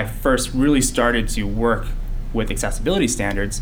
I 0.00 0.06
first 0.06 0.54
really 0.54 0.80
started 0.80 1.28
to 1.30 1.44
work 1.44 1.86
with 2.32 2.50
accessibility 2.50 3.06
standards, 3.06 3.60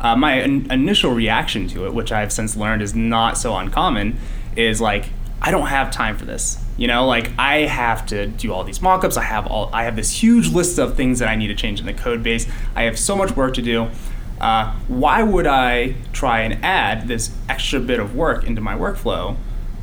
uh, 0.00 0.16
my 0.16 0.40
in- 0.42 0.70
initial 0.70 1.12
reaction 1.12 1.68
to 1.68 1.86
it, 1.86 1.94
which 1.94 2.10
I've 2.10 2.32
since 2.32 2.56
learned 2.56 2.82
is 2.82 2.94
not 2.94 3.38
so 3.38 3.56
uncommon, 3.56 4.18
is 4.56 4.80
like, 4.80 5.10
I 5.40 5.52
don't 5.52 5.68
have 5.68 5.92
time 5.92 6.16
for 6.16 6.24
this. 6.24 6.64
You 6.76 6.88
know, 6.88 7.06
like 7.06 7.30
I 7.38 7.60
have 7.60 8.04
to 8.06 8.26
do 8.26 8.52
all 8.52 8.64
these 8.64 8.80
mockups. 8.80 9.16
I 9.16 9.22
have 9.22 9.46
all 9.46 9.70
I 9.72 9.84
have 9.84 9.96
this 9.96 10.22
huge 10.22 10.48
list 10.48 10.78
of 10.78 10.96
things 10.96 11.20
that 11.20 11.28
I 11.28 11.36
need 11.36 11.48
to 11.48 11.54
change 11.54 11.78
in 11.78 11.86
the 11.86 11.94
code 11.94 12.22
base. 12.22 12.46
I 12.74 12.82
have 12.82 12.98
so 12.98 13.14
much 13.16 13.36
work 13.36 13.54
to 13.54 13.62
do. 13.62 13.88
Uh, 14.40 14.74
why 14.88 15.22
would 15.22 15.46
I 15.46 15.94
try 16.12 16.40
and 16.40 16.62
add 16.64 17.08
this 17.08 17.30
extra 17.48 17.80
bit 17.80 18.00
of 18.00 18.14
work 18.14 18.44
into 18.44 18.60
my 18.60 18.74
workflow 18.74 19.36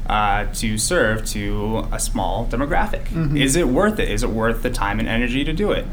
uh, 0.08 0.46
to 0.54 0.78
serve 0.78 1.26
to 1.28 1.88
a 1.92 2.00
small 2.00 2.46
demographic? 2.48 3.06
Mm-hmm. 3.06 3.38
Is 3.38 3.56
it 3.56 3.68
worth 3.68 4.00
it? 4.00 4.10
Is 4.10 4.24
it 4.24 4.30
worth 4.30 4.64
the 4.64 4.70
time 4.70 5.00
and 5.00 5.08
energy 5.08 5.44
to 5.44 5.54
do 5.54 5.72
it? 5.72 5.86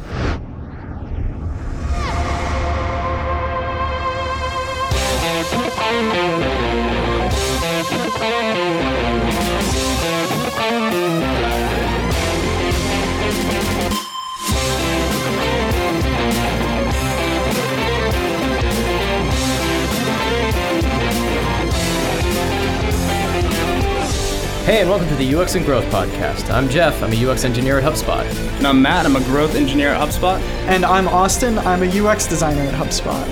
Hey, 24.71 24.83
and 24.83 24.89
welcome 24.89 25.09
to 25.09 25.17
the 25.17 25.35
UX 25.35 25.57
and 25.57 25.67
Growth 25.67 25.85
Podcast. 25.87 26.49
I'm 26.49 26.69
Geoff. 26.69 27.03
I'm 27.03 27.13
a 27.13 27.27
UX 27.29 27.45
engineer 27.45 27.81
at 27.81 27.83
HubSpot. 27.83 28.25
And 28.59 28.69
I'm 28.69 28.81
Matt. 28.81 29.05
I'm 29.05 29.17
a 29.17 29.25
growth 29.25 29.57
engineer 29.57 29.89
at 29.89 30.01
HubSpot. 30.01 30.39
And 30.69 30.85
I'm 30.85 31.09
Austin. 31.09 31.59
I'm 31.59 31.83
a 31.83 31.87
UX 31.87 32.29
designer 32.29 32.61
at 32.61 32.75
HubSpot. 32.75 33.29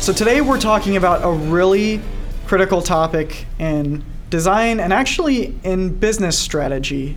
So 0.00 0.12
today 0.12 0.40
we're 0.40 0.58
talking 0.58 0.96
about 0.96 1.22
a 1.22 1.30
really 1.30 2.00
critical 2.48 2.82
topic 2.82 3.46
in 3.60 4.04
design 4.30 4.80
and 4.80 4.92
actually 4.92 5.54
in 5.62 5.94
business 5.94 6.36
strategy 6.36 7.16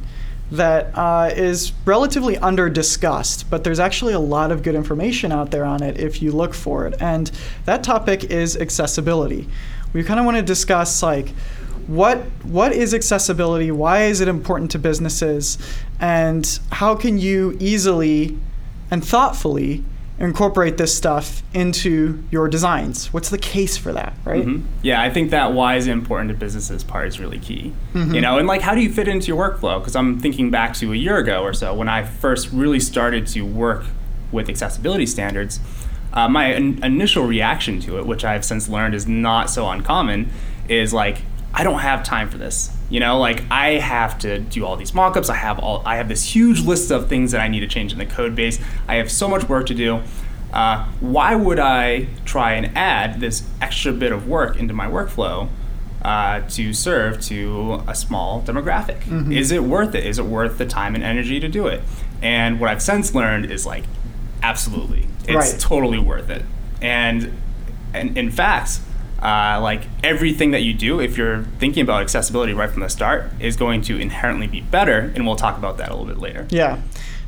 that 0.52 0.96
uh, 0.96 1.32
is 1.36 1.74
relatively 1.84 2.38
under 2.38 2.70
discussed, 2.70 3.50
but 3.50 3.64
there's 3.64 3.80
actually 3.80 4.14
a 4.14 4.20
lot 4.20 4.52
of 4.52 4.62
good 4.62 4.76
information 4.76 5.32
out 5.32 5.50
there 5.50 5.66
on 5.66 5.82
it 5.82 6.00
if 6.00 6.22
you 6.22 6.32
look 6.32 6.54
for 6.54 6.86
it. 6.86 7.02
And 7.02 7.32
that 7.66 7.84
topic 7.84 8.26
is 8.26 8.56
accessibility. 8.56 9.48
We 9.94 10.04
kind 10.04 10.20
of 10.20 10.28
want 10.28 10.38
to 10.38 10.44
discuss 10.44 11.02
like 11.02 11.34
what 11.88 12.20
what 12.44 12.74
is 12.74 12.94
accessibility? 12.94 13.72
Why 13.72 14.04
is 14.04 14.22
it 14.22 14.28
important 14.28 14.72
to 14.72 14.80
businesses? 14.80 15.58
And 16.00 16.60
how 16.72 16.96
can 16.96 17.18
you 17.18 17.58
easily 17.60 18.38
and 18.92 19.04
thoughtfully 19.04 19.84
incorporate 20.20 20.78
this 20.78 20.96
stuff 20.96 21.42
into 21.54 22.24
your 22.32 22.48
designs? 22.48 23.12
What's 23.12 23.30
the 23.30 23.38
case 23.38 23.78
for 23.78 23.92
that, 23.94 24.14
right? 24.26 24.46
Mhm. 24.46 24.64
Yeah, 24.84 25.02
I 25.02 25.10
think 25.10 25.32
that 25.32 25.54
why 25.54 25.76
is 25.76 25.88
it 25.88 25.92
important 25.92 26.30
to 26.30 26.36
businesses 26.38 26.84
part 26.84 27.08
is 27.08 27.20
really 27.20 27.40
key. 27.40 27.74
You 27.96 28.22
know, 28.22 28.38
and 28.38 28.48
like 28.48 28.62
how 28.62 28.76
do 28.76 28.82
you 28.82 28.90
fit 28.92 29.08
into 29.08 29.28
your 29.28 29.38
workflow? 29.38 29.80
Because 29.80 29.96
I'm 29.96 30.20
thinking 30.20 30.50
back 30.52 30.74
to 30.76 30.94
a 30.94 30.96
year 30.96 31.18
ago 31.18 31.42
or 31.42 31.54
so 31.54 31.74
when 31.74 31.90
I 31.90 32.04
first 32.04 32.52
really 32.52 32.80
started 32.80 33.26
to 33.28 33.42
work 33.42 33.86
with 34.32 34.50
accessibility 34.50 35.06
standards. 35.06 35.60
Uh, 36.14 36.30
my 36.30 36.54
in- 36.54 36.80
initial 36.84 37.26
reaction 37.26 37.80
to 37.82 37.98
it, 37.98 38.06
which 38.06 38.24
I've 38.24 38.46
since 38.46 38.70
learned 38.70 38.94
is 38.94 39.08
not 39.08 39.50
so 39.50 39.68
uncommon, 39.68 40.30
is 40.70 40.94
like 40.94 41.24
I 41.54 41.64
don't 41.64 41.80
have 41.80 42.04
time 42.04 42.30
for 42.30 42.38
this. 42.38 42.76
You 42.90 43.00
know, 43.00 43.20
like 43.20 43.44
I 43.52 43.74
have 43.80 44.18
to 44.20 44.40
do 44.40 44.66
all 44.66 44.76
these 44.76 44.92
mockups. 44.92 45.30
I 45.30 45.36
have 45.36 45.60
all 45.60 45.82
I 45.86 45.98
have 45.98 46.08
this 46.10 46.24
huge 46.36 46.62
list 46.62 46.92
of 46.92 47.08
things 47.10 47.32
that 47.32 47.42
I 47.42 47.48
need 47.48 47.60
to 47.62 47.68
change 47.68 47.92
in 47.92 48.00
the 48.00 48.06
code 48.06 48.36
base. 48.36 48.60
I 48.88 48.96
have 48.96 49.12
so 49.12 49.28
much 49.28 49.48
work 49.50 49.66
to 49.68 49.74
do. 49.76 50.02
Uh, 50.52 50.86
why 51.00 51.36
would 51.36 51.60
I 51.60 52.08
try 52.26 52.54
and 52.54 52.76
add 52.78 53.20
this 53.20 53.44
extra 53.62 53.92
bit 53.92 54.12
of 54.12 54.28
work 54.28 54.58
into 54.58 54.74
my 54.74 54.88
workflow 54.88 55.50
uh, 56.04 56.42
to 56.50 56.74
serve 56.74 57.20
to 57.22 57.82
a 57.88 57.96
small 57.96 58.42
demographic? 58.44 59.32
Is 59.32 59.52
it 59.52 59.64
worth 59.64 59.96
it? 59.96 60.06
Is 60.06 60.20
it 60.20 60.26
worth 60.26 60.58
the 60.60 60.66
time 60.68 60.94
and 60.96 61.04
energy 61.04 61.40
to 61.40 61.48
do 61.48 61.66
it? 61.68 61.82
And 62.22 62.60
what 62.60 62.70
I've 62.70 62.82
since 62.84 63.16
learned 63.16 63.50
is 63.52 63.66
like, 63.66 63.84
absolutely, 64.44 65.08
it's 65.28 65.54
Right. 65.54 65.60
totally 65.60 65.98
worth 66.00 66.30
it. 66.30 66.44
And, 66.82 67.34
and 67.94 68.16
in 68.18 68.30
fact, 68.30 68.80
uh, 69.24 69.60
like 69.62 69.84
everything 70.04 70.52
that 70.52 70.62
you 70.62 70.74
do, 70.74 71.00
if 71.00 71.18
you're 71.18 71.44
thinking 71.60 71.82
about 71.82 72.02
accessibility 72.02 72.54
right 72.54 72.70
from 72.70 72.82
the 72.82 72.90
start, 72.90 73.32
is 73.40 73.56
going 73.56 73.82
to 73.84 73.98
inherently 73.98 74.48
be 74.48 74.62
better. 74.62 75.12
And 75.16 75.26
we'll 75.26 75.38
talk 75.38 75.58
about 75.58 75.78
that 75.78 75.90
a 75.90 75.96
little 75.96 76.06
bit 76.06 76.20
later. 76.20 76.46
Yeah. 76.50 76.82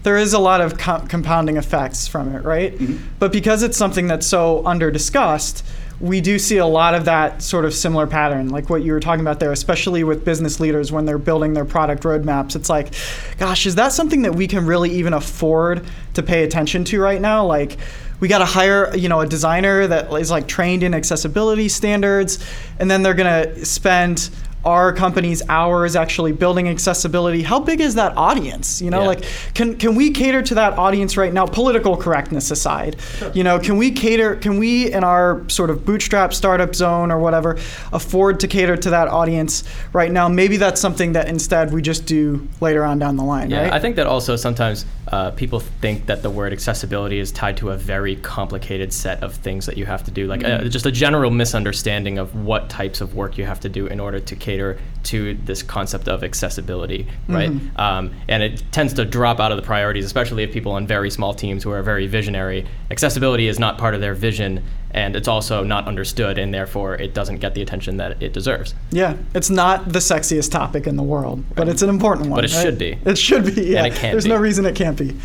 There 0.03 0.17
is 0.17 0.34
a 0.34 0.39
lot 0.39 0.61
of 0.61 0.78
com- 0.78 1.07
compounding 1.07 1.57
effects 1.57 2.07
from 2.07 2.35
it, 2.35 2.44
right? 2.44 2.78
But 3.17 3.31
because 3.31 3.63
it's 3.63 3.78
something 3.78 4.07
that's 4.07 4.28
so 4.28 4.63
under 4.66 4.91
discussed, 4.91 5.66
we 6.00 6.19
do 6.22 6.38
see 6.38 6.57
a 6.57 6.66
lot 6.66 6.94
of 6.94 7.05
that 7.05 7.41
sort 7.41 7.66
of 7.66 7.73
similar 7.73 8.05
pattern, 8.05 8.50
like 8.50 8.69
what 8.69 8.84
you 8.84 8.91
were 8.91 9.00
talking 9.00 9.22
about 9.22 9.39
there, 9.39 9.51
especially 9.51 10.03
with 10.03 10.25
business 10.25 10.59
leaders 10.59 10.91
when 10.91 11.05
they're 11.05 11.17
building 11.17 11.53
their 11.53 11.66
product 11.66 12.03
roadmaps. 12.03 12.55
It's 12.55 12.69
like, 12.69 12.94
gosh, 13.38 13.66
is 13.66 13.75
that 13.75 13.94
something 13.94 14.23
that 14.23 14.35
we 14.35 14.47
can 14.47 14.66
really 14.66 14.91
even 14.91 15.13
afford 15.13 15.85
to 16.13 16.22
pay 16.22 16.44
attention 16.44 16.84
to 16.85 17.00
right 17.00 17.22
now? 17.22 17.45
Like, 17.45 17.78
we 18.19 18.27
got 18.27 18.39
to 18.39 18.45
hire, 18.45 18.95
you 18.95 19.09
know, 19.09 19.21
a 19.21 19.27
designer 19.27 19.87
that 19.87 20.11
is 20.13 20.31
like 20.31 20.47
trained 20.47 20.83
in 20.83 20.93
accessibility 20.93 21.69
standards, 21.69 22.43
and 22.79 22.89
then 22.89 23.03
they're 23.03 23.13
gonna 23.13 23.65
spend 23.65 24.29
our 24.63 24.91
company's 24.91 25.43
hours 25.47 25.95
actually 25.95 26.31
building 26.31 26.67
accessibility. 26.67 27.43
How 27.43 27.59
big 27.59 27.79
is 27.79 27.93
that 27.95 28.17
audience? 28.17 28.81
You 28.81 28.89
know 28.89 29.01
Yeah. 29.01 29.07
like 29.09 29.23
can 29.53 29.75
can 29.75 29.93
we 29.93 30.09
cater 30.09 30.41
to 30.41 30.55
that 30.55 30.75
audience 30.79 31.17
right 31.17 31.31
now 31.31 31.45
political 31.45 31.95
correctness 31.95 32.49
aside? 32.49 32.95
You 33.35 33.43
know 33.43 33.59
can 33.59 33.77
we 33.77 33.91
cater 33.91 34.35
can 34.37 34.57
we 34.57 34.91
in 34.91 35.03
our 35.03 35.43
sort 35.49 35.69
of 35.69 35.85
bootstrap 35.85 36.33
startup 36.33 36.73
zone 36.73 37.11
or 37.11 37.19
whatever 37.19 37.57
afford 37.93 38.39
to 38.39 38.47
cater 38.47 38.75
to 38.75 38.89
that 38.89 39.07
audience 39.07 39.63
right 39.93 40.11
now? 40.11 40.27
Maybe 40.29 40.57
that's 40.57 40.81
something 40.81 41.13
that 41.13 41.27
instead 41.27 41.71
we 41.71 41.83
just 41.83 42.07
do 42.07 42.47
later 42.59 42.83
on 42.83 42.97
down 42.97 43.17
the 43.17 43.23
line 43.23 43.51
Yeah, 43.51 43.65
right? 43.65 43.73
I 43.73 43.79
think 43.79 43.97
that 43.97 44.07
also 44.07 44.35
sometimes 44.35 44.83
uh, 45.09 45.31
people 45.31 45.59
think 45.59 46.07
that 46.07 46.23
the 46.23 46.29
word 46.29 46.51
accessibility 46.51 47.19
is 47.19 47.31
tied 47.31 47.57
to 47.57 47.69
a 47.71 47.77
very 47.77 48.16
complicated 48.17 48.91
set 48.91 49.21
of 49.23 49.35
things 49.35 49.66
that 49.66 49.77
you 49.77 49.85
have 49.85 50.03
to 50.03 50.11
do, 50.11 50.27
like 50.27 50.43
uh, 50.43 50.63
just 50.63 50.85
a 50.85 50.91
general 50.91 51.29
misunderstanding 51.31 52.17
of 52.17 52.35
what 52.35 52.69
types 52.69 53.01
of 53.01 53.13
work 53.16 53.38
you 53.38 53.45
have 53.45 53.59
to 53.59 53.69
do 53.69 53.88
in 53.88 53.99
order 53.99 54.19
to 54.19 54.35
cater 54.35 54.79
to 55.03 55.35
this 55.45 55.61
concept 55.61 56.07
of 56.07 56.23
accessibility, 56.23 57.07
right? 57.27 57.49
Um, 57.75 58.13
and 58.27 58.41
it 58.41 58.63
tends 58.71 58.93
to 58.95 59.05
drop 59.05 59.39
out 59.39 59.51
of 59.51 59.57
the 59.57 59.63
priorities, 59.63 60.05
especially 60.05 60.43
if 60.43 60.51
people 60.51 60.71
on 60.71 60.88
very 60.88 61.11
small 61.11 61.33
teams 61.33 61.63
who 61.63 61.72
are 61.72 61.83
very 61.83 62.07
visionary. 62.07 62.66
Accessibility 62.89 63.47
is 63.47 63.59
not 63.59 63.77
part 63.77 63.93
of 63.93 64.01
their 64.01 64.16
vision, 64.16 64.63
and 64.91 65.16
it's 65.16 65.28
also 65.28 65.63
not 65.63 65.88
understood, 65.88 66.38
and 66.38 66.53
therefore 66.53 66.96
it 66.96 67.13
doesn't 67.13 67.38
get 67.40 67.53
the 67.53 67.62
attention 67.62 67.97
that 67.97 68.22
it 68.23 68.31
deserves. 68.34 68.73
yeah 68.91 69.16
it's 69.34 69.50
not 69.50 69.90
the 69.91 70.00
sexiest 70.00 70.51
topic 70.51 70.88
in 70.88 70.96
the 70.96 71.03
world 71.03 71.44
but 71.56 71.68
it's 71.68 71.81
an 71.81 71.90
important 71.90 72.29
one 72.29 72.38
But 72.38 72.46
it 72.46 72.53
right? 72.56 72.63
should 72.63 72.78
be. 72.78 72.97
it 73.06 73.18
should 73.18 73.46
be 73.56 73.62
yeah 73.63 73.85
it 73.85 73.94
can 73.96 74.12
there's 74.12 74.23
be. 74.25 74.29
no 74.29 74.38
reason 74.38 74.66
it 74.66 74.75
can't 74.75 74.97
be 74.97 75.16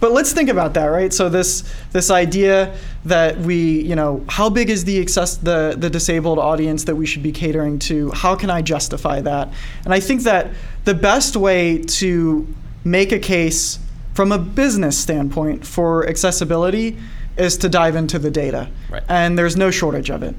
but 0.00 0.12
let's 0.12 0.32
think 0.32 0.48
about 0.48 0.72
that 0.74 0.86
right 0.86 1.12
so 1.12 1.28
this 1.28 1.62
this 1.92 2.10
idea 2.10 2.74
that 3.04 3.36
we 3.38 3.80
you 3.82 3.94
know 3.94 4.24
how 4.28 4.48
big 4.48 4.70
is 4.70 4.84
the 4.84 5.00
access 5.00 5.36
the 5.36 5.74
the 5.76 5.90
disabled 5.90 6.38
audience 6.38 6.84
that 6.84 6.96
we 6.96 7.04
should 7.04 7.22
be 7.22 7.32
catering 7.32 7.78
to 7.78 8.10
how 8.12 8.34
can 8.34 8.48
i 8.50 8.62
justify 8.62 9.20
that 9.20 9.48
and 9.84 9.92
i 9.92 10.00
think 10.00 10.22
that 10.22 10.48
the 10.84 10.94
best 10.94 11.36
way 11.36 11.78
to 11.82 12.46
make 12.84 13.12
a 13.12 13.18
case 13.18 13.78
from 14.14 14.32
a 14.32 14.38
business 14.38 14.98
standpoint 14.98 15.66
for 15.66 16.06
accessibility 16.08 16.96
is 17.40 17.56
to 17.58 17.68
dive 17.68 17.96
into 17.96 18.18
the 18.18 18.30
data 18.30 18.68
Right. 18.90 19.02
and 19.08 19.38
there's 19.38 19.56
no 19.56 19.70
shortage 19.70 20.10
of 20.10 20.22
it 20.22 20.34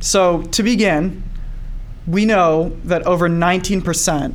so 0.00 0.42
to 0.56 0.62
begin 0.62 1.22
we 2.06 2.24
know 2.24 2.76
that 2.84 3.02
over 3.06 3.28
19% 3.28 4.34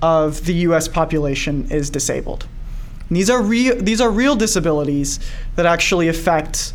of 0.00 0.44
the 0.46 0.54
US 0.68 0.86
population 0.86 1.66
is 1.68 1.90
disabled. 1.90 2.46
And 3.08 3.16
these 3.16 3.28
are 3.28 3.42
real 3.42 3.74
these 3.76 4.00
are 4.00 4.10
real 4.10 4.36
disabilities 4.36 5.18
that 5.56 5.66
actually 5.66 6.06
affect 6.06 6.72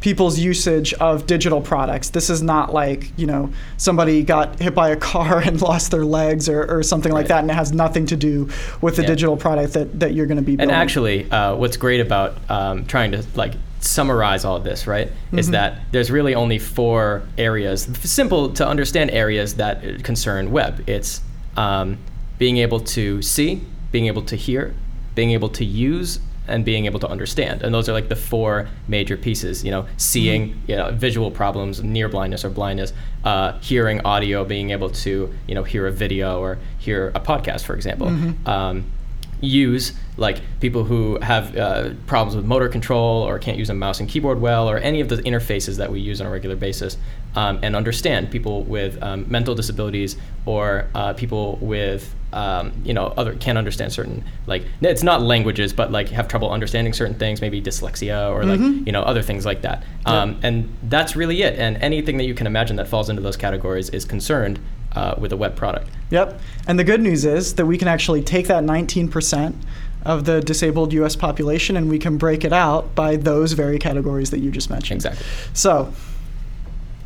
people's 0.00 0.38
usage 0.38 0.94
of 0.94 1.26
digital 1.26 1.60
products. 1.60 2.10
This 2.10 2.30
is 2.30 2.40
not 2.40 2.72
like, 2.72 3.12
you 3.18 3.26
know, 3.26 3.50
somebody 3.76 4.22
got 4.22 4.60
hit 4.60 4.74
by 4.74 4.90
a 4.90 4.96
car 4.96 5.40
and 5.40 5.60
lost 5.70 5.90
their 5.90 6.04
legs 6.04 6.48
or, 6.48 6.64
or 6.70 6.82
something 6.84 7.12
like 7.12 7.26
that 7.26 7.40
and 7.40 7.50
it 7.50 7.54
has 7.54 7.72
nothing 7.72 8.06
to 8.06 8.16
do 8.16 8.48
with 8.80 8.94
the 8.94 9.02
Yeah. 9.02 9.08
digital 9.08 9.36
product 9.36 9.72
that, 9.74 9.98
that 9.98 10.14
you're 10.14 10.26
going 10.26 10.36
to 10.38 10.42
be 10.42 10.54
building. 10.54 10.72
And 10.72 10.82
actually, 10.82 11.28
uh, 11.32 11.56
what's 11.56 11.76
great 11.76 11.98
about 12.00 12.36
um, 12.48 12.86
trying 12.86 13.10
to 13.10 13.24
like 13.34 13.54
summarize 13.80 14.44
all 14.44 14.56
of 14.56 14.64
this, 14.64 14.86
right, 14.86 15.10
is 15.32 15.50
that 15.50 15.80
there's 15.90 16.10
really 16.10 16.34
only 16.34 16.58
four 16.58 17.22
areas, 17.38 17.88
simple 18.02 18.52
to 18.52 18.66
understand 18.66 19.10
areas 19.10 19.54
that 19.54 20.04
concern 20.04 20.50
web. 20.50 20.84
It's 20.86 21.22
um, 21.56 21.98
being 22.38 22.58
able 22.58 22.80
to 22.80 23.22
see, 23.22 23.62
being 23.90 24.06
able 24.06 24.22
to 24.22 24.36
hear, 24.36 24.74
being 25.14 25.32
able 25.32 25.48
to 25.50 25.64
use, 25.64 26.20
and 26.48 26.64
being 26.64 26.86
able 26.86 26.98
to 26.98 27.08
understand. 27.08 27.62
And 27.62 27.72
those 27.72 27.88
are 27.88 27.92
like 27.92 28.08
the 28.08 28.16
four 28.16 28.68
major 28.88 29.16
pieces. 29.16 29.64
You 29.64 29.70
know, 29.70 29.86
seeing, 29.96 30.60
you 30.66 30.76
know, 30.76 30.90
visual 30.92 31.30
problems, 31.30 31.82
near 31.82 32.08
blindness 32.08 32.44
or 32.44 32.50
blindness, 32.50 32.92
uh, 33.24 33.58
hearing 33.60 34.00
audio, 34.04 34.44
being 34.44 34.70
able 34.70 34.90
to, 34.90 35.32
you 35.46 35.54
know, 35.54 35.62
hear 35.62 35.86
a 35.86 35.92
video 35.92 36.40
or 36.40 36.58
hear 36.78 37.12
a 37.14 37.20
podcast, 37.20 37.64
for 37.64 37.74
example. 37.74 38.08
Um, 38.46 38.84
use, 39.40 39.92
like 40.16 40.40
people 40.60 40.84
who 40.84 41.18
have 41.20 41.56
uh, 41.56 41.90
problems 42.06 42.36
with 42.36 42.44
motor 42.44 42.68
control 42.68 43.22
or 43.22 43.38
can't 43.38 43.56
use 43.58 43.70
a 43.70 43.74
mouse 43.74 44.00
and 44.00 44.08
keyboard 44.08 44.40
well, 44.40 44.68
or 44.68 44.78
any 44.78 45.00
of 45.00 45.08
the 45.08 45.16
interfaces 45.16 45.76
that 45.78 45.90
we 45.90 46.00
use 46.00 46.20
on 46.20 46.26
a 46.26 46.30
regular 46.30 46.56
basis, 46.56 46.96
um, 47.34 47.58
and 47.62 47.74
understand 47.76 48.30
people 48.30 48.62
with 48.64 49.02
um, 49.02 49.24
mental 49.30 49.54
disabilities 49.54 50.16
or 50.46 50.88
uh, 50.94 51.12
people 51.14 51.56
with 51.60 52.14
um, 52.32 52.72
you 52.84 52.94
know 52.94 53.06
other 53.16 53.34
can't 53.34 53.58
understand 53.58 53.92
certain 53.92 54.24
like 54.46 54.64
it's 54.82 55.02
not 55.02 55.20
languages 55.20 55.72
but 55.72 55.90
like 55.90 56.08
have 56.10 56.28
trouble 56.28 56.48
understanding 56.48 56.92
certain 56.92 57.16
things 57.16 57.40
maybe 57.40 57.60
dyslexia 57.60 58.30
or 58.30 58.44
like 58.44 58.60
Mhm. 58.60 58.86
you 58.86 58.92
know 58.92 59.02
other 59.02 59.20
things 59.22 59.44
like 59.44 59.62
that. 59.62 59.82
Um, 60.06 60.38
and 60.42 60.68
that's 60.84 61.16
really 61.16 61.42
it. 61.42 61.58
And 61.58 61.76
anything 61.78 62.18
that 62.18 62.24
you 62.24 62.34
can 62.34 62.46
imagine 62.46 62.76
that 62.76 62.86
falls 62.86 63.10
into 63.10 63.20
those 63.20 63.36
categories 63.36 63.90
is 63.90 64.04
concerned 64.04 64.60
uh, 64.92 65.14
with 65.18 65.32
a 65.32 65.36
web 65.36 65.56
product 65.56 65.88
Yep. 66.10 66.40
And 66.66 66.78
the 66.78 66.84
good 66.84 67.00
news 67.00 67.24
is 67.24 67.54
that 67.54 67.66
we 67.66 67.78
can 67.78 67.88
actually 67.88 68.22
take 68.22 68.48
that 68.48 68.64
19% 68.64 69.54
of 70.04 70.24
the 70.24 70.40
disabled 70.40 70.92
US 70.92 71.16
population 71.16 71.76
and 71.76 71.88
we 71.88 71.98
can 71.98 72.18
break 72.18 72.44
it 72.44 72.52
out 72.52 72.94
by 72.94 73.16
those 73.16 73.52
very 73.52 73.78
categories 73.78 74.30
that 74.30 74.40
you 74.40 74.50
just 74.50 74.70
mentioned. 74.70 74.98
exactly 74.98 75.26
So, 75.52 75.92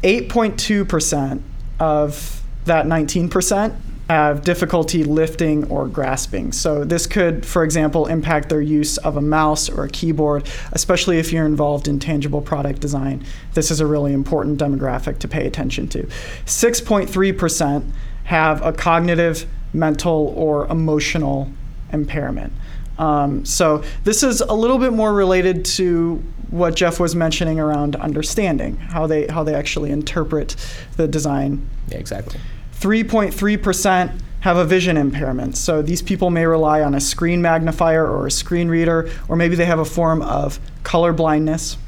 8.2% 0.03 1.43
of 1.81 2.43
that 2.67 2.87
19% 2.87 3.77
have 4.09 4.43
difficulty 4.43 5.03
lifting 5.03 5.65
or 5.71 5.89
grasping. 5.89 6.53
So, 6.53 6.85
this 6.85 7.07
could, 7.07 7.47
for 7.47 7.65
example, 7.65 8.07
impact 8.07 8.49
their 8.51 8.61
use 8.61 8.99
of 8.99 9.17
a 9.17 9.21
mouse 9.21 9.69
or 9.69 9.85
a 9.85 9.89
keyboard, 9.89 10.49
especially 10.73 11.19
if 11.19 11.33
you're 11.33 11.47
involved 11.47 11.89
in 11.89 11.99
tangible 11.99 12.43
product 12.43 12.81
design. 12.81 13.25
This 13.55 13.71
is 13.71 13.81
a 13.81 13.87
really 13.87 14.13
important 14.13 14.61
demographic 14.61 15.19
to 15.21 15.29
pay 15.29 15.47
attention 15.47 15.89
to. 15.89 16.03
6.3% 16.45 17.91
have 18.25 18.63
a 18.63 18.73
cognitive, 18.73 19.47
mental, 19.73 20.35
or 20.37 20.67
emotional 20.67 21.51
impairment. 21.93 22.53
Um, 22.99 23.45
so 23.45 23.83
this 24.05 24.23
is 24.23 24.41
a 24.41 24.55
little 24.55 24.79
bit 24.79 24.93
more 24.93 25.13
related 25.13 25.65
to 25.65 26.23
what 26.51 26.77
Geoff 26.77 27.01
was 27.01 27.17
mentioning 27.17 27.59
around 27.59 27.97
understanding 27.97 28.77
how 28.77 29.07
they 29.07 29.27
how 29.27 29.43
they 29.43 29.55
actually 29.55 29.91
interpret 29.91 30.55
the 30.97 31.09
design. 31.09 31.69
yeah 31.89 31.99
exactly 31.99 32.39
3.3% 32.81 34.21
have 34.41 34.57
a 34.59 34.65
vision 34.65 34.99
impairment. 34.99 35.57
So 35.57 35.81
these 35.81 36.03
people 36.03 36.29
may 36.29 36.45
rely 36.45 36.83
on 36.83 36.95
a 36.95 37.01
screen 37.01 37.41
magnifier 37.41 38.07
or 38.07 38.27
a 38.27 38.31
screen 38.31 38.69
reader, 38.69 39.11
or 39.27 39.37
maybe 39.37 39.57
they 39.57 39.65
have 39.65 39.79
a 39.79 39.87
form 39.87 40.21
of 40.21 40.61
color 40.83 41.15
blindness. 41.15 41.79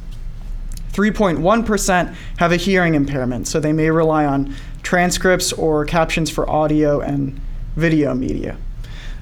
3.1% 0.93 2.15
have 2.39 2.53
a 2.53 2.57
hearing 2.57 2.95
impairment, 2.95 3.47
so 3.47 3.61
they 3.61 3.75
may 3.75 3.91
rely 3.91 4.25
on 4.25 4.55
transcripts 4.83 5.53
or 5.53 5.85
captions 5.85 6.31
for 6.31 6.49
audio 6.49 7.01
and 7.01 7.39
video 7.77 8.15
media. 8.15 8.57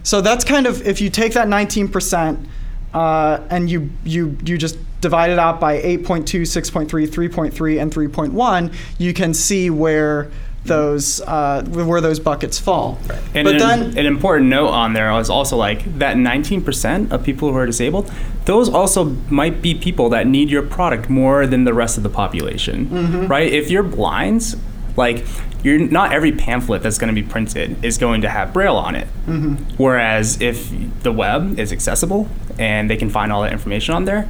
So 0.05 0.21
that's 0.21 0.45
kind 0.45 0.67
of 0.69 0.87
if 0.87 1.01
you 1.01 1.11
take 1.11 1.33
that 1.33 1.49
19% 1.49 2.47
uh, 2.93 3.41
and 3.51 3.69
you 3.69 3.91
you 4.05 4.37
you 4.45 4.57
just 4.57 4.79
divide 5.01 5.31
it 5.31 5.39
out 5.39 5.59
by 5.59 5.83
8.2, 5.83 6.43
6.3, 6.43 6.87
3.3, 6.89 7.83
and 7.83 7.93
3.1, 7.93 8.75
you 8.99 9.13
can 9.13 9.35
see 9.35 9.69
where 9.71 10.31
those 10.65 11.21
uh, 11.23 11.63
where 11.67 12.01
those 12.01 12.19
buckets 12.19 12.59
fall. 12.59 12.99
And 13.35 13.45
but 13.45 13.55
an, 13.55 13.59
then 13.59 13.99
an 13.99 14.07
important 14.07 14.49
note 14.49 14.69
on 14.69 14.95
there 14.95 15.13
is 15.21 15.29
also 15.31 15.57
like 15.57 15.99
that 15.99 16.17
19% 16.17 17.11
of 17.13 17.23
people 17.23 17.51
who 17.51 17.57
are 17.57 17.67
disabled, 17.67 18.11
those 18.47 18.69
also 18.69 19.05
might 19.31 19.61
be 19.61 19.75
people 19.75 20.09
that 20.11 20.27
need 20.27 20.49
your 20.51 20.63
product 20.63 21.11
more 21.11 21.47
than 21.47 21.65
the 21.65 21.75
rest 21.75 21.97
of 21.99 22.03
the 22.03 22.09
population, 22.09 22.87
Mm-hmm. 22.87 23.27
right? 23.27 23.53
If 23.53 23.71
you're 23.71 23.83
blind, 23.83 24.55
like 24.97 25.27
you're 25.63 25.79
not 25.79 26.13
every 26.13 26.33
pamphlet 26.33 26.83
that's 26.83 26.99
going 26.99 27.15
to 27.15 27.21
be 27.21 27.27
printed 27.27 27.85
is 27.85 27.99
going 27.99 28.23
to 28.23 28.29
have 28.29 28.53
braille 28.53 28.77
on 28.77 28.95
it. 28.95 29.09
Mm-hmm. 29.27 29.55
Whereas 29.77 30.41
if 30.41 30.71
the 31.03 31.13
web 31.13 31.59
is 31.59 31.73
accessible 31.73 32.29
and 32.59 32.89
they 32.89 32.97
can 32.97 33.11
find 33.11 33.33
all 33.33 33.43
that 33.43 33.53
information 33.53 33.95
on 33.95 34.05
there, 34.05 34.29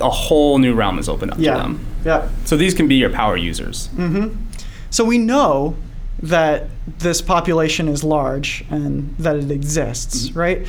a 0.00 0.10
whole 0.10 0.58
new 0.58 0.74
realm 0.74 0.98
is 0.98 1.08
opened 1.08 1.30
up 1.32 1.38
to 1.38 1.44
them. 1.44 1.86
yeah. 2.04 2.28
So 2.44 2.56
these 2.56 2.74
can 2.74 2.88
be 2.88 2.96
your 2.96 3.10
power 3.10 3.36
users. 3.36 3.88
So 4.92 5.04
we 5.04 5.18
know 5.18 5.74
that 6.22 6.68
this 6.98 7.20
population 7.20 7.88
is 7.88 8.04
large 8.04 8.64
and 8.70 9.16
that 9.18 9.34
it 9.36 9.50
exists, 9.50 10.28
mm-hmm. 10.28 10.38
right? 10.38 10.66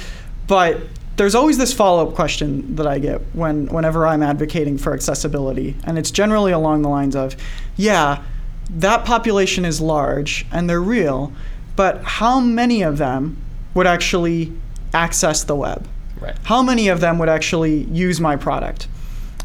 But 0.47 0.81
there's 1.17 1.35
always 1.35 1.57
this 1.57 1.73
follow-up 1.73 2.15
question 2.15 2.75
that 2.75 2.87
I 2.87 2.97
get 2.97 3.21
when 3.33 3.67
whenever 3.67 4.07
I'm 4.07 4.23
advocating 4.23 4.77
for 4.77 4.93
accessibility, 4.93 5.75
and 5.83 5.99
it's 5.99 6.09
generally 6.09 6.53
along 6.53 6.81
the 6.81 6.89
lines 6.89 7.15
of, 7.15 7.35
yeah, 7.75 8.23
that 8.69 9.05
population 9.05 9.65
is 9.65 9.79
large 9.79 10.45
and 10.51 10.69
they're 10.69 10.81
real, 10.81 11.31
but 11.75 12.01
how 12.03 12.39
many 12.39 12.81
of 12.81 12.97
them 12.97 13.37
would 13.73 13.87
actually 13.87 14.53
access 14.93 15.43
the 15.43 15.55
web? 15.55 15.87
right 16.19 16.35
How 16.43 16.63
many 16.63 16.87
of 16.87 17.01
them 17.01 17.19
would 17.19 17.29
actually 17.29 17.83
use 17.85 18.21
my 18.21 18.35
product? 18.37 18.87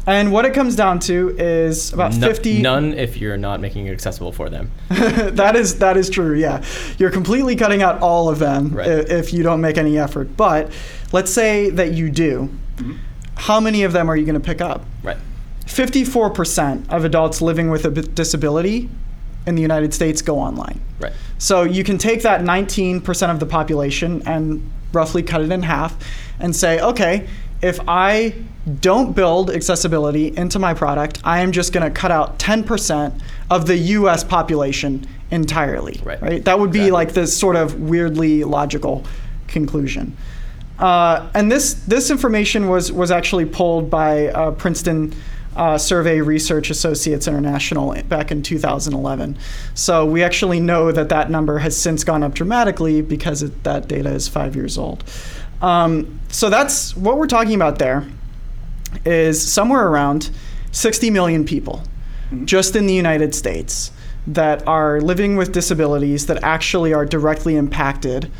And 0.09 0.31
what 0.31 0.45
it 0.45 0.53
comes 0.53 0.75
down 0.75 0.99
to 1.01 1.35
is 1.37 1.93
about 1.93 2.15
No- 2.15 2.27
50 2.27 2.61
none 2.61 2.93
if 2.93 3.17
you're 3.17 3.37
not 3.37 3.59
making 3.61 3.85
it 3.87 3.91
accessible 3.91 4.31
for 4.31 4.49
them 4.49 4.71
that 4.89 5.55
is 5.55 5.79
that 5.79 5.97
is 5.97 6.09
true. 6.09 6.33
Yeah, 6.35 6.63
you're 6.97 7.11
completely 7.11 7.55
cutting 7.55 7.81
out 7.83 8.01
all 8.01 8.27
of 8.29 8.39
them 8.39 8.73
Right. 8.73 8.87
if 8.87 9.31
you 9.33 9.43
don't 9.43 9.61
make 9.61 9.77
any 9.77 9.97
effort. 9.99 10.35
But 10.35 10.71
let's 11.11 11.31
say 11.31 11.69
that 11.71 11.93
you 11.93 12.09
do. 12.09 12.49
Mm-hmm. 12.77 12.93
How 13.35 13.59
many 13.59 13.83
of 13.83 13.93
them 13.93 14.09
are 14.09 14.17
you 14.17 14.25
going 14.25 14.41
to 14.41 14.45
pick 14.45 14.61
up? 14.61 14.85
right 15.03 15.17
54% 15.67 16.89
of 16.89 17.05
adults 17.05 17.41
living 17.41 17.69
with 17.69 17.85
a 17.85 17.91
disability 17.91 18.89
in 19.45 19.55
the 19.55 19.61
United 19.61 19.93
States 19.93 20.21
go 20.21 20.39
online. 20.39 20.81
right 20.99 21.13
So 21.37 21.63
you 21.63 21.83
can 21.83 21.97
take 21.97 22.23
that 22.23 22.41
19% 22.41 23.29
of 23.31 23.39
the 23.39 23.45
population 23.45 24.23
and 24.25 24.69
roughly 24.91 25.21
cut 25.23 25.41
it 25.41 25.51
in 25.51 25.61
half 25.63 25.95
and 26.39 26.55
say, 26.55 26.79
okay, 26.81 27.27
if 27.61 27.79
I 27.87 28.33
don't 28.79 29.15
build 29.15 29.49
accessibility 29.49 30.35
into 30.35 30.59
my 30.59 30.73
product, 30.73 31.19
I 31.23 31.39
am 31.39 31.51
just 31.51 31.73
going 31.73 31.83
to 31.83 31.91
cut 31.91 32.11
out 32.11 32.39
10% 32.39 33.19
of 33.49 33.65
the 33.67 33.77
US 33.77 34.23
population 34.23 35.05
entirely. 35.31 35.99
Right. 36.03 36.21
right? 36.21 36.45
That 36.45 36.59
would 36.59 36.71
be 36.71 36.79
Exactly. 36.79 36.91
like 36.91 37.13
this 37.13 37.37
sort 37.37 37.55
of 37.55 37.79
weirdly 37.79 38.43
logical 38.43 39.03
conclusion. 39.47 40.15
Uh, 40.77 41.29
and 41.33 41.51
this 41.51 41.73
this 41.73 42.09
information 42.09 42.69
was 42.69 42.89
was 42.89 43.11
actually 43.11 43.45
pulled 43.45 43.89
by 43.89 44.27
uh, 44.27 44.51
Princeton 44.51 45.13
uh, 45.57 45.77
Survey 45.77 46.21
Research 46.21 46.69
Associates 46.69 47.27
International 47.27 47.93
back 48.03 48.31
in 48.31 48.41
2011. 48.41 49.37
So 49.73 50.05
we 50.05 50.23
actually 50.23 50.61
know 50.61 50.93
that 50.93 51.09
that 51.09 51.29
number 51.29 51.57
has 51.57 51.75
since 51.75 52.05
gone 52.05 52.23
up 52.23 52.33
dramatically 52.33 53.01
because 53.01 53.43
it, 53.43 53.63
that 53.65 53.89
data 53.89 54.09
is 54.09 54.29
five 54.29 54.55
years 54.55 54.77
old. 54.77 55.03
Um, 55.61 56.19
so 56.29 56.49
that's 56.49 56.95
what 56.95 57.17
we're 57.17 57.27
talking 57.27 57.55
about 57.55 57.79
there. 57.79 58.07
Is 59.05 59.39
somewhere 59.39 59.87
around 59.87 60.31
60 60.71 61.09
million 61.09 61.45
people 61.45 61.83
just 62.45 62.75
in 62.75 62.85
the 62.85 62.93
United 62.93 63.33
States 63.35 63.91
that 64.27 64.67
are 64.67 65.01
living 65.01 65.35
with 65.35 65.51
disabilities 65.51 66.27
that 66.27 66.43
actually 66.43 66.93
are 66.93 67.05
directly 67.05 67.55
impacted 67.55 68.31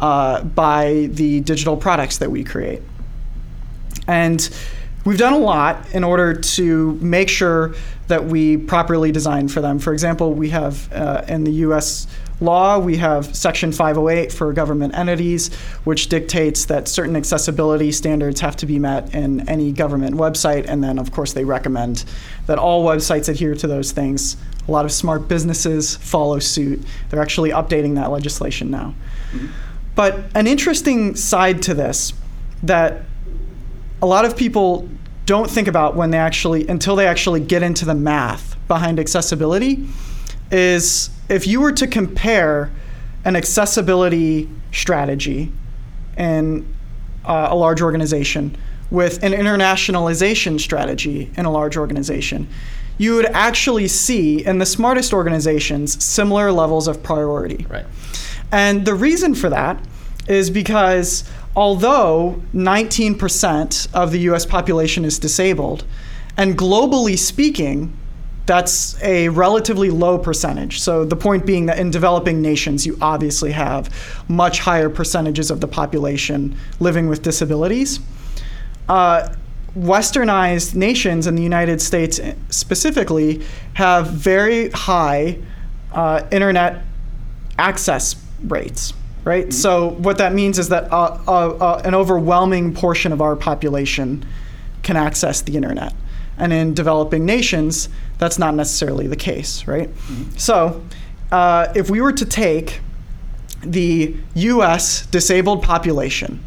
uh, 0.00 0.42
by 0.42 1.08
the 1.12 1.40
digital 1.40 1.76
products 1.76 2.18
that 2.18 2.30
we 2.30 2.44
create. 2.44 2.82
And 4.08 4.48
we've 5.04 5.18
done 5.18 5.32
a 5.32 5.38
lot 5.38 5.94
in 5.94 6.04
order 6.04 6.34
to 6.34 6.92
make 6.94 7.28
sure 7.28 7.74
that 8.08 8.24
we 8.24 8.56
properly 8.56 9.12
design 9.12 9.48
for 9.48 9.60
them. 9.60 9.78
For 9.78 9.92
example, 9.92 10.34
we 10.34 10.50
have 10.50 10.92
uh, 10.92 11.22
in 11.28 11.44
the 11.44 11.52
US 11.52 12.06
law, 12.40 12.78
we 12.78 12.96
have 12.96 13.34
Section 13.34 13.72
508 13.72 14.32
for 14.32 14.52
government 14.52 14.94
entities, 14.94 15.54
which 15.84 16.08
dictates 16.08 16.66
that 16.66 16.88
certain 16.88 17.16
accessibility 17.16 17.92
standards 17.92 18.40
have 18.40 18.56
to 18.56 18.66
be 18.66 18.78
met 18.78 19.14
in 19.14 19.48
any 19.48 19.72
government 19.72 20.16
website. 20.16 20.66
And 20.66 20.82
then, 20.82 20.98
of 20.98 21.12
course, 21.12 21.32
they 21.32 21.44
recommend 21.44 22.04
that 22.46 22.58
all 22.58 22.84
websites 22.84 23.28
adhere 23.28 23.54
to 23.54 23.66
those 23.66 23.92
things. 23.92 24.36
A 24.68 24.70
lot 24.70 24.84
of 24.84 24.92
smart 24.92 25.28
businesses 25.28 25.96
follow 25.96 26.38
suit. 26.38 26.84
They're 27.08 27.22
actually 27.22 27.50
updating 27.50 27.94
that 27.94 28.10
legislation 28.10 28.70
now. 28.70 28.94
But 29.94 30.24
an 30.34 30.46
interesting 30.46 31.14
side 31.16 31.62
to 31.62 31.74
this 31.74 32.12
that 32.62 33.02
a 34.02 34.06
lot 34.06 34.24
of 34.24 34.36
people 34.36 34.88
don't 35.24 35.50
think 35.50 35.68
about 35.68 35.96
when 35.96 36.10
they 36.10 36.18
actually 36.18 36.68
until 36.68 36.96
they 36.96 37.06
actually 37.06 37.40
get 37.40 37.62
into 37.62 37.84
the 37.84 37.94
math 37.94 38.56
behind 38.68 39.00
accessibility 39.00 39.86
is 40.50 41.10
if 41.28 41.46
you 41.46 41.60
were 41.60 41.72
to 41.72 41.86
compare 41.86 42.70
an 43.24 43.36
accessibility 43.36 44.48
strategy 44.72 45.52
in 46.16 46.66
uh, 47.24 47.48
a 47.50 47.56
large 47.56 47.82
organization 47.82 48.56
with 48.90 49.22
an 49.24 49.32
internationalization 49.32 50.60
strategy 50.60 51.30
in 51.36 51.44
a 51.44 51.50
large 51.50 51.76
organization, 51.76 52.48
you 52.98 53.14
would 53.16 53.26
actually 53.26 53.88
see 53.88 54.44
in 54.46 54.58
the 54.58 54.66
smartest 54.66 55.12
organizations 55.12 56.02
similar 56.02 56.52
levels 56.52 56.88
of 56.88 57.02
priority. 57.02 57.66
right 57.68 57.84
And 58.52 58.86
the 58.86 58.94
reason 58.94 59.34
for 59.34 59.50
that 59.50 59.82
is 60.28 60.50
because 60.50 61.24
although 61.54 62.42
19% 62.54 63.94
of 63.94 64.12
the 64.12 64.20
US 64.30 64.46
population 64.46 65.04
is 65.04 65.18
disabled, 65.18 65.84
and 66.36 66.56
globally 66.56 67.18
speaking, 67.18 67.96
that's 68.46 69.00
a 69.02 69.28
relatively 69.28 69.90
low 69.90 70.18
percentage. 70.18 70.80
So 70.80 71.04
the 71.04 71.16
point 71.16 71.44
being 71.44 71.66
that 71.66 71.78
in 71.78 71.90
developing 71.90 72.40
nations, 72.40 72.86
you 72.86 72.96
obviously 73.00 73.52
have 73.52 73.90
much 74.28 74.60
higher 74.60 74.88
percentages 74.88 75.50
of 75.50 75.60
the 75.60 75.68
population 75.68 76.56
living 76.78 77.08
with 77.08 77.22
disabilities. 77.22 78.00
Uh, 78.88 79.34
westernized 79.76 80.74
nations, 80.74 81.26
and 81.26 81.36
the 81.36 81.42
United 81.42 81.82
States 81.82 82.20
specifically, 82.48 83.44
have 83.74 84.06
very 84.08 84.70
high 84.70 85.38
uh, 85.92 86.22
internet 86.30 86.84
access 87.58 88.16
rates. 88.44 88.94
Right. 89.24 89.46
Mm-hmm. 89.46 89.50
So 89.50 89.90
what 89.90 90.18
that 90.18 90.34
means 90.34 90.58
is 90.58 90.68
that 90.68 90.92
uh, 90.92 91.18
uh, 91.26 91.30
uh, 91.30 91.82
an 91.84 91.94
overwhelming 91.94 92.74
portion 92.74 93.12
of 93.12 93.20
our 93.20 93.34
population 93.34 94.24
can 94.84 94.96
access 94.96 95.42
the 95.42 95.56
internet, 95.56 95.92
and 96.38 96.52
in 96.52 96.74
developing 96.74 97.26
nations, 97.26 97.88
that's 98.18 98.38
not 98.38 98.54
necessarily 98.54 99.06
the 99.06 99.16
case. 99.16 99.66
Right. 99.66 99.88
Mm-hmm. 99.88 100.36
So 100.36 100.84
uh, 101.32 101.72
if 101.74 101.90
we 101.90 102.00
were 102.00 102.12
to 102.12 102.24
take 102.24 102.80
the 103.62 104.14
U.S. 104.34 105.06
disabled 105.06 105.62
population 105.62 106.42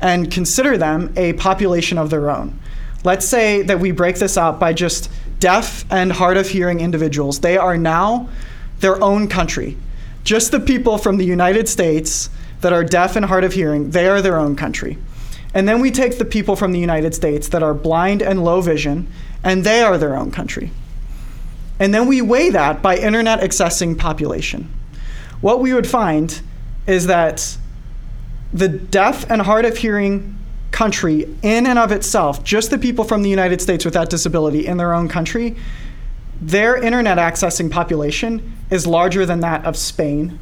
and 0.00 0.30
consider 0.30 0.76
them 0.76 1.12
a 1.16 1.32
population 1.34 1.98
of 1.98 2.10
their 2.10 2.30
own. 2.30 2.58
Let's 3.04 3.26
say 3.26 3.62
that 3.62 3.80
we 3.80 3.92
break 3.92 4.16
this 4.16 4.36
up 4.36 4.58
by 4.58 4.72
just 4.72 5.10
deaf 5.38 5.84
and 5.90 6.12
hard 6.12 6.36
of 6.36 6.48
hearing 6.48 6.80
individuals. 6.80 7.40
They 7.40 7.56
are 7.56 7.76
now 7.76 8.28
their 8.80 9.02
own 9.02 9.28
country. 9.28 9.76
Just 10.22 10.52
the 10.52 10.60
people 10.60 10.98
from 10.98 11.16
the 11.16 11.24
United 11.24 11.68
States 11.68 12.28
that 12.60 12.72
are 12.72 12.84
deaf 12.84 13.16
and 13.16 13.24
hard 13.24 13.44
of 13.44 13.54
hearing, 13.54 13.90
they 13.90 14.06
are 14.06 14.20
their 14.20 14.38
own 14.38 14.54
country. 14.54 14.98
And 15.54 15.66
then 15.66 15.80
we 15.80 15.90
take 15.90 16.18
the 16.18 16.24
people 16.24 16.56
from 16.56 16.72
the 16.72 16.78
United 16.78 17.14
States 17.14 17.48
that 17.48 17.62
are 17.62 17.74
blind 17.74 18.22
and 18.22 18.44
low 18.44 18.60
vision, 18.60 19.08
and 19.42 19.64
they 19.64 19.82
are 19.82 19.96
their 19.96 20.14
own 20.14 20.30
country. 20.30 20.70
And 21.80 21.94
then 21.94 22.06
we 22.06 22.20
weigh 22.20 22.50
that 22.50 22.82
by 22.82 22.96
internet 22.96 23.40
accessing 23.40 23.98
population. 23.98 24.72
What 25.40 25.60
we 25.60 25.72
would 25.72 25.86
find 25.86 26.40
is 26.86 27.06
that 27.06 27.56
the 28.52 28.68
deaf 28.68 29.28
and 29.30 29.42
hard 29.42 29.64
of 29.64 29.78
hearing 29.78 30.36
country 30.70 31.26
in 31.42 31.66
and 31.66 31.78
of 31.78 31.90
itself, 31.90 32.44
just 32.44 32.70
the 32.70 32.78
people 32.78 33.04
from 33.04 33.22
the 33.22 33.30
United 33.30 33.60
States 33.60 33.84
with 33.84 33.94
that 33.94 34.10
disability 34.10 34.66
in 34.66 34.76
their 34.76 34.92
own 34.92 35.08
country, 35.08 35.56
their 36.40 36.76
internet 36.76 37.18
accessing 37.18 37.70
population 37.70 38.56
is 38.70 38.86
larger 38.86 39.24
than 39.24 39.40
that 39.40 39.64
of 39.64 39.76
Spain, 39.76 40.38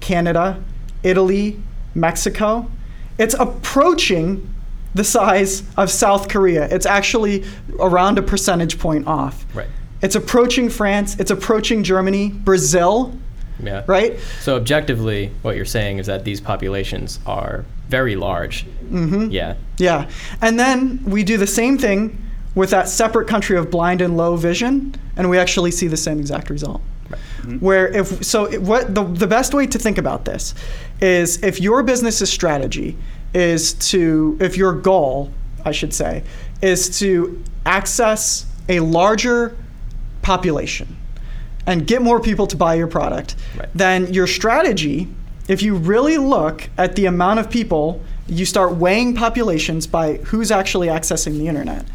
Canada, 0.00 0.62
Italy, 1.02 1.60
Mexico. 1.94 2.70
It's 3.18 3.34
approaching 3.34 4.54
the 4.94 5.04
size 5.04 5.62
of 5.76 5.90
South 5.90 6.28
Korea. 6.28 6.68
It's 6.68 6.86
actually 6.86 7.44
around 7.78 8.18
a 8.18 8.22
percentage 8.22 8.78
point 8.78 9.06
off. 9.06 9.44
Right. 9.54 9.68
It's 10.00 10.14
approaching 10.14 10.70
France, 10.70 11.18
it's 11.18 11.30
approaching 11.30 11.82
Germany, 11.82 12.30
Brazil. 12.30 13.16
Yeah. 13.60 13.82
Right? 13.86 14.18
So 14.40 14.56
objectively, 14.56 15.32
what 15.42 15.56
you're 15.56 15.64
saying 15.64 15.98
is 15.98 16.06
that 16.06 16.24
these 16.24 16.40
populations 16.40 17.18
are 17.26 17.64
very 17.88 18.14
large. 18.14 18.64
Mm-hmm. 18.84 19.30
Yeah. 19.30 19.56
Yeah. 19.78 20.08
And 20.40 20.60
then 20.60 21.02
we 21.04 21.24
do 21.24 21.36
the 21.36 21.46
same 21.46 21.78
thing 21.78 22.24
with 22.54 22.70
that 22.70 22.88
separate 22.88 23.28
country 23.28 23.56
of 23.56 23.70
blind 23.70 24.00
and 24.00 24.16
low 24.16 24.36
vision, 24.36 24.94
and 25.16 25.28
we 25.28 25.38
actually 25.38 25.70
see 25.70 25.88
the 25.88 25.96
same 25.96 26.20
exact 26.20 26.50
result. 26.50 26.82
Right. 27.10 27.20
Mm-hmm. 27.20 27.58
Where 27.58 27.88
if 27.88 28.24
so, 28.24 28.50
what 28.60 28.94
the 28.94 29.04
the 29.04 29.26
best 29.26 29.54
way 29.54 29.66
to 29.66 29.78
think 29.78 29.98
about 29.98 30.24
this 30.24 30.54
is 31.00 31.42
if 31.42 31.60
your 31.60 31.82
business's 31.82 32.30
strategy 32.30 32.96
is 33.34 33.74
to 33.90 34.36
if 34.40 34.56
your 34.56 34.72
goal, 34.72 35.32
I 35.64 35.72
should 35.72 35.94
say, 35.94 36.22
is 36.62 36.98
to 37.00 37.42
access 37.64 38.46
a 38.68 38.80
larger 38.80 39.56
population 40.28 40.86
and 41.66 41.86
get 41.86 42.02
more 42.02 42.20
people 42.20 42.46
to 42.46 42.56
buy 42.56 42.74
your 42.74 42.86
product, 42.86 43.34
right. 43.56 43.68
then 43.74 44.12
your 44.12 44.26
strategy, 44.26 45.08
if 45.48 45.62
you 45.62 45.74
really 45.74 46.18
look 46.18 46.68
at 46.76 46.96
the 46.96 47.06
amount 47.06 47.40
of 47.40 47.48
people, 47.48 48.02
you 48.26 48.44
start 48.44 48.74
weighing 48.74 49.14
populations 49.14 49.86
by 49.86 50.18
who's 50.28 50.50
actually 50.50 50.88
accessing 50.88 51.38
the 51.38 51.48
internet, 51.48 51.86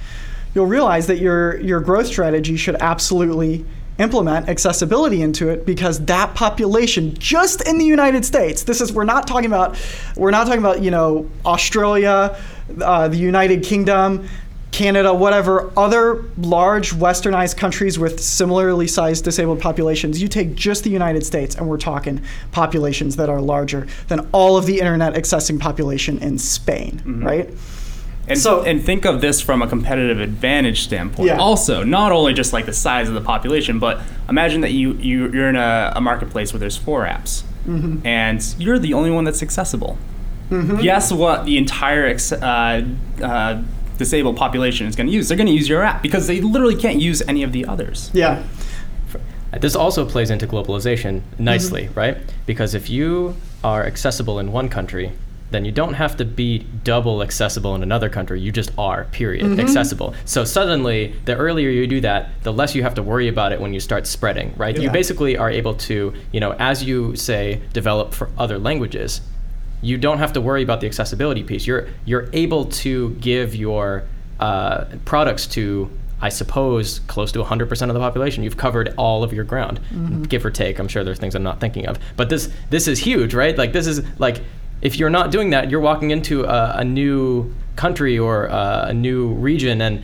you'll 0.55 0.65
realize 0.65 1.05
that 1.05 1.19
your, 1.19 1.59
your 1.61 1.79
growth 1.79 2.07
strategy 2.07 2.57
should 2.57 2.75
absolutely 2.81 3.65
implement 3.99 4.49
accessibility 4.49 5.21
into 5.21 5.49
it 5.49 5.63
because 5.63 6.03
that 6.05 6.33
population 6.33 7.13
just 7.19 7.67
in 7.67 7.77
the 7.77 7.85
United 7.85 8.25
States 8.25 8.63
this 8.63 8.81
is 8.81 8.91
we're 8.91 9.03
not 9.03 9.27
talking 9.27 9.45
about 9.45 9.77
we're 10.17 10.31
not 10.31 10.47
talking 10.47 10.59
about 10.59 10.81
you 10.81 10.89
know 10.89 11.29
Australia 11.45 12.35
uh, 12.81 13.07
the 13.07 13.17
United 13.17 13.63
Kingdom 13.63 14.27
Canada, 14.73 15.13
whatever, 15.13 15.71
other 15.77 16.25
large 16.37 16.91
westernized 16.93 17.55
countries 17.57 17.99
with 17.99 18.19
similarly 18.19 18.87
sized 18.87 19.23
disabled 19.23 19.61
populations, 19.61 20.21
you 20.21 20.27
take 20.27 20.55
just 20.55 20.83
the 20.83 20.89
United 20.89 21.23
States 21.23 21.55
and 21.55 21.69
we're 21.69 21.77
talking 21.77 22.21
populations 22.51 23.15
that 23.15 23.29
are 23.29 23.39
larger 23.39 23.87
than 24.07 24.27
all 24.31 24.57
of 24.57 24.65
the 24.65 24.79
internet 24.79 25.13
accessing 25.13 25.59
population 25.59 26.17
in 26.17 26.39
Spain, 26.39 27.01
mm-hmm. 27.05 27.23
right? 27.23 27.49
And 28.27 28.39
so, 28.39 28.63
and 28.63 28.83
think 28.83 29.05
of 29.05 29.21
this 29.21 29.41
from 29.41 29.61
a 29.61 29.67
competitive 29.67 30.19
advantage 30.19 30.81
standpoint. 30.81 31.27
Yeah. 31.27 31.37
Also, 31.37 31.83
not 31.83 32.11
only 32.11 32.33
just 32.33 32.51
like 32.51 32.65
the 32.65 32.73
size 32.73 33.07
of 33.07 33.13
the 33.13 33.21
population, 33.21 33.79
but 33.79 34.01
imagine 34.27 34.61
that 34.61 34.71
you, 34.71 34.93
you 34.93 35.29
you're 35.31 35.49
in 35.49 35.57
a, 35.57 35.93
a 35.95 36.01
marketplace 36.01 36.53
where 36.53 36.59
there's 36.59 36.77
four 36.77 37.03
apps, 37.05 37.43
mm-hmm. 37.67 38.05
and 38.07 38.55
you're 38.57 38.79
the 38.79 38.93
only 38.93 39.11
one 39.11 39.25
that's 39.25 39.43
accessible. 39.43 39.97
Mm-hmm. 40.49 40.81
Guess 40.81 41.11
what? 41.11 41.45
The 41.45 41.57
entire 41.57 42.05
ex- 42.05 42.31
uh, 42.31 42.87
uh, 43.21 43.61
disabled 43.97 44.37
population 44.37 44.87
is 44.87 44.95
going 44.95 45.07
to 45.07 45.13
use. 45.13 45.27
They're 45.27 45.37
going 45.37 45.47
to 45.47 45.53
use 45.53 45.69
your 45.69 45.83
app 45.83 46.01
because 46.01 46.27
they 46.27 46.41
literally 46.41 46.75
can't 46.75 46.99
use 46.99 47.21
any 47.27 47.43
of 47.43 47.51
the 47.51 47.65
others. 47.65 48.11
Yeah. 48.13 48.43
This 49.59 49.75
also 49.75 50.05
plays 50.05 50.29
into 50.31 50.47
globalization 50.47 51.21
nicely, 51.37 51.83
mm-hmm. 51.83 51.99
right? 51.99 52.17
Because 52.45 52.73
if 52.73 52.89
you 52.89 53.35
are 53.63 53.85
accessible 53.85 54.39
in 54.39 54.51
one 54.51 54.67
country, 54.67 55.11
then 55.51 55.63
you 55.63 55.71
don't 55.71 55.93
have 55.93 56.17
to 56.17 56.25
be 56.25 56.65
double 56.83 57.21
accessible 57.21 57.75
in 57.75 57.83
another 57.83 58.09
country. 58.09 58.41
You 58.41 58.51
just 58.51 58.71
are, 58.77 59.03
period, 59.05 59.45
mm-hmm. 59.45 59.59
accessible. 59.59 60.15
So 60.25 60.43
suddenly, 60.43 61.13
the 61.25 61.35
earlier 61.35 61.69
you 61.69 61.85
do 61.85 62.01
that, 62.01 62.31
the 62.41 62.51
less 62.51 62.73
you 62.73 62.81
have 62.81 62.95
to 62.95 63.03
worry 63.03 63.27
about 63.27 63.53
it 63.53 63.61
when 63.61 63.71
you 63.71 63.79
start 63.79 64.07
spreading, 64.07 64.53
right? 64.57 64.75
Yeah. 64.75 64.83
You 64.83 64.89
basically 64.89 65.37
are 65.37 65.51
able 65.51 65.75
to, 65.75 66.13
you 66.31 66.39
know, 66.39 66.53
as 66.53 66.83
you 66.83 67.15
say, 67.15 67.61
develop 67.71 68.15
for 68.15 68.31
other 68.37 68.57
languages, 68.57 69.21
you 69.83 69.97
don't 69.97 70.17
have 70.17 70.33
to 70.33 70.41
worry 70.41 70.63
about 70.63 70.81
the 70.81 70.87
accessibility 70.87 71.43
piece. 71.43 71.67
You're 71.67 71.87
you're 72.05 72.29
able 72.33 72.65
to 72.65 73.11
give 73.15 73.55
your 73.55 74.05
uh, 74.39 74.85
products 75.05 75.45
to 75.47 75.89
I 76.21 76.29
suppose 76.29 76.99
close 77.07 77.33
to 77.33 77.43
100% 77.43 77.89
of 77.89 77.93
the 77.93 77.99
population. 77.99 78.43
You've 78.43 78.55
covered 78.55 78.93
all 78.97 79.25
of 79.25 79.33
your 79.33 79.43
ground, 79.43 79.81
mm-hmm. 79.89 80.23
give 80.23 80.45
or 80.45 80.51
take. 80.51 80.79
I'm 80.79 80.87
sure 80.87 81.03
there's 81.03 81.19
things 81.19 81.35
I'm 81.35 81.43
not 81.43 81.59
thinking 81.59 81.85
of, 81.85 81.99
but 82.15 82.29
this 82.29 82.49
this 82.69 82.87
is 82.87 82.99
huge, 82.99 83.33
right? 83.33 83.57
Like 83.57 83.73
this 83.73 83.87
is 83.87 84.01
like 84.19 84.41
if 84.81 84.97
you're 84.97 85.09
not 85.09 85.31
doing 85.31 85.49
that, 85.49 85.69
you're 85.69 85.81
walking 85.81 86.11
into 86.11 86.45
a, 86.45 86.77
a 86.77 86.83
new 86.83 87.53
country 87.75 88.17
or 88.17 88.49
uh, 88.49 88.87
a 88.87 88.93
new 88.93 89.33
region 89.33 89.81
and 89.81 90.03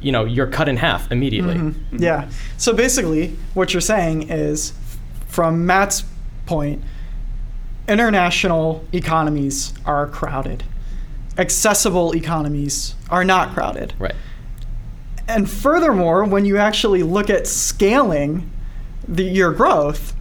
you 0.00 0.12
know 0.12 0.24
you're 0.24 0.46
cut 0.46 0.68
in 0.68 0.78
half 0.78 1.12
immediately. 1.12 1.56
Mm-hmm. 1.56 2.02
Yeah. 2.02 2.30
So 2.56 2.72
basically, 2.72 3.36
what 3.52 3.74
you're 3.74 3.80
saying 3.82 4.30
is, 4.30 4.72
from 5.26 5.66
Matt's 5.66 6.04
point, 6.46 6.82
international 7.90 8.84
economies 8.92 9.74
are 9.84 10.06
crowded. 10.06 10.62
Accessible 11.36 12.14
economies 12.14 12.94
are 13.10 13.24
not 13.24 13.52
crowded. 13.52 13.94
Right. 13.98 14.14
And 15.26 15.48
furthermore, 15.48 16.24
when 16.24 16.44
you 16.44 16.56
actually 16.56 17.02
look 17.02 17.30
at 17.30 17.46
scaling 17.46 18.50
the, 19.06 19.24
your 19.24 19.52
growth, 19.52 20.14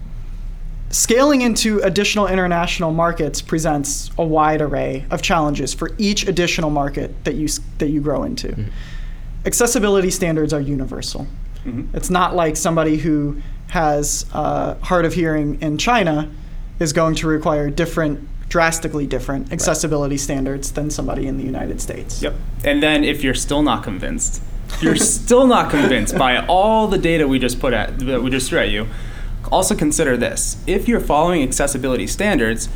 scaling 0.89 1.41
into 1.41 1.79
additional 1.79 2.27
international 2.27 2.91
markets 2.91 3.41
presents 3.41 4.09
a 4.17 4.23
wide 4.23 4.61
array 4.61 5.05
of 5.11 5.21
challenges 5.21 5.73
for 5.73 5.91
each 5.97 6.27
additional 6.27 6.69
market 6.69 7.23
that 7.23 7.35
you 7.35 7.47
that 7.77 7.89
you 7.89 8.01
grow 8.01 8.23
into. 8.23 8.47
Mm-hmm. 8.47 8.69
Accessibility 9.45 10.09
standards 10.09 10.53
are 10.53 10.61
universal. 10.61 11.27
Mm-hmm. 11.65 11.95
It's 11.95 12.09
not 12.09 12.35
like 12.35 12.55
somebody 12.55 12.97
who 12.97 13.41
has 13.67 14.25
uh, 14.33 14.75
hard 14.75 15.05
of 15.05 15.13
hearing 15.13 15.61
in 15.61 15.77
China 15.77 16.29
is 16.79 16.93
going 16.93 17.15
to 17.15 17.27
require 17.27 17.69
different 17.69 18.27
drastically 18.50 19.05
different 19.05 19.53
accessibility 19.53 20.13
right. 20.13 20.19
standards 20.19 20.71
than 20.71 20.89
somebody 20.89 21.27
in 21.27 21.38
the 21.38 21.43
United 21.43 21.79
States. 21.79 22.21
Yep. 22.21 22.33
And 22.65 22.81
then 22.81 23.03
if 23.03 23.24
you're 23.24 23.36
still 23.36 23.62
not 23.62 23.83
convinced, 23.83 24.41
you're 24.81 24.95
still 24.95 25.45
not 25.45 25.69
convinced 25.69 26.17
by 26.17 26.43
all 26.48 26.88
the 26.88 26.98
data 26.98 27.27
we 27.27 27.38
just 27.38 27.59
put 27.59 27.74
at 27.74 28.00
that 28.00 28.24
we 28.24 28.31
just 28.31 28.50
threw 28.50 28.59
at 28.59 28.69
you, 28.69 28.88
also 29.51 29.75
consider 29.75 30.17
this. 30.17 30.62
If 30.67 30.88
you're 30.88 31.00
following 31.00 31.43
accessibility 31.43 32.07
standards, 32.07 32.67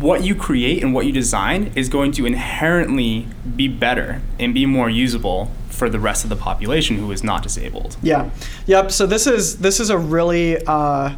what 0.00 0.24
you 0.24 0.34
create 0.34 0.82
and 0.82 0.94
what 0.94 1.06
you 1.06 1.12
design 1.12 1.72
is 1.76 1.88
going 1.88 2.12
to 2.12 2.24
inherently 2.24 3.26
be 3.54 3.68
better 3.68 4.22
and 4.38 4.54
be 4.54 4.64
more 4.64 4.88
usable 4.88 5.50
for 5.68 5.90
the 5.90 5.98
rest 5.98 6.24
of 6.24 6.30
the 6.30 6.36
population 6.36 6.96
who 6.96 7.10
is 7.12 7.22
not 7.22 7.42
disabled. 7.42 7.96
Yeah. 8.02 8.30
Yep. 8.66 8.90
So 8.92 9.06
this 9.06 9.26
is 9.26 9.58
this 9.58 9.80
is 9.80 9.90
a 9.90 9.98
really 9.98 10.64
uh, 10.66 11.14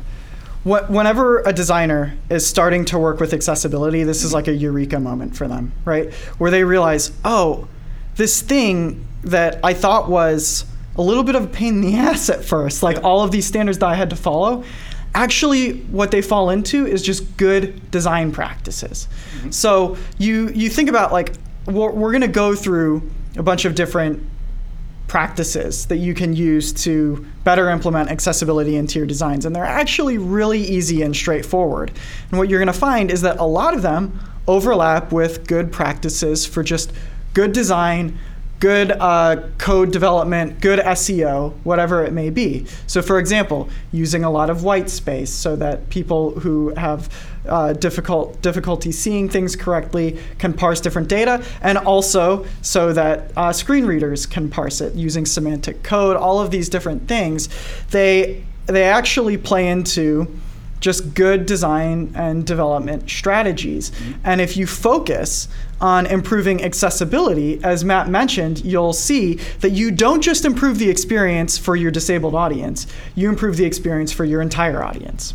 whenever 0.65 1.41
a 1.41 1.53
designer 1.53 2.17
is 2.31 2.47
starting 2.47 2.85
to 2.87 2.99
work 2.99 3.21
with 3.21 3.33
accessibility, 3.35 4.03
this 4.03 4.25
is 4.25 4.33
like 4.33 4.49
a 4.49 4.53
eureka 4.53 4.99
moment 4.99 5.37
for 5.37 5.47
them, 5.47 5.73
right? 5.85 6.13
Where 6.39 6.51
they 6.51 6.65
realize, 6.65 7.13
oh, 7.25 7.69
this 8.17 8.41
thing 8.41 9.07
that 9.23 9.61
I 9.63 9.75
thought 9.75 10.09
was 10.09 10.65
a 10.97 11.03
little 11.03 11.25
bit 11.25 11.35
of 11.35 11.45
a 11.45 11.47
pain 11.49 11.77
in 11.77 11.81
the 11.83 11.97
ass 11.97 12.31
at 12.31 12.45
first, 12.45 12.83
like 12.83 13.03
all 13.05 13.23
of 13.23 13.31
these 13.31 13.47
standards 13.47 13.79
that 13.79 13.87
I 13.87 13.95
had 13.95 14.11
to 14.11 14.17
follow. 14.17 14.65
Actually, 15.15 15.81
what 15.83 16.11
they 16.11 16.21
fall 16.21 16.51
into 16.51 16.87
is 16.87 17.01
just 17.01 17.37
good 17.37 17.91
design 17.91 18.33
practices. 18.33 19.07
Mm-hmm. 19.37 19.51
So 19.51 19.97
you 20.19 20.49
you 20.49 20.69
think 20.69 20.89
about 20.89 21.13
like 21.13 21.35
we're, 21.67 21.91
we're 21.91 22.11
going 22.11 22.23
to 22.23 22.29
go 22.29 22.57
through 22.57 23.09
a 23.37 23.43
bunch 23.43 23.65
of 23.65 23.77
different 23.77 24.27
practices 25.15 25.87
that 25.87 25.99
you 25.99 26.13
can 26.13 26.35
use 26.35 26.73
to 26.73 27.25
better 27.45 27.71
implement 27.71 28.11
accessibility 28.11 28.75
into 28.75 28.99
your 28.99 29.07
designs. 29.07 29.47
And 29.47 29.55
they're 29.55 29.65
actually 29.65 30.19
really 30.19 30.59
easy 30.59 31.03
and 31.03 31.15
straightforward. 31.15 31.93
And 32.31 32.37
what 32.37 32.49
you're 32.49 32.59
going 32.59 32.67
to 32.67 32.73
find 32.73 33.13
is 33.13 33.21
that 33.21 33.39
a 33.39 33.45
lot 33.45 33.75
of 33.75 33.83
them 33.83 34.19
overlap 34.49 35.13
with 35.13 35.47
good 35.47 35.71
practices 35.71 36.45
for 36.45 36.65
just 36.65 36.93
good 37.33 37.53
design, 37.53 38.19
good 38.59 38.91
uh, 38.91 39.51
code 39.57 39.93
development, 39.93 40.61
good 40.61 40.81
SEO, 40.81 41.53
whatever 41.63 42.03
it 42.03 42.13
may 42.13 42.29
be. 42.29 42.67
So, 42.89 43.01
for 43.01 43.21
example, 43.21 43.69
using 43.93 44.25
a 44.25 44.31
lot 44.31 44.51
of 44.51 44.65
white 44.65 44.91
space 44.91 45.31
so 45.31 45.55
that 45.55 45.91
people 45.91 46.41
who 46.41 46.75
have 46.75 47.09
uh, 47.49 47.73
difficult 47.73 48.41
difficulty 48.43 48.93
seeing 48.93 49.29
things 49.29 49.57
correctly 49.57 50.19
can 50.39 50.53
parse 50.53 50.81
different 50.81 51.09
data, 51.09 51.45
and 51.63 51.79
also 51.79 52.47
so 52.63 52.93
that 52.93 53.33
uh, 53.37 53.53
screen 53.53 53.87
readers 53.87 54.27
can 54.27 54.49
parse 54.49 54.81
it 54.81 54.95
using 54.95 55.27
semantic 55.27 55.83
code. 55.83 56.17
All 56.17 56.41
of 56.41 56.51
these 56.51 56.69
different 56.69 57.09
things, 57.09 57.49
they 57.91 58.45
they 58.67 58.85
actually 58.85 59.37
play 59.37 59.69
into 59.69 60.27
just 60.81 61.15
good 61.15 61.47
design 61.47 62.13
and 62.15 62.47
development 62.47 63.09
strategies. 63.09 63.91
And 64.23 64.39
if 64.39 64.55
you 64.55 64.67
focus 64.67 65.49
on 65.81 66.05
improving 66.05 66.63
accessibility, 66.63 67.59
as 67.65 67.87
Matt 67.87 68.11
mentioned, 68.11 68.63
you'll 68.63 68.93
see 68.93 69.37
that 69.61 69.71
you 69.71 69.91
don't 69.91 70.21
just 70.21 70.45
improve 70.45 70.79
the 70.79 70.91
experience 70.91 71.57
for 71.57 71.75
your 71.75 71.91
disabled 71.91 72.35
audience, 72.35 72.87
you 73.15 73.31
improve 73.31 73.57
the 73.57 73.65
experience 73.65 74.13
for 74.13 74.27
your 74.27 74.43
entire 74.43 74.85
audience. 74.85 75.33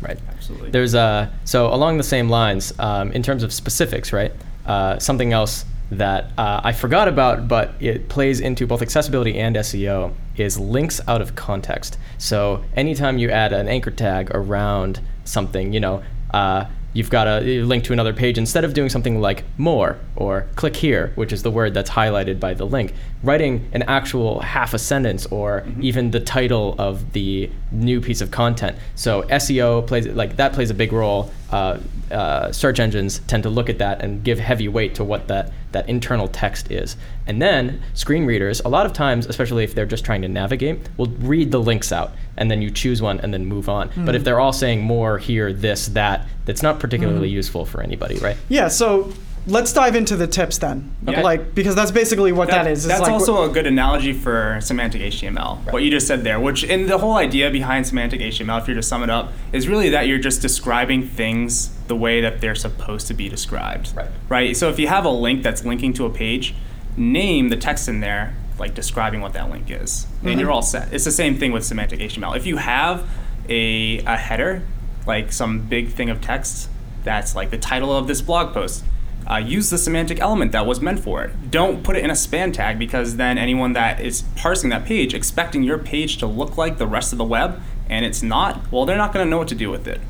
Right. 0.00 0.18
Absolutely. 0.44 0.70
There's 0.70 0.94
a 0.94 1.32
so 1.44 1.72
along 1.72 1.96
the 1.96 2.04
same 2.04 2.28
lines 2.28 2.72
um, 2.78 3.12
in 3.12 3.22
terms 3.22 3.42
of 3.42 3.52
specifics, 3.52 4.12
right? 4.12 4.32
Uh, 4.66 4.98
something 4.98 5.32
else 5.32 5.64
that 5.90 6.32
uh, 6.36 6.60
I 6.62 6.72
forgot 6.72 7.08
about, 7.08 7.48
but 7.48 7.74
it 7.80 8.08
plays 8.08 8.40
into 8.40 8.66
both 8.66 8.82
accessibility 8.82 9.38
and 9.38 9.56
SEO 9.56 10.12
is 10.36 10.58
links 10.58 11.00
out 11.08 11.22
of 11.22 11.34
context. 11.34 11.98
So 12.18 12.62
anytime 12.76 13.18
you 13.18 13.30
add 13.30 13.52
an 13.52 13.68
anchor 13.68 13.90
tag 13.90 14.30
around 14.34 15.00
something, 15.24 15.72
you 15.72 15.80
know, 15.80 16.02
uh, 16.32 16.66
you've 16.92 17.10
got 17.10 17.26
a 17.26 17.40
link 17.62 17.84
to 17.84 17.92
another 17.92 18.12
page 18.12 18.36
instead 18.36 18.64
of 18.64 18.74
doing 18.74 18.88
something 18.90 19.20
like 19.20 19.44
more 19.56 19.98
or 20.16 20.46
click 20.54 20.76
here, 20.76 21.12
which 21.16 21.32
is 21.32 21.42
the 21.42 21.50
word 21.50 21.74
that's 21.74 21.90
highlighted 21.90 22.38
by 22.38 22.54
the 22.54 22.64
link, 22.64 22.94
writing 23.22 23.68
an 23.72 23.82
actual 23.82 24.40
half 24.40 24.74
a 24.74 24.78
sentence 24.78 25.26
or 25.26 25.66
even 25.80 26.10
the 26.10 26.20
title 26.20 26.74
of 26.78 27.12
the 27.12 27.50
new 27.72 28.00
piece 28.00 28.20
of 28.20 28.30
content. 28.30 28.76
So 28.94 29.22
SEO 29.22 29.86
plays 29.86 30.06
like 30.06 30.36
that 30.36 30.52
plays 30.52 30.70
a 30.70 30.74
big 30.74 30.92
role. 30.92 31.32
Uh, 31.50 31.78
uh, 32.10 32.52
search 32.52 32.80
engines 32.80 33.20
tend 33.20 33.42
to 33.44 33.50
look 33.50 33.68
at 33.68 33.78
that 33.78 34.02
and 34.02 34.22
give 34.24 34.38
heavy 34.38 34.68
weight 34.68 34.94
to 34.96 35.04
what 35.04 35.28
that 35.28 35.52
that 35.72 35.88
internal 35.88 36.28
text 36.28 36.70
is. 36.70 36.96
And 37.26 37.42
then 37.42 37.82
screen 37.94 38.24
readers, 38.26 38.60
a 38.64 38.68
lot 38.68 38.86
of 38.86 38.92
times, 38.92 39.26
especially 39.26 39.64
if 39.64 39.74
they're 39.74 39.86
just 39.86 40.04
trying 40.04 40.22
to 40.22 40.28
navigate, 40.28 40.78
will 40.96 41.06
read 41.06 41.50
the 41.50 41.60
links 41.60 41.90
out 41.92 42.12
and 42.36 42.50
then 42.50 42.62
you 42.62 42.70
choose 42.70 43.02
one 43.02 43.20
and 43.20 43.34
then 43.34 43.44
move 43.44 43.68
on. 43.68 43.90
But 44.04 44.14
if 44.14 44.24
they're 44.24 44.40
all 44.40 44.52
saying 44.52 44.82
more, 44.82 45.18
here, 45.18 45.52
this, 45.52 45.88
that, 45.88 46.26
that's 46.44 46.62
not 46.62 46.78
particularly 46.78 47.28
useful 47.28 47.64
for 47.64 47.82
anybody, 47.82 48.18
right? 48.18 48.36
Yeah, 48.48 48.68
so 48.68 49.12
let's 49.46 49.72
dive 49.72 49.94
into 49.94 50.16
the 50.16 50.26
tips 50.26 50.58
then. 50.58 50.94
Okay. 51.06 51.22
Like 51.22 51.54
because 51.54 51.74
that's 51.74 51.90
basically 51.90 52.32
what 52.32 52.48
that 52.48 52.66
is. 52.66 52.84
It's 52.84 52.88
That's 52.88 53.02
like 53.02 53.12
also 53.12 53.48
a 53.48 53.52
good 53.52 53.66
analogy 53.66 54.12
for 54.12 54.58
semantic 54.62 55.02
HTML. 55.02 55.72
What 55.72 55.82
you 55.82 55.90
just 55.90 56.06
said 56.06 56.24
there, 56.24 56.40
which 56.40 56.64
and 56.64 56.88
the 56.88 56.98
whole 56.98 57.16
idea 57.16 57.50
behind 57.50 57.86
semantic 57.86 58.20
HTML, 58.20 58.60
if 58.60 58.68
you're 58.68 58.76
to 58.76 58.82
sum 58.82 59.02
it 59.02 59.10
up, 59.10 59.32
is 59.52 59.68
really 59.68 59.90
that 59.90 60.06
you're 60.06 60.18
just 60.18 60.40
describing 60.40 61.06
things 61.06 61.70
the 61.86 61.96
way 61.96 62.20
that 62.20 62.40
they're 62.40 62.54
supposed 62.54 63.06
to 63.08 63.14
be 63.14 63.28
described. 63.28 63.94
Right. 63.94 64.10
Right. 64.28 64.56
So 64.56 64.70
if 64.70 64.78
you 64.78 64.88
have 64.88 65.04
a 65.04 65.10
link 65.10 65.42
that's 65.42 65.64
linking 65.64 65.92
to 65.94 66.06
a 66.06 66.10
page, 66.10 66.54
name 66.96 67.48
the 67.48 67.56
text 67.56 67.88
in 67.88 68.00
there 68.00 68.34
like 68.58 68.74
describing 68.74 69.20
what 69.20 69.32
that 69.32 69.50
link 69.50 69.70
is, 69.70 70.06
and 70.20 70.30
mm-hmm. 70.30 70.40
you're 70.40 70.50
all 70.50 70.62
set. 70.62 70.92
It's 70.92 71.04
the 71.04 71.10
same 71.10 71.36
thing 71.36 71.52
with 71.52 71.64
semantic 71.64 72.00
HTML. 72.00 72.36
If 72.36 72.46
you 72.46 72.56
have 72.58 73.08
a, 73.48 73.98
a 73.98 74.16
header, 74.16 74.62
like 75.06 75.32
some 75.32 75.60
big 75.60 75.88
thing 75.88 76.08
of 76.08 76.20
text 76.20 76.70
that's 77.02 77.34
like 77.34 77.50
the 77.50 77.58
title 77.58 77.94
of 77.94 78.06
this 78.06 78.22
blog 78.22 78.54
post, 78.54 78.84
uh, 79.30 79.36
use 79.36 79.70
the 79.70 79.78
semantic 79.78 80.20
element 80.20 80.52
that 80.52 80.66
was 80.66 80.80
meant 80.80 81.00
for 81.00 81.22
it. 81.24 81.50
Don't 81.50 81.82
put 81.82 81.96
it 81.96 82.04
in 82.04 82.10
a 82.10 82.16
span 82.16 82.52
tag 82.52 82.78
because 82.78 83.16
then 83.16 83.38
anyone 83.38 83.72
that 83.72 84.00
is 84.00 84.22
parsing 84.36 84.70
that 84.70 84.84
page, 84.84 85.14
expecting 85.14 85.62
your 85.62 85.78
page 85.78 86.18
to 86.18 86.26
look 86.26 86.56
like 86.56 86.78
the 86.78 86.86
rest 86.86 87.12
of 87.12 87.18
the 87.18 87.24
web, 87.24 87.60
and 87.88 88.04
it's 88.04 88.22
not, 88.22 88.70
well, 88.70 88.84
they're 88.84 88.96
not 88.96 89.12
going 89.12 89.24
to 89.24 89.30
know 89.30 89.38
what 89.38 89.48
to 89.48 89.54
do 89.54 89.70
with 89.70 89.86
it. 89.86 90.00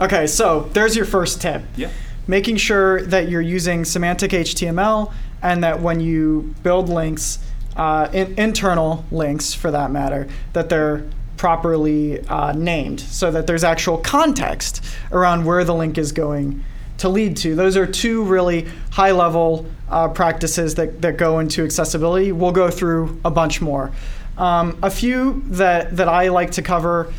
Okay, 0.00 0.26
so 0.26 0.68
there's 0.72 0.96
your 0.96 1.04
first 1.04 1.40
tip. 1.40 1.62
Yeah. 1.76 1.90
Making 2.26 2.56
sure 2.56 3.02
that 3.02 3.28
you're 3.28 3.40
using 3.40 3.84
semantic 3.84 4.32
HTML 4.32 5.12
and 5.42 5.62
that 5.62 5.80
when 5.80 6.00
you 6.00 6.54
build 6.62 6.88
links, 6.88 7.38
uh, 7.76 8.08
in, 8.12 8.38
internal 8.38 9.04
links 9.10 9.52
for 9.52 9.70
that 9.70 9.90
matter, 9.90 10.26
that 10.52 10.68
they're 10.68 11.04
properly 11.36 12.20
uh, 12.28 12.52
named 12.52 13.00
so 13.00 13.30
that 13.30 13.46
there's 13.46 13.64
actual 13.64 13.98
context 13.98 14.82
around 15.12 15.44
where 15.44 15.64
the 15.64 15.74
link 15.74 15.98
is 15.98 16.12
going 16.12 16.64
to 16.98 17.08
lead 17.08 17.36
to. 17.38 17.54
Those 17.54 17.76
are 17.76 17.86
two 17.86 18.22
really 18.24 18.68
high 18.90 19.12
level 19.12 19.66
uh, 19.88 20.08
practices 20.08 20.74
that, 20.76 21.02
that 21.02 21.16
go 21.16 21.38
into 21.38 21.64
accessibility. 21.64 22.32
We'll 22.32 22.52
go 22.52 22.70
through 22.70 23.20
a 23.24 23.30
bunch 23.30 23.60
more. 23.60 23.90
Um, 24.38 24.78
a 24.82 24.90
few 24.90 25.42
that, 25.46 25.96
that 25.96 26.08
I 26.08 26.28
like 26.28 26.52
to 26.52 26.62
cover 26.62 27.12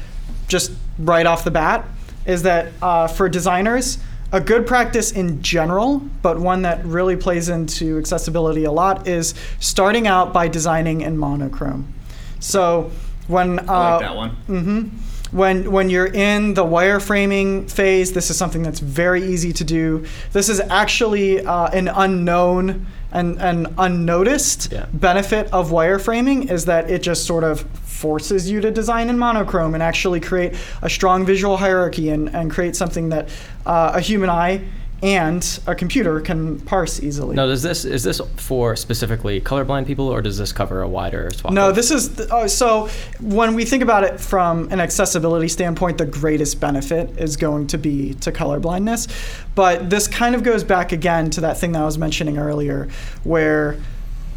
just 0.47 0.71
right 0.99 1.25
off 1.25 1.43
the 1.43 1.51
bat 1.51 1.85
is 2.25 2.43
that 2.43 2.73
uh, 2.81 3.07
for 3.07 3.29
designers, 3.29 3.99
a 4.31 4.41
good 4.41 4.65
practice 4.65 5.11
in 5.11 5.41
general, 5.41 5.99
but 6.21 6.39
one 6.39 6.63
that 6.63 6.83
really 6.85 7.15
plays 7.15 7.49
into 7.49 7.97
accessibility 7.97 8.65
a 8.65 8.71
lot, 8.71 9.07
is 9.07 9.33
starting 9.59 10.07
out 10.07 10.33
by 10.33 10.47
designing 10.47 11.01
in 11.01 11.17
monochrome. 11.17 11.93
So 12.39 12.91
when 13.27 13.59
uh, 13.59 13.71
I 13.71 13.91
like 13.91 14.01
that 14.01 14.15
one. 14.15 14.29
hmm 14.31 14.89
When 15.35 15.69
when 15.69 15.89
you're 15.89 16.07
in 16.13 16.53
the 16.53 16.63
wireframing 16.63 17.69
phase, 17.69 18.13
this 18.13 18.29
is 18.29 18.37
something 18.37 18.63
that's 18.63 18.79
very 18.79 19.21
easy 19.21 19.51
to 19.51 19.65
do. 19.65 20.05
This 20.31 20.47
is 20.47 20.61
actually 20.69 21.45
uh, 21.45 21.67
an 21.67 21.89
unknown 21.89 22.87
and 23.11 23.37
an 23.41 23.67
unnoticed 23.77 24.71
Yeah. 24.71 24.85
benefit 24.93 25.49
of 25.51 25.71
wireframing 25.71 26.49
is 26.49 26.63
that 26.65 26.89
it 26.89 27.01
just 27.01 27.25
sort 27.25 27.43
of 27.43 27.61
forces 27.83 28.49
you 28.49 28.61
to 28.61 28.71
design 28.71 29.09
in 29.09 29.17
monochrome 29.19 29.73
and 29.73 29.83
actually 29.83 30.21
create 30.21 30.53
a 30.81 30.89
strong 30.89 31.25
visual 31.25 31.57
hierarchy 31.57 32.09
and, 32.11 32.29
and 32.33 32.49
create 32.49 32.75
something 32.77 33.09
that 33.09 33.27
uh, 33.65 33.91
a 33.93 33.99
human 33.99 34.29
eye 34.29 34.61
and 35.03 35.59
a 35.67 35.75
computer 35.75 36.19
can 36.21 36.59
parse 36.61 37.01
easily. 37.01 37.35
Now, 37.35 37.45
does 37.47 37.61
this 37.61 37.85
is 37.85 38.03
this 38.03 38.21
for 38.37 38.75
specifically 38.75 39.41
colorblind 39.41 39.85
people, 39.85 40.07
or 40.07 40.21
does 40.21 40.37
this 40.37 40.51
cover 40.51 40.81
a 40.81 40.87
wider 40.87 41.29
swath? 41.31 41.53
No, 41.53 41.71
this 41.71 41.91
is 41.91 42.09
th- 42.15 42.29
uh, 42.29 42.47
so. 42.47 42.89
When 43.19 43.55
we 43.55 43.65
think 43.65 43.83
about 43.83 44.03
it 44.03 44.19
from 44.19 44.71
an 44.71 44.79
accessibility 44.79 45.47
standpoint, 45.47 45.97
the 45.97 46.05
greatest 46.05 46.59
benefit 46.59 47.17
is 47.17 47.37
going 47.37 47.67
to 47.67 47.77
be 47.77 48.13
to 48.15 48.31
colorblindness. 48.31 49.43
But 49.53 49.89
this 49.89 50.07
kind 50.07 50.33
of 50.33 50.43
goes 50.43 50.63
back 50.63 50.91
again 50.91 51.29
to 51.31 51.41
that 51.41 51.57
thing 51.57 51.73
that 51.73 51.81
I 51.81 51.85
was 51.85 51.97
mentioning 51.97 52.37
earlier, 52.37 52.89
where 53.23 53.77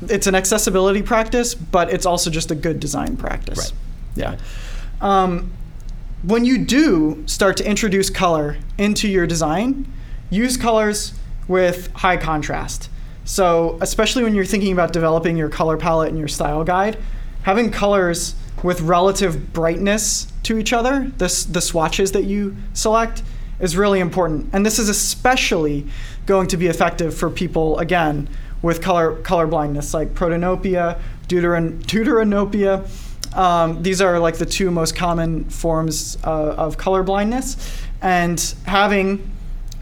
it's 0.02 0.26
an 0.26 0.34
accessibility 0.34 1.02
practice, 1.02 1.54
but 1.54 1.92
it's 1.92 2.06
also 2.06 2.30
just 2.30 2.50
a 2.50 2.54
good 2.54 2.80
design 2.80 3.16
practice. 3.16 3.58
Right. 3.58 3.72
Yeah. 4.16 4.38
Um, 5.00 5.52
when 6.22 6.44
you 6.44 6.58
do 6.58 7.22
start 7.26 7.56
to 7.58 7.68
introduce 7.68 8.10
color 8.10 8.56
into 8.76 9.08
your 9.08 9.26
design, 9.26 9.90
use 10.30 10.56
colors 10.56 11.14
with 11.46 11.90
high 11.92 12.16
contrast. 12.16 12.90
So, 13.24 13.78
especially 13.80 14.22
when 14.22 14.34
you're 14.34 14.46
thinking 14.46 14.72
about 14.72 14.92
developing 14.92 15.36
your 15.36 15.48
color 15.50 15.76
palette 15.76 16.08
and 16.08 16.18
your 16.18 16.28
style 16.28 16.64
guide, 16.64 16.98
having 17.42 17.70
colors 17.70 18.34
with 18.62 18.80
relative 18.80 19.52
brightness 19.52 20.32
to 20.44 20.58
each 20.58 20.72
other, 20.72 21.12
this, 21.18 21.44
the 21.44 21.60
swatches 21.60 22.12
that 22.12 22.24
you 22.24 22.56
select, 22.72 23.22
is 23.60 23.76
really 23.76 24.00
important. 24.00 24.48
And 24.52 24.64
this 24.64 24.78
is 24.78 24.88
especially 24.88 25.86
going 26.26 26.48
to 26.48 26.56
be 26.56 26.68
effective 26.68 27.14
for 27.14 27.30
people, 27.30 27.78
again, 27.78 28.28
with 28.62 28.80
color, 28.80 29.16
color 29.22 29.46
blindness, 29.46 29.94
like 29.94 30.14
protanopia, 30.14 30.98
deuteran, 31.28 31.82
deuteranopia. 31.82 32.88
Um, 33.36 33.82
these 33.82 34.00
are 34.00 34.18
like 34.18 34.38
the 34.38 34.46
two 34.46 34.70
most 34.70 34.96
common 34.96 35.44
forms 35.50 36.16
uh, 36.24 36.54
of 36.54 36.76
color 36.76 37.02
blindness. 37.02 37.56
And 38.00 38.40
having, 38.64 39.30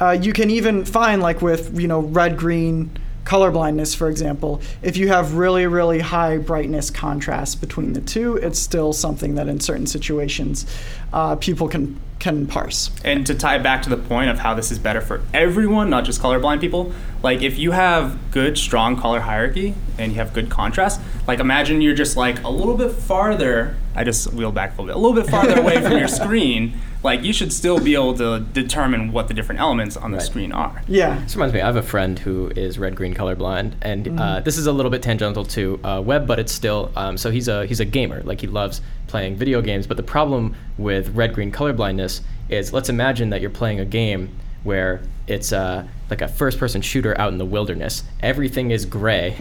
uh, 0.00 0.10
you 0.10 0.32
can 0.32 0.50
even 0.50 0.84
find 0.84 1.22
like 1.22 1.42
with, 1.42 1.78
you 1.78 1.88
know, 1.88 2.00
red, 2.00 2.36
green, 2.36 2.90
color 3.26 3.50
blindness, 3.50 3.94
for 3.94 4.08
example, 4.08 4.62
if 4.82 4.96
you 4.96 5.08
have 5.08 5.34
really, 5.34 5.66
really 5.66 5.98
high 5.98 6.38
brightness 6.38 6.90
contrast 6.90 7.60
between 7.60 7.92
the 7.92 8.00
two, 8.00 8.36
it's 8.36 8.58
still 8.58 8.92
something 8.92 9.34
that 9.34 9.48
in 9.48 9.60
certain 9.60 9.86
situations 9.86 10.64
uh, 11.12 11.36
people 11.36 11.68
can 11.68 12.00
can 12.18 12.46
parse. 12.46 12.90
And 13.04 13.26
to 13.26 13.34
tie 13.34 13.56
it 13.56 13.62
back 13.62 13.82
to 13.82 13.90
the 13.90 13.96
point 13.98 14.30
of 14.30 14.38
how 14.38 14.54
this 14.54 14.72
is 14.72 14.78
better 14.78 15.02
for 15.02 15.20
everyone, 15.34 15.90
not 15.90 16.04
just 16.04 16.20
colorblind 16.20 16.60
people, 16.60 16.92
like 17.22 17.42
if 17.42 17.58
you 17.58 17.72
have 17.72 18.18
good, 18.30 18.56
strong 18.56 18.96
color 18.96 19.20
hierarchy 19.20 19.74
and 19.98 20.12
you 20.12 20.18
have 20.18 20.32
good 20.32 20.48
contrast, 20.48 21.00
like 21.26 21.40
imagine 21.40 21.82
you're 21.82 21.94
just 21.94 22.16
like 22.16 22.42
a 22.42 22.48
little 22.48 22.76
bit 22.76 22.92
farther. 22.92 23.76
I 23.94 24.04
just 24.04 24.32
wheel 24.32 24.50
back 24.50 24.78
a 24.78 24.82
little 24.82 24.86
bit, 24.86 24.96
a 24.96 24.98
little 24.98 25.22
bit 25.22 25.30
farther 25.30 25.60
away 25.60 25.82
from 25.82 25.98
your 25.98 26.08
screen. 26.20 26.80
Like 27.02 27.22
you 27.22 27.32
should 27.32 27.52
still 27.52 27.78
be 27.78 27.94
able 27.94 28.14
to 28.14 28.40
determine 28.40 29.12
what 29.12 29.28
the 29.28 29.34
different 29.34 29.60
elements 29.60 29.96
on 29.96 30.10
the 30.10 30.16
Right. 30.18 30.26
screen 30.26 30.52
are. 30.52 30.82
Yeah. 30.88 31.18
This 31.20 31.36
reminds 31.36 31.54
me, 31.54 31.60
I 31.60 31.66
have 31.66 31.76
a 31.76 31.82
friend 31.82 32.18
who 32.18 32.50
is 32.56 32.78
red 32.78 32.96
green 32.96 33.14
colorblind, 33.14 33.74
and 33.82 34.18
uh, 34.18 34.40
this 34.40 34.58
is 34.58 34.66
a 34.66 34.72
little 34.72 34.90
bit 34.90 35.02
tangential 35.02 35.44
to 35.44 35.80
uh, 35.84 36.02
web, 36.04 36.26
but 36.26 36.38
it's 36.38 36.52
still. 36.52 36.90
Um, 36.96 37.16
so 37.16 37.30
he's 37.30 37.48
a 37.48 37.66
he's 37.66 37.80
a 37.80 37.84
gamer, 37.84 38.22
like 38.22 38.40
he 38.40 38.46
loves 38.46 38.80
playing 39.06 39.36
video 39.36 39.60
games. 39.62 39.86
But 39.86 39.96
the 39.98 40.02
problem 40.02 40.56
with 40.78 41.10
red 41.10 41.32
green 41.34 41.52
colorblindness 41.52 42.22
is, 42.48 42.72
let's 42.72 42.88
imagine 42.88 43.30
that 43.30 43.40
you're 43.40 43.50
playing 43.50 43.78
a 43.80 43.84
game 43.84 44.30
where 44.66 45.00
it's 45.26 45.52
uh, 45.52 45.86
like 46.10 46.20
a 46.20 46.28
first 46.28 46.58
person 46.58 46.80
shooter 46.80 47.18
out 47.20 47.32
in 47.32 47.38
the 47.38 47.44
wilderness. 47.44 48.04
Everything 48.22 48.70
is 48.70 48.84
gray, 48.84 49.34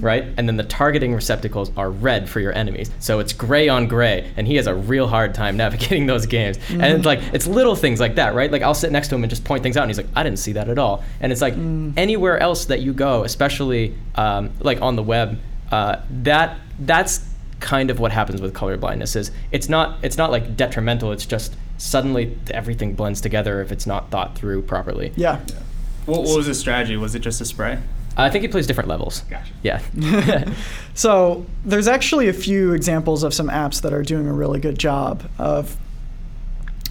right? 0.00 0.24
And 0.36 0.48
then 0.48 0.56
the 0.56 0.64
targeting 0.64 1.14
receptacles 1.14 1.70
are 1.76 1.90
red 1.90 2.28
for 2.28 2.40
your 2.40 2.52
enemies. 2.52 2.90
So 2.98 3.20
it's 3.20 3.32
gray 3.32 3.68
on 3.68 3.86
gray, 3.86 4.32
and 4.36 4.46
he 4.46 4.56
has 4.56 4.66
a 4.66 4.74
real 4.74 5.06
hard 5.06 5.34
time 5.34 5.56
navigating 5.64 6.06
those 6.06 6.26
games. 6.26 6.58
And 6.70 6.82
it's 6.84 7.04
like 7.04 7.20
it's 7.32 7.46
little 7.46 7.76
things 7.76 8.00
like 8.00 8.16
that, 8.16 8.34
right? 8.34 8.50
Like 8.50 8.62
I'll 8.62 8.74
sit 8.74 8.90
next 8.90 9.08
to 9.08 9.14
him 9.14 9.22
and 9.22 9.30
just 9.30 9.44
point 9.44 9.62
things 9.62 9.76
out, 9.76 9.82
and 9.82 9.90
he's 9.90 9.98
like, 9.98 10.08
"I 10.16 10.22
didn't 10.22 10.38
see 10.38 10.52
that 10.52 10.68
at 10.68 10.78
all." 10.78 11.04
And 11.20 11.30
it's 11.30 11.42
like 11.42 11.54
anywhere 11.96 12.38
else 12.38 12.64
that 12.66 12.80
you 12.80 12.92
go, 12.92 13.24
especially 13.24 13.94
um, 14.14 14.50
like 14.60 14.80
on 14.80 14.96
the 14.96 15.02
web, 15.02 15.38
uh, 15.70 16.00
that 16.22 16.58
that's 16.80 17.26
kind 17.60 17.90
of 17.90 17.98
what 17.98 18.12
happens 18.12 18.40
with 18.40 18.54
color 18.54 18.76
blindness. 18.76 19.16
Is 19.16 19.30
it's 19.52 19.68
not 19.68 19.98
it's 20.02 20.16
not 20.16 20.30
like 20.30 20.56
detrimental. 20.56 21.12
It's 21.12 21.26
just 21.26 21.54
suddenly 21.78 22.36
everything 22.50 22.94
blends 22.94 23.20
together 23.20 23.62
if 23.62 23.72
it's 23.72 23.86
not 23.86 24.10
thought 24.10 24.36
through 24.36 24.62
properly. 24.62 25.12
Yeah. 25.16 25.40
What, 26.04 26.24
what 26.24 26.36
was 26.36 26.46
the 26.46 26.54
strategy? 26.54 26.96
Was 26.96 27.14
it 27.14 27.20
just 27.20 27.40
a 27.40 27.44
spray? 27.44 27.78
I 28.16 28.30
think 28.30 28.42
he 28.42 28.48
plays 28.48 28.66
different 28.66 28.88
levels. 28.88 29.20
Gotcha. 29.30 29.52
Yeah. 29.62 30.52
So 30.94 31.46
there's 31.64 31.86
actually 31.86 32.26
a 32.26 32.32
few 32.32 32.72
examples 32.72 33.22
of 33.22 33.32
some 33.32 33.48
apps 33.48 33.82
that 33.82 33.92
are 33.92 34.02
doing 34.02 34.26
a 34.26 34.32
really 34.32 34.58
good 34.58 34.76
job 34.80 35.22
of 35.38 35.76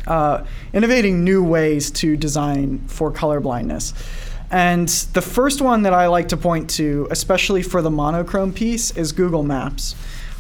uh, 0.08 0.46
innovating 0.72 1.26
new 1.26 1.44
ways 1.44 1.92
to 1.92 2.16
design 2.16 2.80
for 2.88 3.12
color 3.12 3.42
blindness. 3.42 3.94
And 4.50 4.88
the 4.88 5.22
first 5.22 5.62
one 5.62 5.82
that 5.82 5.94
I 5.94 6.08
like 6.08 6.30
to 6.30 6.38
point 6.38 6.70
to, 6.72 7.10
especially 7.12 7.62
for 7.62 7.82
the 7.82 7.92
monochrome 7.92 8.54
piece, 8.54 8.92
is 8.92 9.12
Google 9.12 9.44
Maps. 9.44 9.94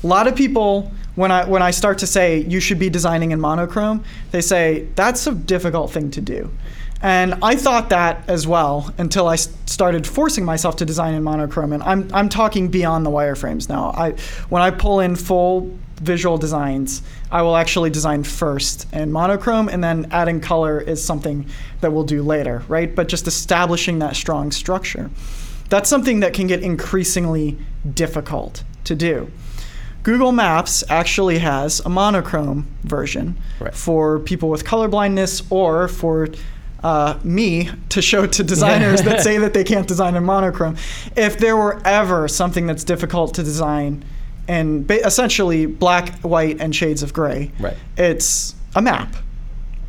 A 0.03 0.07
lot 0.07 0.27
of 0.27 0.36
people, 0.36 0.91
when 1.15 1.31
I 1.31 1.45
when 1.45 1.62
I 1.62 1.71
start 1.71 1.97
to 1.99 2.07
say 2.07 2.39
you 2.39 2.60
should 2.60 2.79
be 2.79 2.89
designing 2.89 3.31
in 3.31 3.39
monochrome, 3.39 4.03
they 4.31 4.41
say 4.41 4.88
that's 4.95 5.25
a 5.27 5.33
difficult 5.33 5.91
thing 5.91 6.12
to 6.12 6.21
do. 6.21 6.51
And 7.01 7.36
I 7.43 7.55
thought 7.55 7.89
that 7.89 8.27
as 8.27 8.47
well 8.47 8.93
until 8.97 9.27
I 9.27 9.36
started 9.36 10.07
forcing 10.07 10.43
myself 10.43 10.77
to 10.77 10.86
design 10.86 11.13
in 11.13 11.23
monochrome. 11.23 11.73
And 11.73 11.83
I'm, 11.83 12.10
I'm 12.12 12.27
talking 12.27 12.69
beyond 12.69 13.05
the 13.05 13.12
wireframes 13.12 13.69
now. 13.69 13.91
I, 13.91 14.12
when 14.49 14.63
I 14.63 14.71
pull 14.71 14.99
in 14.99 15.15
full 15.15 15.77
visual 15.97 16.38
designs, 16.38 17.03
I 17.31 17.43
will 17.43 17.55
actually 17.55 17.91
design 17.91 18.23
first 18.23 18.91
in 18.93 19.12
monochrome, 19.12 19.69
and 19.69 19.83
then 19.83 20.07
adding 20.12 20.39
color 20.41 20.79
is 20.79 21.03
something 21.03 21.47
that 21.81 21.91
we'll 21.91 22.03
do 22.03 22.23
later, 22.23 22.63
right? 22.67 22.93
But 22.93 23.07
just 23.07 23.27
establishing 23.27 23.99
that 23.99 24.15
strong 24.15 24.51
structure. 24.51 25.10
That's 25.69 25.89
something 25.89 26.21
that 26.21 26.33
can 26.33 26.47
get 26.47 26.63
increasingly 26.63 27.57
difficult 27.93 28.63
to 28.86 28.95
do. 28.95 29.31
Google 30.07 30.31
Maps 30.31 30.85
actually 30.87 31.39
has 31.39 31.81
a 31.81 31.89
monochrome 31.89 32.65
version 32.83 33.35
Right. 33.59 33.75
for 33.75 34.19
people 34.19 34.47
with 34.47 34.63
color 34.63 34.87
blindness 34.87 35.43
or 35.49 35.89
for 35.89 36.29
uh, 36.81 37.19
me 37.25 37.69
to 37.89 38.01
show 38.01 38.25
to 38.25 38.41
designers 38.41 39.01
that 39.01 39.19
say 39.19 39.37
that 39.39 39.53
they 39.53 39.65
can't 39.65 39.85
design 39.85 40.15
in 40.15 40.23
monochrome. 40.23 40.77
If 41.17 41.37
there 41.39 41.57
were 41.57 41.81
ever 41.83 42.29
something 42.29 42.65
that's 42.67 42.85
difficult 42.85 43.33
to 43.33 43.43
design 43.43 44.05
in 44.47 44.85
ba- 44.85 45.05
essentially 45.05 45.65
black, 45.65 46.17
white, 46.21 46.61
and 46.61 46.73
shades 46.73 47.03
of 47.03 47.11
gray, 47.11 47.51
Right. 47.59 47.75
it's 47.97 48.55
a 48.75 48.81
map 48.81 49.13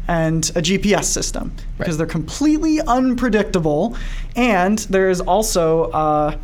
and 0.09 0.51
a 0.57 0.61
GPS 0.63 1.05
system 1.05 1.53
because 1.77 1.93
Right. 1.93 1.99
they're 1.99 2.07
completely 2.09 2.81
unpredictable, 2.81 3.95
and 4.35 4.81
there 4.91 5.11
is 5.11 5.21
also 5.21 5.93
uh, 5.93 6.35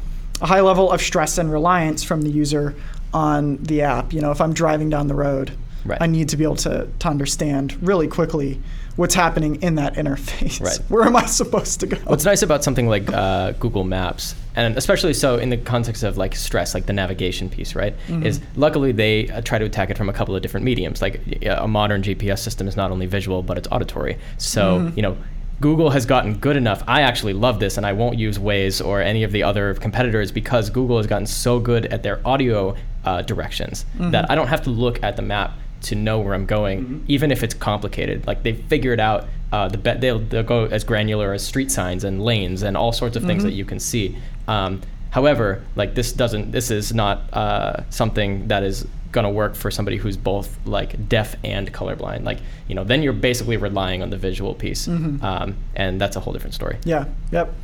a 0.40 0.46
high 0.46 0.60
level 0.60 0.92
of 0.92 1.00
stress 1.02 1.38
and 1.38 1.50
reliance 1.50 2.04
from 2.04 2.22
the 2.22 2.30
user 2.30 2.76
on 3.14 3.56
the 3.56 3.82
app. 3.82 4.12
You 4.12 4.20
know, 4.20 4.30
if 4.30 4.40
I'm 4.40 4.52
driving 4.52 4.90
down 4.90 5.06
the 5.06 5.14
road, 5.14 5.56
Right. 5.84 6.00
I 6.00 6.06
need 6.06 6.30
to 6.30 6.36
be 6.36 6.44
able 6.44 6.56
to, 6.56 6.88
to 6.98 7.08
understand 7.08 7.76
really 7.82 8.08
quickly 8.08 8.60
what's 8.96 9.14
happening 9.14 9.60
in 9.62 9.74
that 9.74 9.94
interface. 9.94 10.60
Right. 10.60 10.78
Where 10.88 11.04
am 11.04 11.16
I 11.16 11.26
supposed 11.26 11.80
to 11.80 11.86
go? 11.86 11.96
What's 12.04 12.24
nice 12.24 12.42
about 12.42 12.64
something 12.64 12.88
like 12.88 13.12
uh, 13.12 13.52
Google 13.52 13.84
Maps, 13.84 14.34
and 14.56 14.76
especially 14.78 15.12
so 15.12 15.36
in 15.36 15.50
the 15.50 15.56
context 15.56 16.02
of 16.02 16.16
like 16.16 16.34
stress, 16.34 16.74
like 16.74 16.86
the 16.86 16.92
navigation 16.92 17.50
piece, 17.50 17.74
right? 17.74 17.94
Is 18.08 18.40
luckily 18.56 18.92
they 18.92 19.28
uh, 19.28 19.42
try 19.42 19.58
to 19.58 19.64
attack 19.64 19.90
it 19.90 19.98
from 19.98 20.08
a 20.08 20.12
couple 20.12 20.34
of 20.34 20.42
different 20.42 20.64
mediums. 20.64 21.02
Like 21.02 21.20
a 21.44 21.68
modern 21.68 22.02
GPS 22.02 22.38
system 22.38 22.66
is 22.66 22.76
not 22.76 22.90
only 22.90 23.06
visual, 23.06 23.42
but 23.42 23.58
it's 23.58 23.68
auditory. 23.70 24.18
So 24.38 24.92
you 24.96 25.02
know. 25.02 25.16
Google 25.60 25.90
has 25.90 26.04
gotten 26.04 26.34
good 26.34 26.56
enough. 26.56 26.82
I 26.88 27.02
actually 27.02 27.32
love 27.32 27.60
this, 27.60 27.76
and 27.76 27.86
I 27.86 27.92
won't 27.92 28.18
use 28.18 28.38
Waze 28.38 28.84
or 28.84 29.00
any 29.00 29.22
of 29.22 29.30
the 29.30 29.44
other 29.44 29.72
competitors 29.74 30.32
because 30.32 30.68
Google 30.68 30.96
has 30.96 31.06
gotten 31.06 31.26
so 31.28 31.60
good 31.60 31.86
at 31.86 32.02
their 32.02 32.20
audio 32.26 32.74
uh, 33.04 33.22
directions 33.22 33.84
that 33.98 34.30
I 34.30 34.34
don't 34.34 34.48
have 34.48 34.62
to 34.62 34.70
look 34.70 35.02
at 35.02 35.16
the 35.16 35.22
map 35.22 35.52
to 35.82 35.94
know 35.94 36.18
where 36.20 36.32
I'm 36.34 36.46
going, 36.46 37.04
even 37.08 37.30
if 37.30 37.42
it's 37.42 37.52
complicated. 37.54 38.26
Like 38.26 38.42
they've 38.42 38.58
figured 38.68 39.00
out 39.00 39.26
uh, 39.52 39.68
the 39.68 39.78
be- 39.78 39.94
they'll 39.94 40.18
they'll 40.18 40.42
go 40.42 40.64
as 40.66 40.82
granular 40.84 41.32
as 41.34 41.44
street 41.44 41.70
signs 41.70 42.04
and 42.04 42.22
lanes 42.24 42.62
and 42.62 42.76
all 42.76 42.92
sorts 42.92 43.16
of 43.16 43.22
things 43.24 43.42
that 43.44 43.52
you 43.52 43.64
can 43.64 43.78
see. 43.78 44.16
Um, 44.48 44.80
however, 45.10 45.62
like 45.76 45.94
this 45.94 46.12
doesn't 46.12 46.52
this 46.52 46.70
is 46.70 46.94
not 46.94 47.32
uh, 47.34 47.82
something 47.90 48.48
that 48.48 48.62
is 48.62 48.86
gonna 49.12 49.30
work 49.30 49.54
for 49.54 49.70
somebody 49.70 49.96
who's 49.96 50.16
both 50.16 50.58
like 50.66 51.08
deaf 51.08 51.36
and 51.44 51.72
colorblind. 51.72 52.24
Like 52.24 52.38
you 52.66 52.74
know, 52.74 52.82
then 52.84 53.02
you're 53.02 53.12
basically 53.12 53.56
relying 53.58 54.02
on 54.02 54.10
the 54.10 54.16
visual 54.16 54.54
piece, 54.54 54.88
um, 54.88 55.56
and 55.76 56.00
that's 56.00 56.16
a 56.16 56.20
whole 56.20 56.32
different 56.32 56.54
story. 56.54 56.78
Yeah, 56.84 57.04
yep. 57.30 57.54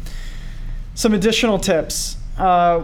Some 0.94 1.14
additional 1.14 1.58
tips. 1.58 2.16
Uh, 2.38 2.82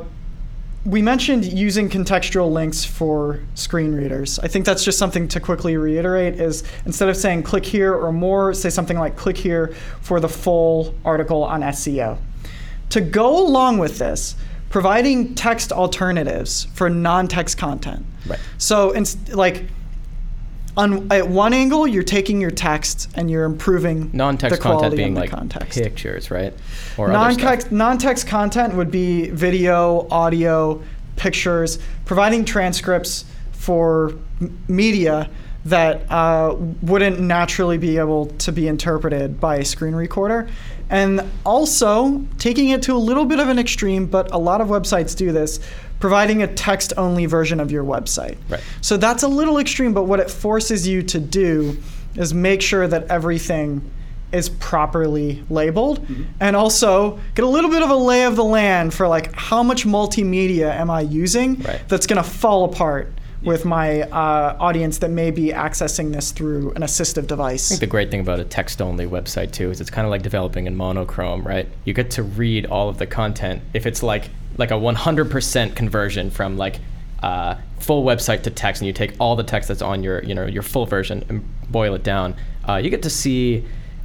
we 0.86 1.02
mentioned 1.02 1.44
using 1.44 1.90
contextual 1.90 2.50
links 2.52 2.84
for 2.84 3.40
screen 3.54 3.92
readers. 3.92 4.38
I 4.38 4.46
think 4.46 4.64
that's 4.64 4.84
just 4.84 4.98
something 4.98 5.26
to 5.28 5.40
quickly 5.40 5.76
reiterate 5.76 6.34
is 6.40 6.62
instead 6.84 7.08
of 7.08 7.16
saying 7.16 7.42
click 7.42 7.66
here 7.66 7.92
or 7.92 8.12
more, 8.12 8.54
say 8.54 8.70
something 8.70 8.96
like 8.96 9.16
click 9.16 9.36
here 9.36 9.74
for 10.00 10.20
the 10.20 10.28
full 10.28 10.94
article 11.04 11.42
on 11.42 11.62
SEO. 11.62 12.18
To 12.90 13.00
go 13.00 13.36
along 13.36 13.78
with 13.78 13.98
this, 13.98 14.36
providing 14.70 15.34
text 15.34 15.72
alternatives 15.72 16.68
for 16.72 16.88
non-text 16.88 17.58
content. 17.58 18.06
Right. 18.24 18.38
So, 18.58 18.94
like 19.32 19.64
on 20.76 21.10
at 21.10 21.28
one 21.28 21.54
angle, 21.54 21.86
you're 21.86 22.02
taking 22.02 22.40
your 22.40 22.50
text 22.50 23.08
and 23.14 23.30
you're 23.30 23.44
improving 23.44 24.10
Non-text 24.12 24.56
the 24.56 24.62
quality 24.62 24.82
content 24.82 24.96
being 24.96 25.14
the 25.14 25.20
like 25.20 25.30
context. 25.30 25.78
pictures, 25.78 26.30
right? 26.30 26.52
Or. 26.98 27.08
Non-text, 27.08 27.72
non-text 27.72 28.26
content 28.26 28.74
would 28.74 28.90
be 28.90 29.30
video, 29.30 30.06
audio, 30.10 30.82
pictures, 31.16 31.78
providing 32.04 32.44
transcripts 32.44 33.24
for 33.52 34.10
m- 34.40 34.58
media 34.68 35.30
that 35.64 36.08
uh, 36.12 36.54
wouldn't 36.82 37.18
naturally 37.20 37.78
be 37.78 37.98
able 37.98 38.26
to 38.26 38.52
be 38.52 38.68
interpreted 38.68 39.40
by 39.40 39.56
a 39.56 39.64
screen 39.64 39.94
recorder. 39.94 40.48
And 40.88 41.28
also 41.44 42.24
taking 42.38 42.70
it 42.70 42.82
to 42.82 42.94
a 42.94 42.98
little 42.98 43.24
bit 43.24 43.40
of 43.40 43.48
an 43.48 43.58
extreme, 43.58 44.06
but 44.06 44.32
a 44.32 44.38
lot 44.38 44.60
of 44.60 44.68
websites 44.68 45.16
do 45.16 45.32
this, 45.32 45.58
providing 45.98 46.42
a 46.42 46.46
text 46.46 46.92
only 46.96 47.26
version 47.26 47.58
of 47.58 47.72
your 47.72 47.84
website. 47.84 48.36
Right. 48.48 48.62
So 48.80 48.96
that's 48.96 49.22
a 49.22 49.28
little 49.28 49.58
extreme, 49.58 49.94
but 49.94 50.04
what 50.04 50.20
it 50.20 50.30
forces 50.30 50.86
you 50.86 51.02
to 51.02 51.18
do 51.18 51.76
is 52.14 52.32
make 52.32 52.62
sure 52.62 52.86
that 52.86 53.08
everything 53.08 53.90
is 54.32 54.48
properly 54.48 55.44
labeled 55.48 56.00
mm-hmm. 56.00 56.24
and 56.40 56.56
also 56.56 57.18
get 57.34 57.44
a 57.44 57.48
little 57.48 57.70
bit 57.70 57.82
of 57.82 57.90
a 57.90 57.96
lay 57.96 58.24
of 58.24 58.36
the 58.36 58.44
land 58.44 58.92
for 58.92 59.06
like 59.06 59.32
how 59.34 59.62
much 59.62 59.84
multimedia 59.84 60.70
am 60.74 60.90
I 60.90 61.02
using 61.02 61.56
Right. 61.62 61.80
that's 61.88 62.06
going 62.06 62.22
to 62.22 62.28
fall 62.28 62.64
apart 62.64 63.12
with 63.42 63.64
my 63.64 64.02
uh, 64.02 64.56
audience 64.58 64.98
that 64.98 65.10
may 65.10 65.30
be 65.30 65.48
accessing 65.48 66.12
this 66.12 66.32
through 66.32 66.72
an 66.72 66.82
assistive 66.82 67.26
device. 67.26 67.70
I 67.70 67.74
think 67.74 67.80
the 67.80 67.86
great 67.86 68.10
thing 68.10 68.20
about 68.20 68.40
a 68.40 68.44
text-only 68.44 69.06
website 69.06 69.52
too 69.52 69.70
is 69.70 69.80
it's 69.80 69.90
kind 69.90 70.06
of 70.06 70.10
like 70.10 70.22
developing 70.22 70.66
in 70.66 70.74
monochrome, 70.74 71.42
right? 71.42 71.68
You 71.84 71.92
get 71.92 72.10
to 72.12 72.22
read 72.22 72.66
all 72.66 72.88
of 72.88 72.98
the 72.98 73.06
content. 73.06 73.62
If 73.74 73.86
it's 73.86 74.02
like 74.02 74.30
like 74.58 74.70
a 74.70 74.74
100% 74.74 75.76
conversion 75.76 76.30
from 76.30 76.56
like 76.56 76.80
uh, 77.22 77.56
full 77.78 78.04
website 78.04 78.42
to 78.44 78.50
text, 78.50 78.80
and 78.80 78.86
you 78.86 78.92
take 78.92 79.14
all 79.18 79.36
the 79.36 79.44
text 79.44 79.68
that's 79.68 79.82
on 79.82 80.02
your 80.02 80.22
you 80.24 80.34
know 80.34 80.46
your 80.46 80.62
full 80.62 80.86
version 80.86 81.24
and 81.28 81.44
boil 81.70 81.94
it 81.94 82.02
down, 82.02 82.34
uh, 82.68 82.76
you 82.76 82.90
get 82.90 83.02
to 83.02 83.10
see 83.10 83.64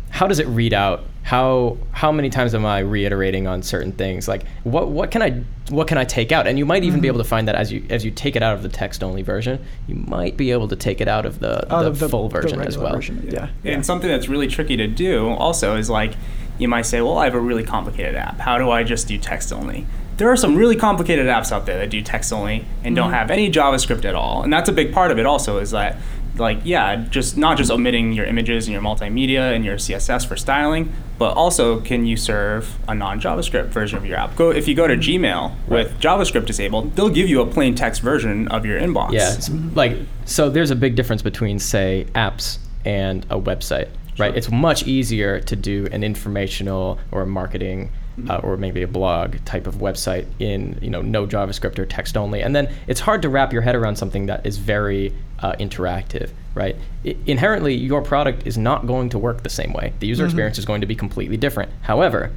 how 0.10 0.28
does 0.28 0.40
it 0.40 0.48
read 0.48 0.74
out 0.74 1.06
how 1.24 1.78
how 1.92 2.12
many 2.12 2.30
times 2.30 2.56
am 2.56 2.66
I 2.66 2.80
reiterating 2.80 3.48
on 3.48 3.62
certain 3.62 3.92
things? 3.92 4.28
Like 4.28 4.44
what 4.64 4.90
what 4.90 5.12
can 5.12 5.22
I 5.22 5.44
what 5.70 5.88
can 5.88 5.98
I 5.98 6.04
take 6.04 6.32
out? 6.32 6.48
And 6.48 6.58
you 6.58 6.66
might 6.66 6.84
even 6.84 6.96
Mm-hmm. 6.98 7.02
be 7.02 7.08
able 7.08 7.20
to 7.20 7.24
find 7.24 7.48
that 7.48 7.56
as 7.56 7.72
you 7.72 7.86
as 7.90 8.04
you 8.04 8.12
take 8.12 8.36
it 8.36 8.44
out 8.44 8.54
of 8.56 8.64
the 8.64 8.70
text 8.70 9.04
only 9.04 9.22
version, 9.22 9.64
you 9.88 9.96
might 9.96 10.36
be 10.36 10.52
able 10.52 10.68
to 10.68 10.76
take 10.76 11.00
it 11.00 11.08
out 11.08 11.26
of 11.26 11.40
the, 11.40 11.72
Out 11.74 11.82
the, 11.84 11.88
of 11.88 12.00
the 12.00 12.10
full 12.10 12.28
the 12.28 12.42
version 12.42 12.62
as 12.62 12.78
well. 12.78 12.94
version, 12.96 13.28
Yeah. 13.32 13.50
And 13.64 13.86
something 13.86 14.10
that's 14.10 14.28
really 14.28 14.48
tricky 14.48 14.76
to 14.78 14.88
do 14.88 15.30
also 15.30 15.76
is 15.78 15.90
like 15.90 16.14
you 16.58 16.68
might 16.68 16.84
say, 16.86 17.02
well, 17.02 17.18
I 17.18 17.26
have 17.26 17.34
a 17.36 17.40
really 17.40 17.64
complicated 17.64 18.16
app. 18.16 18.40
How 18.40 18.58
do 18.58 18.70
I 18.70 18.84
just 18.84 19.08
do 19.08 19.18
text 19.18 19.52
only? 19.54 19.86
There 20.18 20.30
are 20.30 20.38
some 20.38 20.56
really 20.56 20.76
complicated 20.76 21.26
apps 21.26 21.52
out 21.52 21.66
there 21.66 21.80
that 21.80 21.90
do 21.90 22.02
text 22.04 22.32
only 22.32 22.66
and 22.84 22.96
don't 22.96 23.12
have 23.12 23.32
any 23.32 23.50
JavaScript 23.50 24.06
at 24.06 24.14
all. 24.14 24.44
And 24.44 24.54
that's 24.54 24.70
a 24.70 24.72
big 24.74 24.94
part 24.94 25.10
of 25.10 25.18
it 25.18 25.26
also 25.26 25.58
is 25.58 25.72
that 25.72 25.98
like 26.38 26.60
yeah, 26.64 26.96
just 27.10 27.38
not 27.38 27.58
just 27.58 27.72
omitting 27.72 28.14
your 28.14 28.26
images 28.26 28.68
and 28.68 28.74
your 28.74 28.82
multimedia 28.82 29.54
and 29.54 29.66
your 29.66 29.78
CSS 29.78 30.26
for 30.26 30.38
styling, 30.38 30.92
but 31.18 31.36
also 31.36 31.80
can 31.82 32.06
you 32.06 32.18
serve 32.18 32.78
a 32.88 32.96
non-JavaScript 32.96 33.68
version 33.68 33.98
of 33.98 34.06
your 34.06 34.18
app? 34.18 34.36
Go 34.36 34.52
if 34.52 34.68
you 34.68 34.76
go 34.76 34.88
to 34.88 34.96
Gmail 34.96 35.54
with 35.68 36.00
JavaScript 36.00 36.46
disabled, 36.46 36.96
they'll 36.96 37.10
give 37.10 37.30
you 37.30 37.42
a 37.42 37.46
plain 37.46 37.76
text 37.76 38.02
version 38.02 38.48
of 38.48 38.66
your 38.66 38.80
inbox. 38.80 39.12
Yeah, 39.12 39.36
like 39.76 39.98
so. 40.26 40.50
There's 40.50 40.72
a 40.72 40.76
big 40.76 40.96
difference 40.96 41.22
between 41.22 41.60
say 41.60 42.08
apps 42.16 42.60
and 42.86 43.26
a 43.30 43.40
website, 43.40 43.90
right? 44.18 44.30
Sure. 44.30 44.36
It's 44.36 44.52
much 44.52 44.88
easier 44.88 45.40
to 45.42 45.56
do 45.56 45.88
an 45.92 46.04
informational 46.04 47.00
or 47.12 47.24
a 47.24 47.28
marketing. 47.28 47.92
Uh, 48.30 48.36
or 48.44 48.58
maybe 48.58 48.84
a 48.84 48.88
blog 48.88 49.38
type 49.46 49.66
of 49.66 49.76
website 49.76 50.28
in 50.38 50.78
you 50.82 50.90
know 50.90 51.02
no 51.02 51.26
JavaScript 51.26 51.80
or 51.80 51.86
text 51.86 52.18
only, 52.18 52.42
and 52.42 52.54
then 52.54 52.72
it's 52.86 53.00
hard 53.00 53.22
to 53.22 53.30
wrap 53.30 53.54
your 53.54 53.62
head 53.62 53.74
around 53.74 53.96
something 53.96 54.26
that 54.26 54.46
is 54.46 54.58
very 54.58 55.16
uh, 55.42 55.54
interactive, 55.54 56.32
right? 56.56 56.76
I- 57.06 57.16
inherently, 57.26 57.76
your 57.76 58.02
product 58.02 58.46
is 58.46 58.58
not 58.58 58.88
going 58.88 59.10
to 59.10 59.18
work 59.18 59.44
the 59.44 59.50
same 59.50 59.74
way. 59.74 59.94
The 60.00 60.08
user 60.08 60.26
experience 60.26 60.58
is 60.58 60.66
going 60.66 60.82
to 60.82 60.88
be 60.88 60.96
completely 60.96 61.38
different. 61.38 61.72
However, 61.82 62.32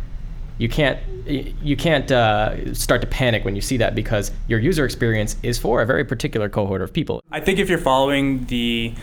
you 0.58 0.68
can't 0.68 0.98
you 1.26 1.76
can't 1.76 2.10
uh, 2.12 2.74
start 2.74 3.00
to 3.00 3.06
panic 3.06 3.44
when 3.44 3.56
you 3.56 3.62
see 3.62 3.78
that 3.78 3.94
because 3.94 4.30
your 4.46 4.58
user 4.60 4.84
experience 4.84 5.36
is 5.42 5.58
for 5.58 5.80
a 5.80 5.86
very 5.86 6.04
particular 6.04 6.48
cohort 6.50 6.82
of 6.82 6.92
people. 6.92 7.22
I 7.32 7.40
think 7.40 7.58
if 7.58 7.68
you're 7.70 7.78
following 7.78 8.44
the 8.46 8.94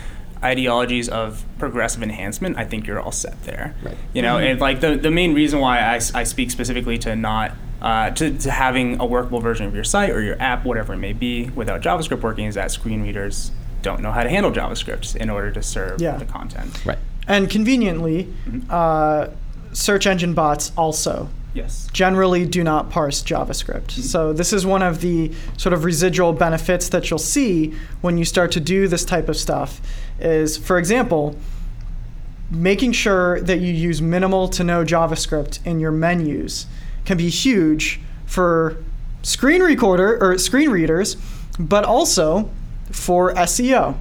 ideologies 0.44 1.10
of 1.10 1.44
progressive 1.58 2.04
enhancement, 2.04 2.58
I 2.58 2.66
think 2.66 2.88
you're 2.88 3.00
all 3.00 3.12
set 3.12 3.44
there. 3.44 3.76
Right. 3.84 3.98
You 4.14 4.22
know, 4.22 4.38
and 4.38 4.60
like 4.60 4.82
the, 4.82 4.96
the 4.96 5.12
main 5.12 5.34
reason 5.34 5.60
why 5.60 5.80
I, 5.80 5.96
I 6.14 6.24
speak 6.24 6.52
specifically 6.52 6.98
to 7.00 7.16
not 7.16 7.54
uh, 7.82 8.12
to, 8.12 8.38
to 8.38 8.52
having 8.52 9.00
a 9.00 9.06
workable 9.06 9.40
version 9.40 9.66
of 9.66 9.74
your 9.74 9.84
site 9.84 10.12
or 10.12 10.22
your 10.22 10.40
app, 10.40 10.64
whatever 10.64 10.94
it 10.94 10.98
may 10.98 11.14
be, 11.14 11.50
without 11.50 11.82
JavaScript 11.82 12.22
working, 12.22 12.46
is 12.46 12.56
that 12.56 12.72
screen 12.72 13.02
readers 13.02 13.52
don't 13.82 14.02
know 14.02 14.12
how 14.12 14.24
to 14.24 14.30
handle 14.30 14.52
JavaScript 14.52 15.16
in 15.16 15.30
order 15.30 15.52
to 15.52 15.62
serve 15.64 16.02
Yeah. 16.02 16.18
the 16.18 16.26
content. 16.26 16.86
Right. 16.86 16.98
And 17.28 17.50
conveniently, 17.50 18.28
Mhm. 18.50 18.64
uh, 18.70 19.28
search 19.74 20.06
engine 20.08 20.34
bots 20.34 20.72
also 20.78 21.30
Yes. 21.54 21.88
generally 21.94 22.46
do 22.46 22.64
not 22.64 22.90
parse 22.90 23.22
JavaScript. 23.22 23.92
So 23.92 24.34
this 24.34 24.52
is 24.54 24.66
one 24.66 24.82
of 24.82 25.02
the 25.02 25.32
sort 25.58 25.74
of 25.74 25.84
residual 25.84 26.34
benefits 26.34 26.90
that 26.90 27.10
you'll 27.10 27.20
see 27.20 27.74
when 28.02 28.18
you 28.18 28.26
start 28.26 28.52
to 28.52 28.60
do 28.60 28.88
this 28.88 29.04
type 29.06 29.28
of 29.30 29.38
stuff 29.38 29.82
is 30.20 30.58
for 30.58 30.78
example, 30.78 31.36
making 32.50 32.92
sure 32.92 33.40
that 33.42 33.60
you 33.62 33.74
use 33.74 34.02
minimal 34.02 34.48
to 34.50 34.64
no 34.64 34.84
JavaScript 34.84 35.60
in 35.66 35.80
your 35.80 35.92
menus 35.92 36.66
can 37.06 37.18
be 37.18 37.30
huge 37.30 38.00
for 38.26 38.78
screen 39.24 39.62
recorder 39.62 40.18
or 40.22 40.38
screen 40.38 40.70
readers, 40.70 41.16
but 41.60 41.84
also 41.86 42.50
for 42.92 43.34
SEO. 43.34 43.98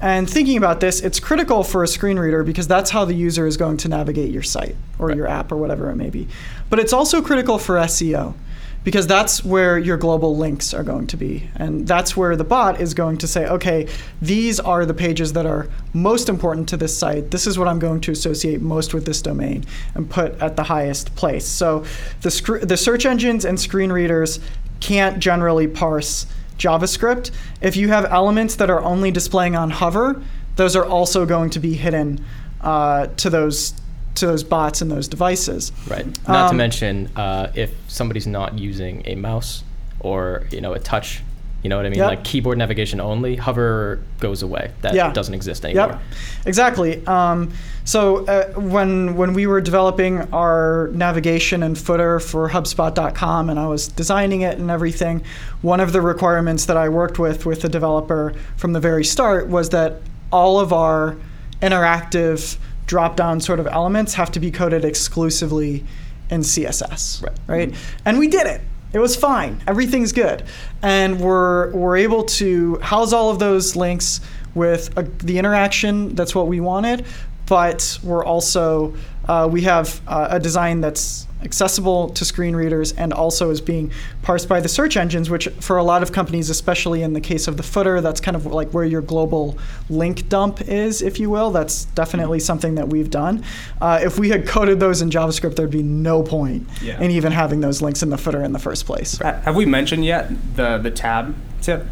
And 0.00 0.28
thinking 0.28 0.56
about 0.56 0.80
this, 0.80 1.00
it's 1.00 1.20
critical 1.20 1.62
for 1.62 1.82
a 1.82 1.88
screen 1.88 2.18
reader 2.18 2.42
because 2.42 2.66
that's 2.66 2.90
how 2.90 3.04
the 3.04 3.14
user 3.14 3.46
is 3.46 3.58
going 3.58 3.76
to 3.78 3.88
navigate 3.88 4.30
your 4.30 4.42
site 4.42 4.76
or 4.98 5.08
Right. 5.08 5.16
your 5.16 5.26
app 5.26 5.52
or 5.52 5.56
whatever 5.56 5.90
it 5.90 5.96
may 5.96 6.08
be. 6.08 6.26
But 6.70 6.78
it's 6.78 6.92
also 6.92 7.20
critical 7.20 7.58
for 7.58 7.76
SEO 7.76 8.34
because 8.82 9.06
that's 9.06 9.44
where 9.44 9.78
your 9.78 9.98
global 9.98 10.36
links 10.36 10.72
are 10.72 10.82
going 10.82 11.06
to 11.08 11.16
be. 11.18 11.50
And 11.56 11.86
that's 11.86 12.16
where 12.16 12.34
the 12.34 12.44
bot 12.44 12.80
is 12.80 12.94
going 12.94 13.18
to 13.18 13.26
say, 13.28 13.46
okay, 13.46 13.88
these 14.22 14.58
are 14.58 14.86
the 14.86 14.94
pages 14.94 15.34
that 15.34 15.44
are 15.44 15.68
most 15.92 16.30
important 16.30 16.68
to 16.70 16.78
this 16.78 16.96
site. 16.96 17.30
This 17.30 17.46
is 17.46 17.58
what 17.58 17.68
I'm 17.68 17.78
going 17.78 18.00
to 18.02 18.12
associate 18.12 18.62
most 18.62 18.94
with 18.94 19.04
this 19.04 19.20
domain 19.20 19.66
and 19.94 20.08
put 20.08 20.40
at 20.40 20.56
the 20.56 20.62
highest 20.62 21.14
place. 21.14 21.44
So 21.44 21.84
the, 22.22 22.60
the 22.62 22.76
search 22.76 23.04
engines 23.04 23.44
and 23.44 23.60
screen 23.60 23.92
readers 23.92 24.40
can't 24.80 25.18
generally 25.18 25.68
parse 25.68 26.24
JavaScript. 26.60 27.30
If 27.60 27.76
you 27.76 27.88
have 27.88 28.04
elements 28.04 28.54
that 28.56 28.70
are 28.70 28.82
only 28.82 29.10
displaying 29.10 29.56
on 29.56 29.70
hover, 29.70 30.22
those 30.56 30.76
are 30.76 30.84
also 30.84 31.26
going 31.26 31.50
to 31.50 31.58
be 31.60 31.74
hidden 31.74 32.24
uh, 32.60 33.06
to 33.16 33.30
those 33.30 33.74
to 34.16 34.26
those 34.26 34.42
bots 34.44 34.82
and 34.82 34.90
those 34.90 35.08
devices. 35.08 35.72
Right. 35.88 36.04
Not 36.28 36.46
to 36.46 36.50
Um, 36.50 36.56
mention 36.56 37.08
uh, 37.16 37.50
if 37.54 37.70
somebody's 37.88 38.26
not 38.26 38.58
using 38.58 39.02
a 39.06 39.14
mouse 39.14 39.62
or 40.00 40.46
you 40.50 40.60
know 40.60 40.74
a 40.74 40.78
touch, 40.78 41.22
you 41.62 41.68
know 41.68 41.76
what 41.76 41.84
I 41.86 41.90
mean? 41.90 41.98
Yep. 41.98 42.08
Like 42.08 42.24
keyboard 42.24 42.56
navigation 42.58 43.00
only, 43.00 43.36
hover 43.36 44.00
goes 44.18 44.42
away. 44.42 44.70
That 44.80 44.94
Yeah. 44.94 45.12
doesn't 45.12 45.34
exist 45.34 45.64
anymore. 45.64 45.88
Yep, 45.88 46.00
exactly. 46.46 47.06
Um, 47.06 47.52
so 47.84 48.24
uh, 48.26 48.52
when 48.58 49.16
when 49.16 49.34
we 49.34 49.46
were 49.46 49.60
developing 49.60 50.20
our 50.32 50.88
navigation 50.92 51.62
and 51.62 51.76
footer 51.76 52.18
for 52.20 52.48
HubSpot.com, 52.48 53.50
and 53.50 53.58
I 53.58 53.66
was 53.66 53.88
designing 53.88 54.40
it 54.42 54.58
and 54.58 54.70
everything, 54.70 55.22
one 55.62 55.80
of 55.80 55.92
the 55.92 56.00
requirements 56.00 56.64
that 56.66 56.76
I 56.76 56.88
worked 56.88 57.18
with 57.18 57.44
with 57.46 57.60
the 57.62 57.68
developer 57.68 58.32
from 58.56 58.72
the 58.72 58.80
very 58.80 59.04
start 59.04 59.48
was 59.48 59.68
that 59.70 60.00
all 60.32 60.60
of 60.60 60.72
our 60.72 61.16
interactive 61.60 62.56
drop-down 62.86 63.40
sort 63.40 63.60
of 63.60 63.66
elements 63.66 64.14
have 64.14 64.30
to 64.32 64.40
be 64.40 64.50
coded 64.50 64.84
exclusively 64.84 65.84
in 66.30 66.40
CSS. 66.42 67.22
Right. 67.22 67.38
Right. 67.46 67.74
And 68.04 68.18
we 68.18 68.28
did 68.28 68.46
it. 68.46 68.60
It 68.92 68.98
was 68.98 69.14
fine. 69.14 69.62
Everything's 69.66 70.12
good, 70.12 70.42
and 70.82 71.20
we're 71.20 71.70
we're 71.72 71.96
able 71.96 72.24
to 72.24 72.76
house 72.78 73.12
all 73.12 73.30
of 73.30 73.38
those 73.38 73.76
links 73.76 74.20
with 74.54 74.96
a, 74.98 75.02
the 75.02 75.38
interaction. 75.38 76.14
That's 76.16 76.34
what 76.34 76.48
we 76.48 76.60
wanted, 76.60 77.06
but 77.46 77.98
we're 78.02 78.24
also 78.24 78.94
uh, 79.28 79.48
we 79.50 79.62
have 79.62 80.00
uh, 80.08 80.28
a 80.30 80.40
design 80.40 80.80
that's 80.80 81.26
accessible 81.42 82.08
to 82.10 82.24
screen 82.24 82.54
readers 82.54 82.92
and 82.92 83.12
also 83.12 83.50
is 83.50 83.60
being 83.60 83.90
parsed 84.22 84.48
by 84.48 84.60
the 84.60 84.68
search 84.68 84.96
engines, 84.96 85.30
which 85.30 85.48
for 85.60 85.76
a 85.78 85.82
lot 85.82 86.02
of 86.02 86.12
companies, 86.12 86.50
especially 86.50 87.02
in 87.02 87.12
the 87.12 87.20
case 87.20 87.48
of 87.48 87.56
the 87.56 87.62
footer, 87.62 88.00
that's 88.00 88.20
kind 88.20 88.36
of 88.36 88.46
like 88.46 88.70
where 88.70 88.84
your 88.84 89.00
global 89.00 89.56
link 89.88 90.28
dump 90.28 90.60
is, 90.62 91.02
if 91.02 91.18
you 91.18 91.30
will. 91.30 91.50
That's 91.50 91.86
definitely 91.86 92.40
something 92.40 92.74
that 92.74 92.88
we've 92.88 93.10
done. 93.10 93.44
Uh, 93.80 94.00
if 94.02 94.18
we 94.18 94.28
had 94.30 94.46
coded 94.46 94.80
those 94.80 95.00
in 95.02 95.10
JavaScript, 95.10 95.56
there'd 95.56 95.70
be 95.70 95.82
no 95.82 96.22
point 96.22 96.66
Yeah. 96.82 97.00
in 97.00 97.10
even 97.10 97.32
having 97.32 97.60
those 97.60 97.80
links 97.82 98.02
in 98.02 98.10
the 98.10 98.18
footer 98.18 98.42
in 98.44 98.52
the 98.52 98.58
first 98.58 98.86
place. 98.86 99.18
Ha- 99.18 99.40
Have 99.44 99.56
we 99.56 99.66
mentioned 99.66 100.04
yet 100.04 100.30
the 100.56 100.78
the 100.78 100.90
tab 100.90 101.34
tip? 101.62 101.86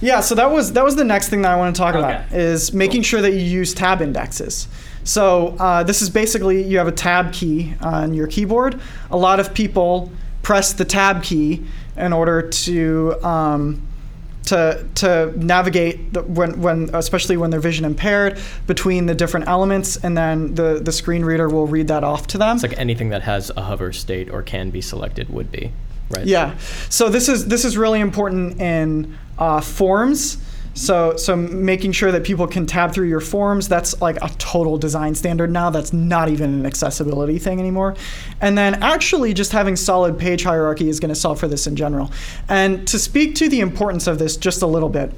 Yeah, 0.00 0.20
so 0.20 0.34
that 0.34 0.50
was 0.50 0.72
that 0.72 0.84
was 0.84 0.96
the 0.96 1.04
next 1.04 1.28
thing 1.28 1.42
that 1.42 1.52
I 1.52 1.56
want 1.56 1.74
to 1.74 1.80
talk 1.80 1.94
about 1.94 2.32
is 2.32 2.72
making 2.72 3.02
sure 3.02 3.22
that 3.22 3.32
you 3.32 3.38
use 3.40 3.72
tab 3.72 4.02
indexes. 4.02 4.68
So 5.04 5.56
uh, 5.58 5.82
this 5.82 6.02
is 6.02 6.10
basically 6.10 6.62
you 6.62 6.78
have 6.78 6.88
a 6.88 6.92
tab 6.92 7.32
key 7.32 7.74
on 7.80 8.14
your 8.14 8.26
keyboard. 8.26 8.80
A 9.10 9.16
lot 9.16 9.38
of 9.38 9.54
people 9.54 10.10
press 10.42 10.72
the 10.72 10.84
tab 10.84 11.22
key 11.22 11.64
in 11.96 12.12
order 12.12 12.42
to 12.42 13.14
um, 13.22 13.86
to 14.46 14.86
to 14.96 15.32
navigate 15.36 16.12
the, 16.12 16.22
when 16.22 16.60
when 16.60 16.90
especially 16.94 17.36
when 17.36 17.50
they're 17.50 17.60
vision 17.60 17.84
impaired 17.84 18.38
between 18.66 19.06
the 19.06 19.14
different 19.14 19.48
elements, 19.48 19.96
and 19.96 20.16
then 20.16 20.54
the 20.54 20.80
the 20.82 20.92
screen 20.92 21.24
reader 21.24 21.48
will 21.48 21.66
read 21.66 21.88
that 21.88 22.04
off 22.04 22.26
to 22.28 22.38
them. 22.38 22.56
It's 22.56 22.62
like 22.62 22.78
anything 22.78 23.10
that 23.10 23.22
has 23.22 23.50
a 23.56 23.62
hover 23.62 23.92
state 23.92 24.30
or 24.30 24.42
can 24.42 24.70
be 24.70 24.80
selected 24.80 25.28
would 25.30 25.50
be, 25.50 25.72
right? 26.10 26.26
Yeah. 26.26 26.56
So 26.88 27.08
this 27.08 27.28
is 27.28 27.46
this 27.46 27.64
is 27.64 27.76
really 27.76 28.00
important 28.00 28.60
in 28.60 29.16
uh, 29.38 29.60
forms. 29.60 30.38
So 30.74 31.16
so 31.16 31.36
making 31.36 31.92
sure 31.92 32.10
that 32.12 32.24
people 32.24 32.46
can 32.46 32.66
tab 32.66 32.92
through 32.92 33.08
your 33.08 33.20
forms. 33.20 33.68
That's 33.68 34.00
like 34.00 34.16
a 34.22 34.28
total 34.38 34.76
design 34.76 35.14
standard 35.14 35.50
now. 35.50 35.70
That's 35.70 35.92
not 35.92 36.28
even 36.28 36.52
an 36.52 36.66
accessibility 36.66 37.38
thing 37.38 37.60
anymore. 37.60 37.94
And 38.40 38.58
then 38.58 38.82
actually 38.82 39.32
just 39.34 39.52
having 39.52 39.76
solid 39.76 40.18
page 40.18 40.42
hierarchy 40.42 40.88
is 40.88 41.00
going 41.00 41.10
to 41.10 41.14
solve 41.14 41.38
for 41.38 41.48
this 41.48 41.66
in 41.66 41.76
general. 41.76 42.10
And 42.48 42.86
to 42.88 42.98
speak 42.98 43.36
to 43.36 43.48
the 43.48 43.60
importance 43.60 44.06
of 44.06 44.18
this 44.18 44.36
just 44.36 44.62
a 44.62 44.66
little 44.66 44.88
bit, 44.88 45.12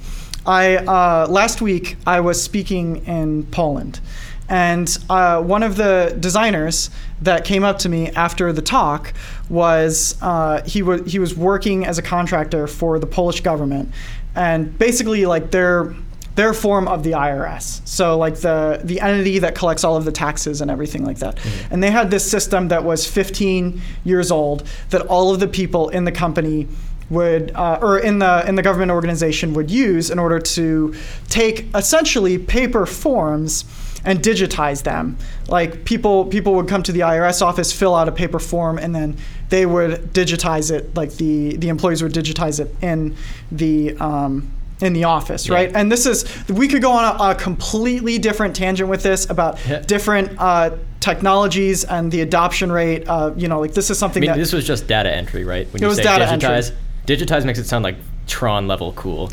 I 0.44 0.76
uh, 0.76 1.26
last 1.28 1.60
week 1.60 1.96
I 2.06 2.20
was 2.20 2.40
speaking 2.40 3.04
in 3.06 3.46
Poland. 3.46 4.00
And 4.48 4.96
uh, 5.10 5.42
one 5.42 5.62
of 5.62 5.76
the 5.76 6.16
designers 6.20 6.90
that 7.22 7.44
came 7.44 7.64
up 7.64 7.78
to 7.80 7.88
me 7.88 8.10
after 8.10 8.52
the 8.52 8.62
talk 8.62 9.12
was 9.48 10.16
uh, 10.22 10.62
he 10.64 10.82
was 10.82 11.10
he 11.10 11.18
was 11.18 11.36
working 11.36 11.84
as 11.84 11.98
a 11.98 12.02
contractor 12.02 12.66
for 12.66 12.98
the 12.98 13.06
Polish 13.06 13.40
government, 13.40 13.92
and 14.34 14.78
basically 14.78 15.26
like 15.26 15.50
their 15.50 15.94
their 16.36 16.52
form 16.52 16.86
of 16.86 17.02
the 17.02 17.12
IRS. 17.12 17.86
So 17.88 18.16
like 18.18 18.36
the 18.36 18.80
the 18.84 19.00
entity 19.00 19.38
that 19.40 19.54
collects 19.54 19.82
all 19.84 19.96
of 19.96 20.04
the 20.04 20.12
taxes 20.12 20.60
and 20.60 20.70
everything 20.70 21.04
like 21.04 21.18
that. 21.18 21.38
And 21.70 21.82
they 21.82 21.90
had 21.90 22.10
this 22.10 22.30
system 22.30 22.68
that 22.68 22.84
was 22.84 23.06
15 23.06 23.80
years 24.04 24.30
old 24.30 24.68
that 24.90 25.02
all 25.02 25.32
of 25.32 25.40
the 25.40 25.48
people 25.48 25.88
in 25.88 26.04
the 26.04 26.12
company 26.12 26.68
would 27.08 27.52
uh, 27.54 27.78
or 27.80 27.98
in 27.98 28.18
the 28.18 28.44
in 28.46 28.54
the 28.54 28.62
government 28.62 28.90
organization 28.90 29.54
would 29.54 29.70
use 29.70 30.10
in 30.10 30.18
order 30.18 30.38
to 30.38 30.94
take 31.28 31.66
essentially 31.74 32.36
paper 32.36 32.84
forms 32.84 33.64
and 34.06 34.20
digitize 34.20 34.82
them. 34.84 35.18
Like 35.48 35.84
people 35.84 36.24
people 36.26 36.54
would 36.54 36.68
come 36.68 36.82
to 36.84 36.92
the 36.92 37.00
IRS 37.00 37.42
office, 37.42 37.72
fill 37.72 37.94
out 37.94 38.08
a 38.08 38.12
paper 38.12 38.38
form, 38.38 38.78
and 38.78 38.94
then 38.94 39.16
they 39.50 39.66
would 39.66 40.12
digitize 40.14 40.70
it. 40.70 40.94
Like 40.96 41.12
the 41.16 41.56
the 41.56 41.68
employees 41.68 42.02
would 42.02 42.12
digitize 42.14 42.58
it 42.60 42.74
in 42.80 43.14
the 43.52 43.96
um, 43.98 44.50
in 44.80 44.92
the 44.92 45.04
office, 45.04 45.48
right? 45.50 45.70
And 45.74 45.90
this 45.90 46.06
is 46.06 46.24
we 46.48 46.68
could 46.68 46.82
go 46.82 46.92
on 46.92 47.04
a, 47.04 47.30
a 47.30 47.34
completely 47.34 48.18
different 48.18 48.54
tangent 48.56 48.88
with 48.88 49.02
this 49.02 49.28
about 49.28 49.58
Yeah. 49.66 49.80
different 49.80 50.32
uh, 50.38 50.70
technologies 51.00 51.84
and 51.84 52.12
the 52.12 52.20
adoption 52.20 52.70
rate. 52.70 53.08
Uh, 53.08 53.32
you 53.36 53.48
know, 53.48 53.60
like 53.60 53.72
this 53.74 53.90
is 53.90 53.98
I 53.98 54.00
something 54.00 54.20
mean, 54.20 54.30
that 54.30 54.36
this 54.38 54.52
was 54.52 54.66
just 54.66 54.86
data 54.86 55.10
entry, 55.12 55.44
right? 55.44 55.66
When 55.72 55.82
It 55.82 55.84
you 55.84 55.88
was 55.88 55.96
say 55.96 56.02
data 56.04 56.24
digitize, 56.26 56.72
entry. 57.08 57.16
digitize 57.16 57.44
makes 57.44 57.58
it 57.58 57.66
sound 57.66 57.84
like 57.84 57.96
Tron 58.26 58.66
level 58.66 58.92
cool. 58.94 59.30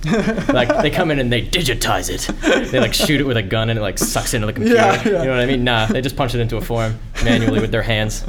like 0.49 0.69
they 0.81 0.89
come 0.89 1.09
in 1.09 1.19
and 1.19 1.31
they 1.31 1.41
digitize 1.41 2.09
it. 2.09 2.71
They 2.71 2.79
like 2.79 2.93
shoot 2.93 3.19
it 3.19 3.23
with 3.23 3.37
a 3.37 3.41
gun 3.41 3.69
and 3.69 3.79
it 3.79 3.81
like 3.81 3.97
sucks 3.97 4.33
into 4.33 4.47
the 4.47 4.53
computer. 4.53 4.75
Yeah, 4.75 4.95
yeah. 4.95 5.21
You 5.21 5.27
know 5.27 5.31
what 5.31 5.39
I 5.39 5.45
mean? 5.45 5.63
Nah, 5.63 5.87
they 5.87 6.01
just 6.01 6.15
punch 6.15 6.35
it 6.35 6.39
into 6.39 6.57
a 6.57 6.61
form 6.61 6.99
manually 7.23 7.59
with 7.59 7.71
their 7.71 7.81
hands. 7.81 8.23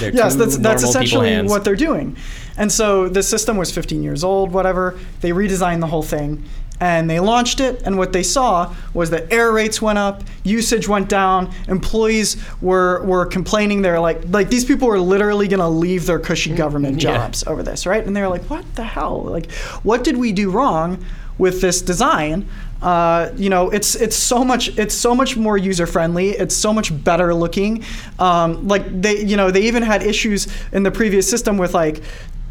Their 0.00 0.12
yes, 0.12 0.36
that's 0.36 0.58
that's 0.58 0.82
essentially 0.82 1.42
what 1.42 1.64
they're 1.64 1.76
doing. 1.76 2.16
And 2.56 2.70
so 2.70 3.08
the 3.08 3.22
system 3.22 3.56
was 3.56 3.72
15 3.72 4.02
years 4.02 4.22
old, 4.22 4.52
whatever. 4.52 4.98
They 5.20 5.30
redesigned 5.30 5.80
the 5.80 5.86
whole 5.86 6.02
thing 6.02 6.44
and 6.80 7.08
they 7.08 7.20
launched 7.20 7.60
it. 7.60 7.82
And 7.84 7.96
what 7.96 8.12
they 8.12 8.22
saw 8.22 8.74
was 8.92 9.10
that 9.10 9.32
error 9.32 9.52
rates 9.52 9.80
went 9.80 9.98
up, 9.98 10.22
usage 10.42 10.88
went 10.88 11.08
down, 11.08 11.52
employees 11.68 12.36
were 12.60 13.02
were 13.04 13.26
complaining. 13.26 13.82
They're 13.82 14.00
like, 14.00 14.22
like 14.28 14.50
these 14.50 14.64
people 14.64 14.88
were 14.88 14.98
literally 15.00 15.48
going 15.48 15.60
to 15.60 15.68
leave 15.68 16.06
their 16.06 16.18
cushy 16.18 16.54
government 16.54 17.02
Yeah. 17.02 17.16
jobs 17.16 17.44
over 17.46 17.62
this, 17.62 17.86
right? 17.86 18.04
And 18.04 18.14
they 18.16 18.20
were 18.20 18.28
like, 18.28 18.44
what 18.50 18.64
the 18.74 18.84
hell? 18.84 19.22
Like, 19.22 19.50
what 19.82 20.04
did 20.04 20.16
we 20.16 20.32
do 20.32 20.50
wrong 20.50 21.04
with 21.38 21.60
this 21.60 21.80
design? 21.82 22.48
Uh, 22.82 23.30
you 23.36 23.48
know, 23.48 23.70
it's 23.70 23.94
it's 23.94 24.16
so 24.16 24.44
much 24.44 24.76
it's 24.76 24.94
so 24.94 25.14
much 25.14 25.36
more 25.38 25.56
user 25.56 25.86
friendly. 25.86 26.30
It's 26.30 26.54
so 26.54 26.70
much 26.72 26.92
better 27.02 27.32
looking. 27.32 27.82
Um, 28.18 28.68
like 28.68 29.00
they 29.00 29.24
you 29.24 29.36
know 29.38 29.50
they 29.50 29.62
even 29.62 29.82
had 29.82 30.02
issues 30.02 30.48
in 30.72 30.82
the 30.82 30.90
previous 30.90 31.28
system 31.30 31.56
with 31.56 31.72
like 31.72 32.02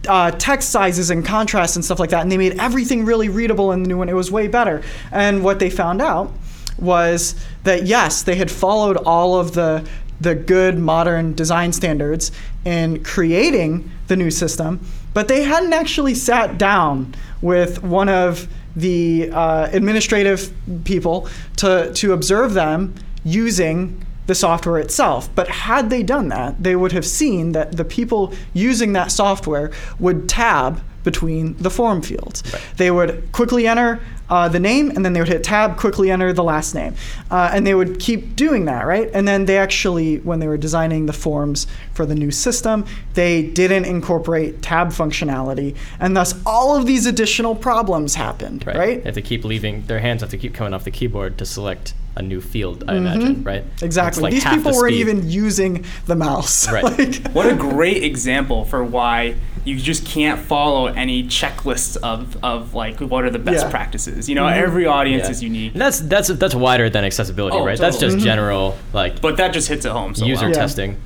uh, 0.07 0.31
text 0.31 0.69
sizes 0.69 1.09
and 1.09 1.25
contrast 1.25 1.75
and 1.75 1.83
stuff 1.83 1.99
like 1.99 2.09
that, 2.09 2.21
and 2.21 2.31
they 2.31 2.37
made 2.37 2.59
everything 2.59 3.05
really 3.05 3.29
readable 3.29 3.71
in 3.71 3.83
the 3.83 3.89
new 3.89 3.97
one. 3.97 4.09
It 4.09 4.15
was 4.15 4.31
way 4.31 4.47
better. 4.47 4.81
And 5.11 5.43
what 5.43 5.59
they 5.59 5.69
found 5.69 6.01
out 6.01 6.31
was 6.77 7.35
that 7.63 7.85
yes, 7.85 8.23
they 8.23 8.35
had 8.35 8.49
followed 8.49 8.97
all 8.97 9.39
of 9.39 9.53
the 9.53 9.87
the 10.21 10.35
good 10.35 10.79
modern 10.79 11.33
design 11.33 11.73
standards 11.73 12.31
in 12.63 13.03
creating 13.03 13.91
the 14.07 14.15
new 14.15 14.31
system, 14.31 14.79
but 15.13 15.27
they 15.27 15.43
hadn't 15.43 15.73
actually 15.73 16.15
sat 16.15 16.57
down 16.57 17.13
with 17.41 17.83
one 17.83 18.07
of 18.07 18.47
the 18.75 19.29
uh, 19.31 19.67
administrative 19.71 20.51
people 20.85 21.27
to 21.57 21.91
to 21.93 22.13
observe 22.13 22.53
them 22.53 22.93
using 23.23 24.05
the 24.27 24.35
software 24.35 24.79
itself. 24.79 25.29
But 25.35 25.47
had 25.49 25.89
they 25.89 26.03
done 26.03 26.29
that, 26.29 26.61
they 26.61 26.75
would 26.75 26.91
have 26.91 27.05
seen 27.05 27.51
that 27.51 27.77
the 27.77 27.85
people 27.85 28.33
using 28.53 28.93
that 28.93 29.11
software 29.11 29.71
would 29.99 30.29
tab 30.29 30.81
between 31.03 31.55
the 31.57 31.69
form 31.69 32.01
fields. 32.01 32.43
They 32.77 32.91
would 32.91 33.31
quickly 33.31 33.67
enter 33.67 33.99
uh, 34.29 34.47
the 34.47 34.59
name 34.59 34.89
and 34.89 35.03
then 35.05 35.13
they 35.13 35.19
would 35.19 35.27
hit 35.29 35.43
tab, 35.43 35.77
quickly 35.77 36.09
enter 36.09 36.33
the 36.33 36.43
last 36.43 36.73
name. 36.73 36.95
Uh, 37.29 37.51
and 37.53 37.67
they 37.67 37.75
would 37.75 37.99
keep 37.99 38.35
doing 38.35 38.65
that, 38.65 38.85
right? 38.87 39.09
And 39.13 39.27
then 39.27 39.45
they 39.45 39.57
actually, 39.57 40.17
when 40.19 40.39
they 40.39 40.47
were 40.47 40.57
designing 40.57 41.05
the 41.05 41.13
forms 41.13 41.67
for 41.93 42.05
the 42.05 42.15
new 42.15 42.31
system, 42.31 42.85
they 43.13 43.43
didn't 43.43 43.85
incorporate 43.85 44.61
tab 44.61 44.89
functionality. 44.89 45.75
And 45.99 46.15
thus, 46.15 46.33
all 46.45 46.75
of 46.75 46.85
these 46.85 47.05
additional 47.05 47.55
problems 47.55 48.15
happened, 48.15 48.65
right? 48.65 48.75
right? 48.77 48.97
They 49.03 49.07
have 49.09 49.15
to 49.15 49.21
keep 49.21 49.43
leaving 49.43 49.85
their 49.85 49.99
hands 49.99 50.21
have 50.21 50.29
to 50.31 50.37
keep 50.37 50.53
coming 50.53 50.73
off 50.73 50.83
the 50.83 50.91
keyboard 50.91 51.37
to 51.37 51.45
select 51.45 51.93
a 52.15 52.21
new 52.21 52.41
field. 52.41 52.83
I 52.87 52.95
imagine, 52.95 53.43
right? 53.43 53.65
Mm-hmm. 53.65 53.85
Exactly. 53.85 54.23
like 54.23 54.33
These 54.33 54.43
half 54.43 54.63
the 54.63 54.69
people 54.69 54.79
weren't 54.79 54.93
even 54.93 55.29
using 55.29 55.85
the 56.05 56.15
mouse. 56.15 56.71
Right. 56.71 56.83
Like- 56.83 57.31
What 57.33 57.45
a 57.47 57.55
great 57.55 58.03
example 58.03 58.65
for 58.65 58.83
why 58.83 59.35
you 59.65 59.77
just 59.77 60.05
can't 60.05 60.39
follow 60.39 60.87
any 60.87 61.23
checklists 61.23 61.95
of, 61.97 62.37
of 62.43 62.73
like 62.73 62.99
what 62.99 63.23
are 63.23 63.29
the 63.29 63.39
best 63.39 63.65
Yeah. 63.65 63.71
practices. 63.71 64.27
You 64.27 64.35
know, 64.35 64.43
mm-hmm. 64.45 64.63
every 64.63 64.85
audience 64.85 65.23
Yeah. 65.25 65.31
is 65.31 65.43
unique, 65.43 65.73
And 65.73 65.81
that's 65.81 65.99
that's 66.01 66.27
that's 66.29 66.55
wider 66.55 66.89
than 66.89 67.03
accessibility, 67.05 67.57
Oh, 67.57 67.65
right? 67.65 67.77
That's 67.79 67.95
totally. 67.97 68.07
just 68.13 68.17
mm-hmm. 68.17 68.25
general 68.25 68.77
like 68.93 69.21
but 69.21 69.37
that 69.37 69.53
just 69.53 69.67
hits 69.67 69.85
it 69.85 69.91
home. 69.91 70.15
So 70.15 70.25
user 70.25 70.41
well. 70.45 70.49
Yeah. 70.51 70.55
testing. 70.55 70.97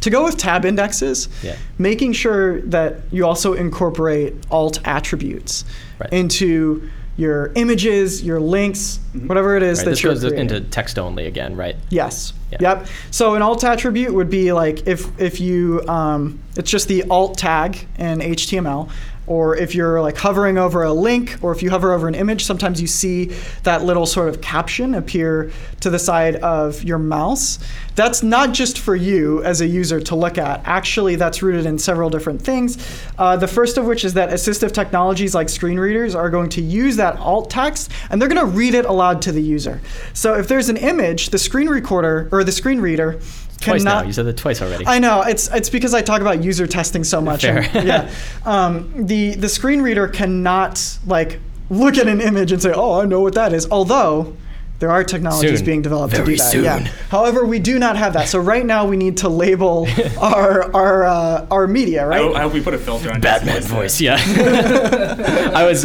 to 0.00 0.10
go 0.10 0.22
with 0.24 0.36
tab 0.36 0.64
indexes, 0.64 1.28
Yeah. 1.42 1.56
making 1.76 2.12
sure 2.12 2.60
that 2.62 3.00
you 3.10 3.26
also 3.26 3.54
incorporate 3.54 4.34
alt 4.50 4.78
attributes 4.84 5.64
Right. 5.98 6.12
into 6.12 6.88
your 7.18 7.52
images, 7.56 8.22
your 8.22 8.40
links, 8.40 9.00
whatever 9.26 9.56
it 9.56 9.62
is 9.62 9.78
Right, 9.80 9.84
that 9.86 9.90
this 9.90 10.02
you're 10.02 10.12
goes 10.14 10.20
creating. 10.22 10.40
into 10.40 10.60
text 10.70 10.98
only 10.98 11.26
again, 11.26 11.56
right? 11.56 11.76
Yes. 11.90 12.32
Yeah. 12.52 12.58
Yep. 12.60 12.86
So 13.10 13.34
an 13.34 13.42
alt 13.42 13.64
attribute 13.64 14.14
would 14.14 14.30
be 14.30 14.52
like 14.52 14.86
if 14.86 15.20
if 15.20 15.40
you 15.40 15.82
um, 15.88 16.38
it's 16.56 16.70
just 16.70 16.88
the 16.88 17.02
alt 17.10 17.36
tag 17.36 17.86
in 17.98 18.20
HTML, 18.20 18.88
or 19.28 19.56
if 19.56 19.74
you're 19.74 20.00
like 20.00 20.16
hovering 20.16 20.58
over 20.58 20.82
a 20.82 20.92
link, 20.92 21.36
or 21.42 21.52
if 21.52 21.62
you 21.62 21.70
hover 21.70 21.92
over 21.92 22.08
an 22.08 22.14
image, 22.14 22.44
sometimes 22.44 22.80
you 22.80 22.86
see 22.86 23.26
that 23.62 23.84
little 23.84 24.06
sort 24.06 24.28
of 24.28 24.40
caption 24.40 24.94
appear 24.94 25.52
to 25.80 25.90
the 25.90 25.98
side 25.98 26.36
of 26.36 26.82
your 26.82 26.98
mouse. 26.98 27.58
That's 27.94 28.22
not 28.22 28.52
just 28.52 28.78
for 28.78 28.96
you 28.96 29.42
as 29.44 29.60
a 29.60 29.66
user 29.66 30.00
to 30.00 30.14
look 30.14 30.38
at. 30.38 30.62
Actually, 30.64 31.16
that's 31.16 31.42
rooted 31.42 31.66
in 31.66 31.78
several 31.78 32.10
different 32.10 32.42
things. 32.42 32.78
Uh, 33.18 33.36
the 33.36 33.48
first 33.48 33.76
of 33.76 33.84
which 33.84 34.04
is 34.04 34.14
that 34.14 34.30
assistive 34.30 34.72
technologies 34.72 35.34
like 35.34 35.48
screen 35.48 35.78
readers 35.78 36.14
are 36.14 36.30
going 36.30 36.48
to 36.50 36.62
use 36.62 36.96
that 36.96 37.16
alt 37.18 37.50
text 37.50 37.90
and 38.10 38.20
they're 38.20 38.28
going 38.28 38.40
to 38.40 38.56
read 38.56 38.74
it 38.74 38.84
aloud 38.84 39.20
to 39.22 39.32
the 39.32 39.42
user. 39.42 39.80
So 40.14 40.34
if 40.34 40.48
there's 40.48 40.68
an 40.68 40.76
image, 40.76 41.30
the 41.30 41.38
screen 41.38 41.68
recorder 41.68 42.28
or 42.32 42.44
the 42.44 42.52
screen 42.52 42.80
reader 42.80 43.20
Twice 43.60 43.82
cannot. 43.82 44.02
now. 44.02 44.06
You 44.06 44.12
said 44.12 44.26
that 44.26 44.36
twice 44.36 44.62
already. 44.62 44.86
I 44.86 44.98
know 44.98 45.22
it's 45.22 45.48
it's 45.52 45.68
because 45.70 45.92
I 45.94 46.02
talk 46.02 46.20
about 46.20 46.42
user 46.44 46.66
testing 46.66 47.04
so 47.04 47.20
much. 47.20 47.42
Fair. 47.42 47.58
and- 47.74 47.86
yeah, 47.88 48.10
um, 48.44 48.92
the 49.06 49.34
the 49.34 49.48
screen 49.48 49.82
reader 49.82 50.06
cannot 50.08 50.98
like 51.06 51.40
look 51.70 51.98
at 51.98 52.06
an 52.08 52.20
image 52.20 52.52
and 52.52 52.62
say, 52.62 52.72
"Oh, 52.72 53.00
I 53.00 53.04
know 53.04 53.20
what 53.20 53.34
that 53.34 53.52
is." 53.52 53.66
Although 53.70 54.36
there 54.78 54.92
are 54.92 55.02
technologies 55.02 55.58
Soon. 55.58 55.66
being 55.66 55.82
developed 55.82 56.14
to 56.14 56.24
do 56.24 56.36
that. 56.36 56.52
soon. 56.52 56.62
Yeah. 56.62 56.86
However, 57.10 57.44
we 57.44 57.58
do 57.58 57.80
not 57.80 57.96
have 57.96 58.12
that. 58.12 58.28
So 58.28 58.38
right 58.38 58.64
now 58.64 58.86
we 58.86 58.96
need 58.96 59.16
to 59.18 59.28
label 59.28 59.88
our 60.20 60.72
our 60.72 61.04
uh, 61.04 61.46
our 61.50 61.66
media, 61.66 62.04
I, 62.04 62.06
right? 62.06 62.20
hope, 62.20 62.36
I 62.36 62.40
hope 62.42 62.52
we 62.54 62.60
put 62.62 62.74
a 62.74 62.78
filter 62.78 63.10
on 63.12 63.20
Batman 63.20 63.60
voice, 63.62 63.98
there. 63.98 64.16
yeah. 64.16 65.50
I 65.54 65.64
was 65.66 65.84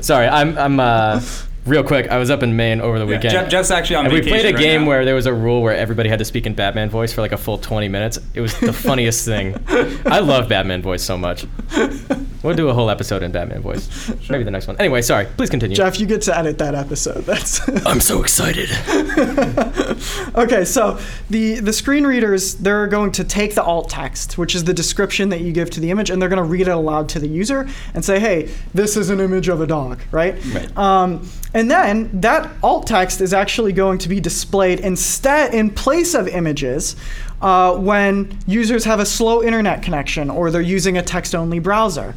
sorry. 0.00 0.26
I'm 0.26 0.56
I'm 0.56 0.80
uh, 0.80 1.20
real 1.66 1.82
quick. 1.84 2.08
I 2.08 2.18
was 2.18 2.30
up 2.30 2.42
in 2.42 2.56
Maine 2.56 2.80
over 2.80 2.98
the 2.98 3.04
Yeah, 3.06 3.16
weekend. 3.16 3.32
Geoff, 3.32 3.48
Geoff's 3.48 3.70
actually 3.70 3.96
on 3.96 4.06
and 4.06 4.14
we 4.14 4.22
played 4.22 4.44
a 4.46 4.52
right 4.52 4.56
game 4.60 4.82
now. 4.82 4.88
where 4.88 5.04
there 5.04 5.14
was 5.14 5.26
a 5.26 5.34
rule 5.34 5.62
where 5.62 5.76
everybody 5.76 6.08
had 6.08 6.18
to 6.20 6.24
speak 6.24 6.46
in 6.46 6.54
Batman 6.54 6.88
voice 6.90 7.12
for 7.12 7.20
like 7.20 7.32
a 7.32 7.36
full 7.36 7.58
20 7.58 7.88
minutes. 7.88 8.18
It 8.34 8.40
was 8.40 8.58
the 8.60 8.72
funniest 8.72 9.24
thing. 9.24 9.56
I 10.06 10.20
love 10.20 10.48
Batman 10.48 10.82
voice 10.82 11.02
so 11.02 11.16
much. 11.18 11.46
We'll 12.42 12.56
do 12.56 12.68
a 12.68 12.74
whole 12.74 12.88
episode 12.88 13.22
in 13.22 13.32
Batman 13.32 13.60
voice. 13.60 14.10
Maybe 14.30 14.44
the 14.44 14.50
next 14.50 14.66
one. 14.66 14.76
Anyway, 14.78 15.02
sorry. 15.02 15.26
Please 15.36 15.50
continue. 15.50 15.76
Geoff, 15.76 16.00
you 16.00 16.06
get 16.06 16.22
to 16.22 16.36
edit 16.36 16.58
that 16.58 16.74
episode. 16.74 17.24
That's 17.24 17.60
I'm 17.86 18.00
so 18.00 18.22
excited. 18.22 18.70
okay, 20.34 20.64
so 20.64 20.98
the 21.28 21.60
the 21.60 21.72
screen 21.72 22.06
readers 22.06 22.54
they're 22.54 22.86
going 22.86 23.12
to 23.12 23.24
take 23.24 23.54
the 23.54 23.62
alt 23.62 23.90
text, 23.90 24.38
which 24.38 24.54
is 24.54 24.64
the 24.64 24.74
description 24.74 25.28
that 25.30 25.40
you 25.40 25.52
give 25.52 25.70
to 25.70 25.80
the 25.80 25.90
image, 25.90 26.08
and 26.08 26.20
they're 26.20 26.28
going 26.30 26.42
to 26.42 26.48
read 26.48 26.62
it 26.62 26.70
aloud 26.70 27.08
to 27.10 27.18
the 27.18 27.28
user 27.28 27.68
and 27.94 28.04
say, 28.04 28.18
"Hey, 28.18 28.50
this 28.72 28.96
is 28.96 29.10
an 29.10 29.20
image 29.20 29.48
of 29.48 29.60
a 29.60 29.66
dog," 29.66 30.00
right? 30.10 30.34
Right. 30.54 30.76
Um, 30.78 31.28
and 31.52 31.70
then 31.70 32.20
that 32.20 32.50
alt 32.62 32.86
text 32.86 33.20
is 33.20 33.34
actually 33.34 33.72
going 33.72 33.98
to 33.98 34.08
be 34.08 34.20
displayed 34.20 34.80
instead 34.80 35.52
in 35.52 35.70
place 35.70 36.14
of 36.14 36.28
images 36.28 36.96
uh, 37.40 37.76
when 37.76 38.36
users 38.46 38.84
have 38.84 39.00
a 39.00 39.06
slow 39.06 39.42
internet 39.42 39.82
connection 39.82 40.30
or 40.30 40.50
they're 40.50 40.60
using 40.60 40.98
a 40.98 41.02
text-only 41.02 41.58
browser. 41.58 42.14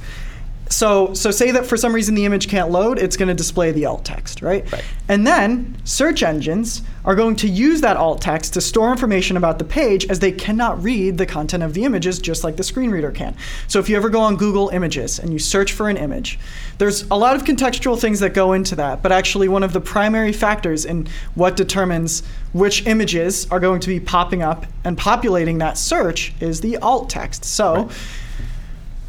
So, 0.70 1.14
so 1.14 1.30
say 1.32 1.52
that 1.52 1.66
for 1.66 1.78
some 1.78 1.94
reason 1.94 2.16
the 2.16 2.26
image 2.26 2.48
can't 2.48 2.72
load, 2.72 2.98
it's 2.98 3.16
going 3.16 3.28
to 3.28 3.34
display 3.34 3.72
the 3.72 3.86
alt 3.86 4.06
text, 4.06 4.42
right? 4.42 4.70
Right. 4.72 4.84
And 5.08 5.26
then 5.28 5.78
search 5.84 6.24
engines 6.24 6.82
are 7.06 7.16
going 7.16 7.36
to 7.36 7.48
use 7.48 7.82
that 7.82 7.98
alt 7.98 8.22
text 8.22 8.54
to 8.54 8.62
store 8.62 8.90
information 8.92 9.36
about 9.36 9.60
the 9.60 9.66
page 9.66 10.06
as 10.10 10.20
they 10.20 10.32
cannot 10.32 10.82
read 10.82 11.18
the 11.18 11.26
content 11.26 11.62
of 11.62 11.74
the 11.74 11.84
images 11.84 12.18
just 12.20 12.44
like 12.44 12.56
the 12.56 12.64
screen 12.64 12.92
reader 12.92 13.12
can. 13.12 13.36
So 13.68 13.80
if 13.80 13.90
you 13.90 13.96
ever 13.98 14.10
go 14.10 14.22
on 14.22 14.38
Google 14.38 14.70
Images 14.70 15.20
and 15.20 15.32
you 15.34 15.40
search 15.40 15.74
for 15.74 15.90
an 15.90 15.98
image, 15.98 16.40
there's 16.78 17.04
a 17.12 17.16
lot 17.16 17.36
of 17.36 17.44
contextual 17.44 18.00
things 18.00 18.20
that 18.22 18.34
go 18.34 18.54
into 18.54 18.76
that, 18.78 19.02
but 19.04 19.12
actually 19.12 19.48
one 19.50 19.64
of 19.64 19.74
the 19.74 19.82
primary 19.82 20.32
factors 20.32 20.86
in 20.86 21.08
what 21.36 21.58
determines 21.58 22.24
which 22.54 22.86
images 22.88 23.48
are 23.52 23.60
going 23.60 23.82
to 23.82 23.88
be 23.90 24.00
popping 24.00 24.42
up 24.42 24.66
and 24.84 24.98
populating 24.98 25.58
that 25.58 25.78
search 25.78 26.34
is 26.40 26.62
the 26.62 26.78
alt 26.78 27.10
text. 27.10 27.44
So 27.44 27.74
Right. 27.74 27.92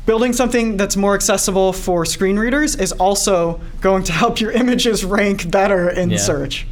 building 0.07 0.33
something 0.33 0.77
that's 0.77 0.97
more 0.97 1.15
accessible 1.15 1.73
for 1.73 2.05
screen 2.05 2.39
readers 2.39 2.75
is 2.75 2.93
also 2.93 3.61
going 3.81 4.03
to 4.05 4.13
help 4.13 4.41
your 4.41 4.51
images 4.63 5.05
rank 5.05 5.51
better 5.51 5.89
in 5.89 6.11
Yeah. 6.11 6.17
search. 6.19 6.67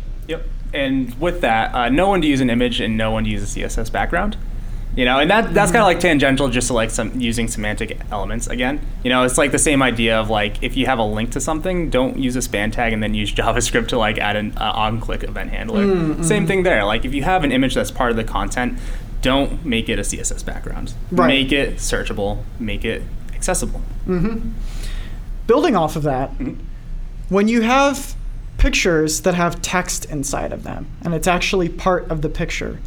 And 0.74 1.14
with 1.20 1.40
that, 1.42 1.74
uh, 1.74 1.88
no 1.88 2.08
one 2.08 2.20
to 2.22 2.26
use 2.26 2.40
an 2.40 2.48
image 2.50 2.80
and 2.80 2.96
no 2.96 3.10
one 3.10 3.24
to 3.24 3.30
use 3.30 3.42
a 3.42 3.60
CSS 3.60 3.90
background. 3.92 4.36
You 4.94 5.06
know, 5.06 5.20
and 5.20 5.30
that 5.30 5.54
that's 5.54 5.72
kind 5.72 5.80
of 5.80 5.86
like 5.86 6.00
tangential, 6.00 6.48
just 6.50 6.66
to 6.66 6.74
like 6.74 6.90
some 6.90 7.18
using 7.18 7.48
semantic 7.48 7.98
elements 8.10 8.46
again. 8.46 8.78
You 9.02 9.08
know, 9.08 9.22
it's 9.24 9.38
like 9.38 9.50
the 9.50 9.58
same 9.58 9.82
idea 9.82 10.18
of 10.20 10.28
like 10.28 10.62
if 10.62 10.76
you 10.76 10.84
have 10.84 10.98
a 10.98 11.02
link 11.04 11.30
to 11.30 11.40
something, 11.40 11.88
don't 11.88 12.18
use 12.18 12.36
a 12.36 12.42
span 12.42 12.70
tag 12.70 12.92
and 12.92 13.02
then 13.02 13.14
use 13.14 13.32
JavaScript 13.40 13.88
to 13.88 13.96
like 13.98 14.18
add 14.18 14.36
an 14.36 14.52
uh, 14.58 14.70
on-click 14.74 15.22
event 15.24 15.48
handler. 15.50 15.86
Mm, 15.86 16.22
Same 16.24 16.46
thing 16.46 16.62
there. 16.62 16.84
Like 16.84 17.06
if 17.06 17.14
you 17.14 17.22
have 17.22 17.42
an 17.42 17.52
image 17.52 17.74
that's 17.74 17.90
part 17.90 18.10
of 18.10 18.16
the 18.18 18.24
content, 18.24 18.78
don't 19.22 19.64
make 19.64 19.88
it 19.88 19.98
a 19.98 20.02
CSS 20.02 20.44
background. 20.44 20.92
Right. 21.10 21.28
Make 21.28 21.52
it 21.52 21.76
searchable. 21.76 22.42
Make 22.58 22.84
it 22.84 23.02
accessible. 23.34 23.80
Building 25.46 25.74
off 25.76 25.96
of 25.96 26.02
that, 26.02 26.36
Mhm. 26.38 26.56
when 27.28 27.48
you 27.48 27.62
have 27.62 28.14
pictures 28.62 29.22
that 29.22 29.34
have 29.34 29.60
text 29.60 30.04
inside 30.04 30.52
of 30.52 30.62
them 30.62 30.86
and 31.02 31.14
it's 31.14 31.26
actually 31.26 31.68
part 31.68 32.08
of 32.12 32.22
the 32.22 32.28
picture, 32.28 32.78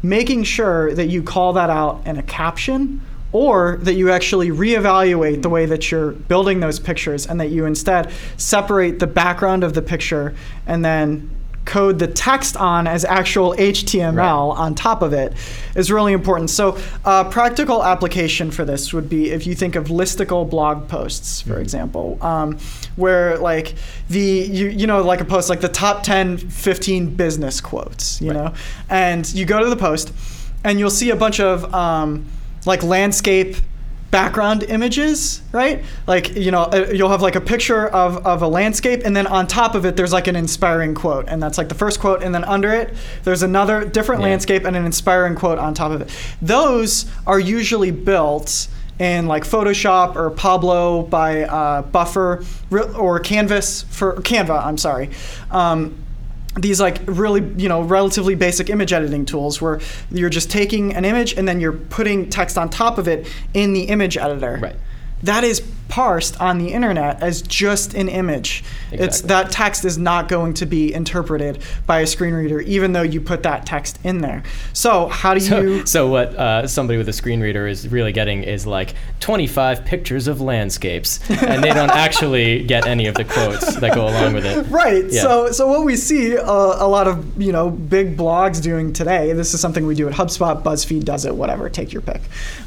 making 0.00 0.44
sure 0.44 0.94
that 0.94 1.06
you 1.06 1.24
call 1.24 1.52
that 1.52 1.68
out 1.68 2.00
in 2.06 2.16
a 2.16 2.22
caption 2.22 3.00
or 3.32 3.78
that 3.82 3.94
you 3.94 4.12
actually 4.12 4.50
reevaluate 4.50 5.42
the 5.42 5.48
way 5.48 5.66
that 5.66 5.90
you're 5.90 6.12
building 6.12 6.60
those 6.60 6.78
pictures 6.78 7.26
and 7.26 7.40
that 7.40 7.48
you 7.48 7.64
instead 7.64 8.12
separate 8.36 9.00
the 9.00 9.08
background 9.08 9.64
of 9.64 9.74
the 9.74 9.82
picture 9.82 10.32
and 10.68 10.84
then 10.84 11.28
code 11.64 11.98
the 11.98 12.06
text 12.06 12.56
on 12.56 12.86
as 12.86 13.04
actual 13.04 13.54
HTML 13.54 14.54
on 14.56 14.74
top 14.74 15.02
of 15.02 15.12
it 15.12 15.32
is 15.74 15.90
really 15.90 16.12
important. 16.12 16.50
So, 16.50 16.78
uh, 17.04 17.24
practical 17.24 17.82
application 17.82 18.50
for 18.50 18.64
this 18.64 18.92
would 18.92 19.08
be 19.08 19.30
if 19.30 19.46
you 19.46 19.54
think 19.54 19.74
of 19.74 19.86
listicle 19.86 20.48
blog 20.48 20.88
posts, 20.88 21.40
for 21.40 21.58
example, 21.58 22.18
um, 22.20 22.58
where 22.96 23.38
like 23.38 23.74
the 24.10 24.20
you 24.20 24.68
you 24.68 24.86
know 24.86 25.02
like 25.02 25.20
a 25.20 25.24
post 25.24 25.48
like 25.48 25.60
the 25.60 25.68
top 25.68 26.02
10, 26.02 26.36
15 26.38 27.14
business 27.16 27.60
quotes, 27.60 28.20
you 28.20 28.30
Right. 28.30 28.36
know, 28.36 28.54
and 28.90 29.32
you 29.34 29.44
go 29.46 29.60
to 29.62 29.70
the 29.70 29.76
post 29.76 30.12
and 30.64 30.78
you'll 30.78 30.90
see 30.90 31.10
a 31.10 31.16
bunch 31.16 31.40
of 31.40 31.72
um, 31.74 32.26
like 32.66 32.82
landscape 32.82 33.56
background 34.14 34.62
images, 34.62 35.42
right? 35.50 35.84
Like, 36.06 36.36
you 36.36 36.52
know, 36.52 36.62
uh, 36.62 36.86
you'll 36.94 37.08
have 37.08 37.20
like 37.20 37.34
a 37.34 37.40
picture 37.40 37.88
of, 37.88 38.24
of 38.24 38.42
a 38.42 38.46
landscape, 38.46 39.02
and 39.04 39.16
then 39.16 39.26
on 39.26 39.48
top 39.48 39.74
of 39.74 39.84
it, 39.84 39.96
there's 39.96 40.12
like 40.12 40.28
an 40.28 40.36
inspiring 40.36 40.94
quote. 40.94 41.24
And 41.26 41.42
that's 41.42 41.58
like 41.58 41.68
the 41.68 41.74
first 41.74 41.98
quote. 41.98 42.22
And 42.22 42.32
then 42.32 42.44
under 42.44 42.72
it, 42.72 42.94
there's 43.24 43.42
another 43.42 43.84
different 43.84 44.20
Yeah. 44.20 44.28
landscape 44.28 44.64
and 44.64 44.76
an 44.76 44.84
inspiring 44.84 45.34
quote 45.34 45.58
on 45.58 45.74
top 45.74 45.90
of 45.90 46.00
it. 46.00 46.10
Those 46.40 47.06
are 47.26 47.40
usually 47.40 47.90
built 47.90 48.68
in 49.00 49.26
like 49.26 49.42
Photoshop 49.42 50.14
or 50.14 50.30
Pablo 50.30 51.02
by 51.02 51.42
uh, 51.42 51.82
Buffer 51.82 52.44
or 52.96 53.18
Canvas 53.18 53.82
for 53.90 54.14
Canva, 54.18 54.64
I'm 54.64 54.78
sorry. 54.78 55.10
Um, 55.50 56.03
these 56.56 56.80
like 56.80 57.00
really 57.06 57.40
you 57.56 57.68
know 57.68 57.82
relatively 57.82 58.34
basic 58.34 58.70
image 58.70 58.92
editing 58.92 59.24
tools 59.26 59.60
where 59.60 59.80
you're 60.10 60.30
just 60.30 60.50
taking 60.50 60.94
an 60.94 61.04
image 61.04 61.34
and 61.34 61.48
then 61.48 61.60
you're 61.60 61.72
putting 61.72 62.30
text 62.30 62.56
on 62.56 62.70
top 62.70 62.98
of 62.98 63.08
it 63.08 63.26
in 63.54 63.72
the 63.72 63.82
image 63.84 64.16
editor 64.16 64.58
Right. 64.62 64.76
That 65.24 65.44
is 65.44 65.60
parsed 65.88 66.40
on 66.40 66.58
the 66.58 66.72
internet 66.72 67.22
as 67.22 67.42
just 67.42 67.94
an 67.94 68.08
image 68.08 68.64
it's 68.90 69.20
that 69.20 69.50
text 69.50 69.84
is 69.84 69.98
not 69.98 70.28
going 70.28 70.54
to 70.54 70.64
be 70.66 70.92
interpreted 70.92 71.62
by 71.86 72.00
a 72.00 72.06
screen 72.06 72.32
reader 72.34 72.60
even 72.62 72.92
though 72.92 73.02
you 73.02 73.20
put 73.20 73.42
that 73.42 73.66
text 73.66 73.98
in 74.02 74.18
there 74.18 74.42
so 74.72 75.08
how 75.08 75.34
do 75.34 75.40
So, 75.40 75.60
you 75.60 75.86
so 75.86 76.08
what 76.08 76.34
uh, 76.34 76.66
somebody 76.66 76.96
with 76.96 77.08
a 77.08 77.12
screen 77.12 77.40
reader 77.40 77.66
is 77.66 77.88
really 77.88 78.12
getting 78.12 78.42
is 78.42 78.66
like 78.66 78.94
25 79.20 79.84
pictures 79.84 80.28
of 80.28 80.40
landscapes, 80.40 81.18
and 81.30 81.62
they 81.62 81.70
don't 81.70 81.90
actually 81.90 82.64
get 82.64 82.86
any 82.86 83.06
of 83.06 83.14
the 83.14 83.24
quotes 83.24 83.76
that 83.76 83.94
go 83.94 84.06
along 84.08 84.34
with 84.34 84.44
it. 84.44 84.66
Right. 84.68 85.04
Yeah. 85.10 85.22
So, 85.22 85.50
so 85.52 85.66
what 85.66 85.84
we 85.84 85.96
see 85.96 86.36
uh, 86.36 86.44
a 86.44 86.88
lot 86.88 87.08
of 87.08 87.40
you 87.40 87.52
know 87.52 87.70
big 87.70 88.16
blogs 88.16 88.60
doing 88.62 88.92
today. 88.92 89.32
This 89.32 89.54
is 89.54 89.60
something 89.60 89.86
we 89.86 89.94
do 89.94 90.08
at 90.08 90.14
HubSpot. 90.14 90.62
BuzzFeed 90.62 91.04
does 91.04 91.24
it. 91.24 91.34
Whatever. 91.34 91.68
Take 91.70 91.92
your 91.92 92.02
pick. 92.02 92.22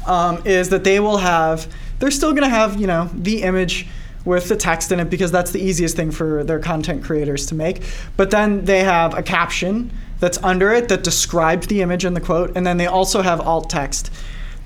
Um, 0.06 0.42
is 0.44 0.70
that 0.70 0.84
they 0.84 1.00
will 1.00 1.18
have? 1.18 1.72
They're 1.98 2.10
still 2.10 2.30
going 2.32 2.44
to 2.44 2.48
have 2.48 2.80
you 2.80 2.86
know 2.86 3.10
the 3.14 3.42
image 3.42 3.86
with 4.24 4.48
the 4.48 4.56
text 4.56 4.92
in 4.92 5.00
it 5.00 5.08
because 5.08 5.30
that's 5.30 5.52
the 5.52 5.60
easiest 5.60 5.96
thing 5.96 6.10
for 6.10 6.44
their 6.44 6.58
content 6.58 7.02
creators 7.02 7.46
to 7.46 7.54
make. 7.54 7.82
But 8.16 8.30
then 8.30 8.64
they 8.64 8.84
have 8.84 9.16
a 9.16 9.22
caption 9.22 9.90
that's 10.20 10.38
under 10.42 10.72
it 10.72 10.88
that 10.88 11.02
describes 11.04 11.66
the 11.68 11.80
image 11.80 12.04
and 12.04 12.14
the 12.14 12.20
quote, 12.20 12.52
and 12.56 12.66
then 12.66 12.76
they 12.76 12.86
also 12.86 13.22
have 13.22 13.40
alt 13.40 13.70
text. 13.70 14.10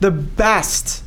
The 0.01 0.11
best 0.11 1.05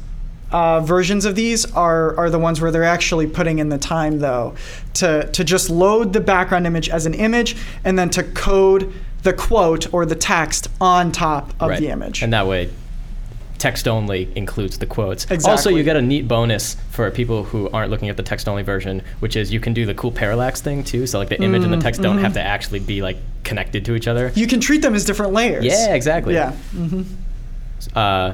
uh, 0.51 0.80
versions 0.82 1.26
of 1.26 1.36
these 1.36 1.69
are, 1.73 2.15
are 2.17 2.30
the 2.30 2.39
ones 2.39 2.61
where 2.61 2.71
they're 2.71 2.84
actually 2.84 3.28
putting 3.28 3.59
in 3.59 3.69
the 3.69 3.78
time 3.80 4.19
though 4.19 4.55
to, 4.93 5.28
to 5.32 5.43
just 5.43 5.69
load 5.69 6.13
the 6.13 6.21
background 6.21 6.65
image 6.65 6.88
as 6.88 7.05
an 7.05 7.13
image 7.15 7.57
and 7.84 7.97
then 7.99 8.09
to 8.11 8.23
code 8.23 8.93
the 9.23 9.34
quote 9.34 9.91
or 9.93 10.05
the 10.05 10.15
text 10.15 10.67
on 10.80 11.11
top 11.11 11.49
of 11.59 11.71
Right. 11.71 11.80
the 11.80 11.89
image. 11.89 12.21
And 12.21 12.32
that 12.32 12.47
way, 12.47 12.69
text 13.57 13.87
only 13.87 14.29
includes 14.35 14.77
the 14.77 14.85
quotes. 14.85 15.25
Also, 15.45 15.69
you 15.69 15.83
get 15.83 15.95
a 15.95 16.01
neat 16.01 16.27
bonus 16.27 16.75
for 16.91 17.09
people 17.11 17.43
who 17.43 17.69
aren't 17.69 17.89
looking 17.91 18.09
at 18.09 18.17
the 18.17 18.23
text 18.23 18.47
only 18.47 18.63
version, 18.63 19.01
which 19.19 19.35
is 19.35 19.51
you 19.53 19.59
can 19.59 19.73
do 19.73 19.85
the 19.85 19.93
cool 19.93 20.11
parallax 20.11 20.61
thing 20.61 20.83
too. 20.83 21.07
So 21.07 21.19
like 21.19 21.29
the 21.29 21.41
image 21.41 21.63
and 21.63 21.71
the 21.73 21.77
text 21.77 22.01
don't 22.01 22.17
have 22.19 22.33
to 22.33 22.41
actually 22.41 22.79
be 22.79 23.01
like 23.01 23.17
connected 23.43 23.85
to 23.85 23.95
each 23.95 24.07
other. 24.07 24.31
you 24.35 24.47
can 24.47 24.59
treat 24.59 24.81
them 24.81 24.95
as 24.95 25.05
different 25.05 25.33
layers. 25.33 25.63
Yeah, 25.65 25.93
exactly. 25.95 26.33
Yeah. 26.33 26.51
hmm 26.51 27.03
Uh, 27.95 28.33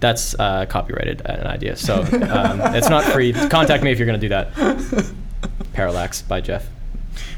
that's 0.00 0.34
uh, 0.38 0.64
copyrighted 0.66 1.20
an 1.26 1.46
idea, 1.46 1.76
so 1.76 1.96
um, 2.02 2.74
it's 2.74 2.88
not 2.88 3.04
free. 3.04 3.32
Contact 3.34 3.82
me 3.82 3.90
if 3.92 3.98
you're 3.98 4.06
going 4.06 4.18
to 4.20 4.28
do 4.28 4.30
that. 4.30 5.12
Parallax 5.72 6.22
by 6.22 6.40
Geoff. 6.40 6.66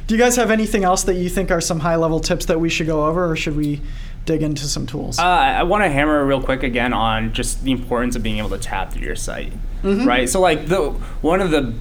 Do 0.06 0.14
you 0.14 0.20
guys 0.20 0.36
have 0.36 0.50
anything 0.50 0.84
else 0.84 1.02
that 1.04 1.14
you 1.14 1.28
think 1.28 1.50
are 1.50 1.60
some 1.60 1.80
high 1.80 1.96
level 1.96 2.20
tips 2.20 2.46
that 2.46 2.60
we 2.60 2.68
should 2.68 2.86
go 2.86 3.06
over, 3.06 3.30
or 3.30 3.36
should 3.36 3.56
we 3.56 3.80
dig 4.24 4.42
into 4.42 4.64
some 4.64 4.86
tools? 4.86 5.18
Uh, 5.18 5.22
I 5.22 5.62
want 5.64 5.84
to 5.84 5.88
hammer 5.90 6.24
real 6.24 6.42
quick 6.42 6.62
again 6.62 6.92
on 6.92 7.32
just 7.32 7.64
the 7.64 7.72
importance 7.72 8.16
of 8.16 8.22
being 8.22 8.38
able 8.38 8.50
to 8.50 8.58
tab 8.58 8.92
through 8.92 9.02
your 9.02 9.16
site, 9.16 9.52
right? 9.82 10.28
So 10.28 10.40
like 10.40 10.68
the 10.68 10.90
one 11.20 11.40
of 11.40 11.50
the 11.50 11.74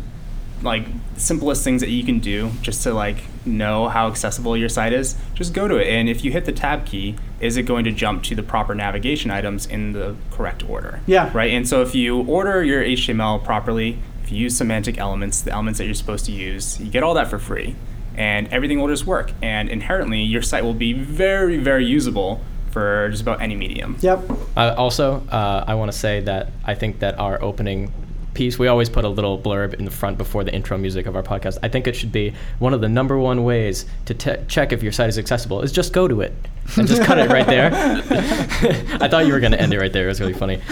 like 0.63 0.85
simplest 1.17 1.63
things 1.63 1.81
that 1.81 1.89
you 1.89 2.03
can 2.03 2.19
do 2.19 2.51
just 2.61 2.83
to 2.83 2.93
like 2.93 3.17
know 3.45 3.87
how 3.87 4.07
accessible 4.07 4.55
your 4.55 4.69
site 4.69 4.93
is, 4.93 5.15
just 5.33 5.53
go 5.53 5.67
to 5.67 5.75
it, 5.77 5.87
and 5.87 6.07
if 6.09 6.23
you 6.23 6.31
hit 6.31 6.45
the 6.45 6.51
tab 6.51 6.85
key, 6.85 7.15
is 7.39 7.57
it 7.57 7.63
going 7.63 7.83
to 7.85 7.91
jump 7.91 8.23
to 8.23 8.35
the 8.35 8.43
proper 8.43 8.75
navigation 8.75 9.31
items 9.31 9.65
in 9.65 9.93
the 9.93 10.15
correct 10.29 10.67
order? 10.69 10.99
Yeah. 11.07 11.31
Right. 11.33 11.51
And 11.51 11.67
so 11.67 11.81
if 11.81 11.95
you 11.95 12.21
order 12.21 12.63
your 12.63 12.83
HTML 12.83 13.43
properly, 13.43 13.97
if 14.23 14.31
you 14.31 14.37
use 14.37 14.55
semantic 14.55 14.97
elements, 14.99 15.41
the 15.41 15.51
elements 15.51 15.79
that 15.79 15.85
you're 15.85 15.95
supposed 15.95 16.25
to 16.25 16.31
use, 16.31 16.79
you 16.79 16.91
get 16.91 17.01
all 17.01 17.15
that 17.15 17.29
for 17.29 17.39
free, 17.39 17.75
and 18.15 18.47
everything 18.49 18.79
will 18.79 18.87
just 18.87 19.05
work. 19.05 19.31
And 19.41 19.69
inherently, 19.69 20.21
your 20.21 20.41
site 20.41 20.63
will 20.63 20.73
be 20.73 20.93
very, 20.93 21.57
very 21.57 21.85
usable 21.85 22.41
for 22.71 23.09
just 23.09 23.21
about 23.21 23.41
any 23.41 23.55
medium. 23.55 23.97
yep. 23.99 24.19
Uh, 24.55 24.73
also, 24.77 25.15
uh, 25.27 25.65
I 25.67 25.75
want 25.75 25.91
to 25.91 25.97
say 25.97 26.21
that 26.21 26.51
I 26.63 26.73
think 26.73 26.99
that 26.99 27.19
our 27.19 27.41
opening 27.41 27.91
piece, 28.33 28.57
we 28.57 28.67
always 28.67 28.89
put 28.89 29.03
a 29.03 29.09
little 29.09 29.37
blurb 29.37 29.73
in 29.73 29.85
the 29.85 29.91
front 29.91 30.17
before 30.17 30.43
the 30.43 30.53
intro 30.53 30.77
music 30.77 31.05
of 31.05 31.15
our 31.15 31.23
podcast. 31.23 31.57
I 31.63 31.67
think 31.67 31.87
it 31.87 31.95
should 31.95 32.11
be 32.11 32.33
one 32.59 32.73
of 32.73 32.81
the 32.81 32.89
number 32.89 33.17
one 33.17 33.43
ways 33.43 33.85
to 34.05 34.13
te- 34.13 34.37
check 34.47 34.71
if 34.71 34.81
your 34.81 34.91
site 34.91 35.09
is 35.09 35.17
accessible 35.17 35.61
is 35.61 35.71
just 35.71 35.91
go 35.93 36.07
to 36.07 36.21
it 36.21 36.33
and 36.77 36.87
just 36.87 37.03
cut 37.03 37.19
it 37.19 37.29
right 37.29 37.45
there. 37.45 37.71
I 39.01 39.07
thought 39.09 39.25
you 39.27 39.33
were 39.33 39.39
going 39.39 39.51
to 39.51 39.59
end 39.59 39.73
it 39.73 39.79
right 39.79 39.91
there. 39.91 40.05
It 40.05 40.07
was 40.07 40.21
really 40.21 40.33
funny. 40.33 40.61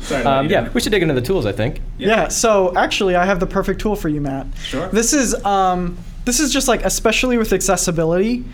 Sorry, 0.00 0.24
um, 0.24 0.48
yeah, 0.48 0.68
we 0.72 0.80
should 0.80 0.92
dig 0.92 1.02
into 1.02 1.14
the 1.14 1.20
tools, 1.20 1.44
I 1.44 1.52
think. 1.52 1.80
Yeah. 1.98 2.28
So 2.28 2.72
actually, 2.76 3.16
I 3.16 3.24
have 3.24 3.40
the 3.40 3.46
perfect 3.46 3.80
tool 3.80 3.96
for 3.96 4.08
you, 4.08 4.20
Matt. 4.20 4.46
Sure. 4.62 4.88
This 4.88 5.12
is 5.12 5.34
um, 5.44 5.98
this 6.24 6.40
is 6.40 6.52
just 6.52 6.68
like 6.68 6.84
especially 6.84 7.38
with 7.38 7.52
accessibility, 7.52 8.44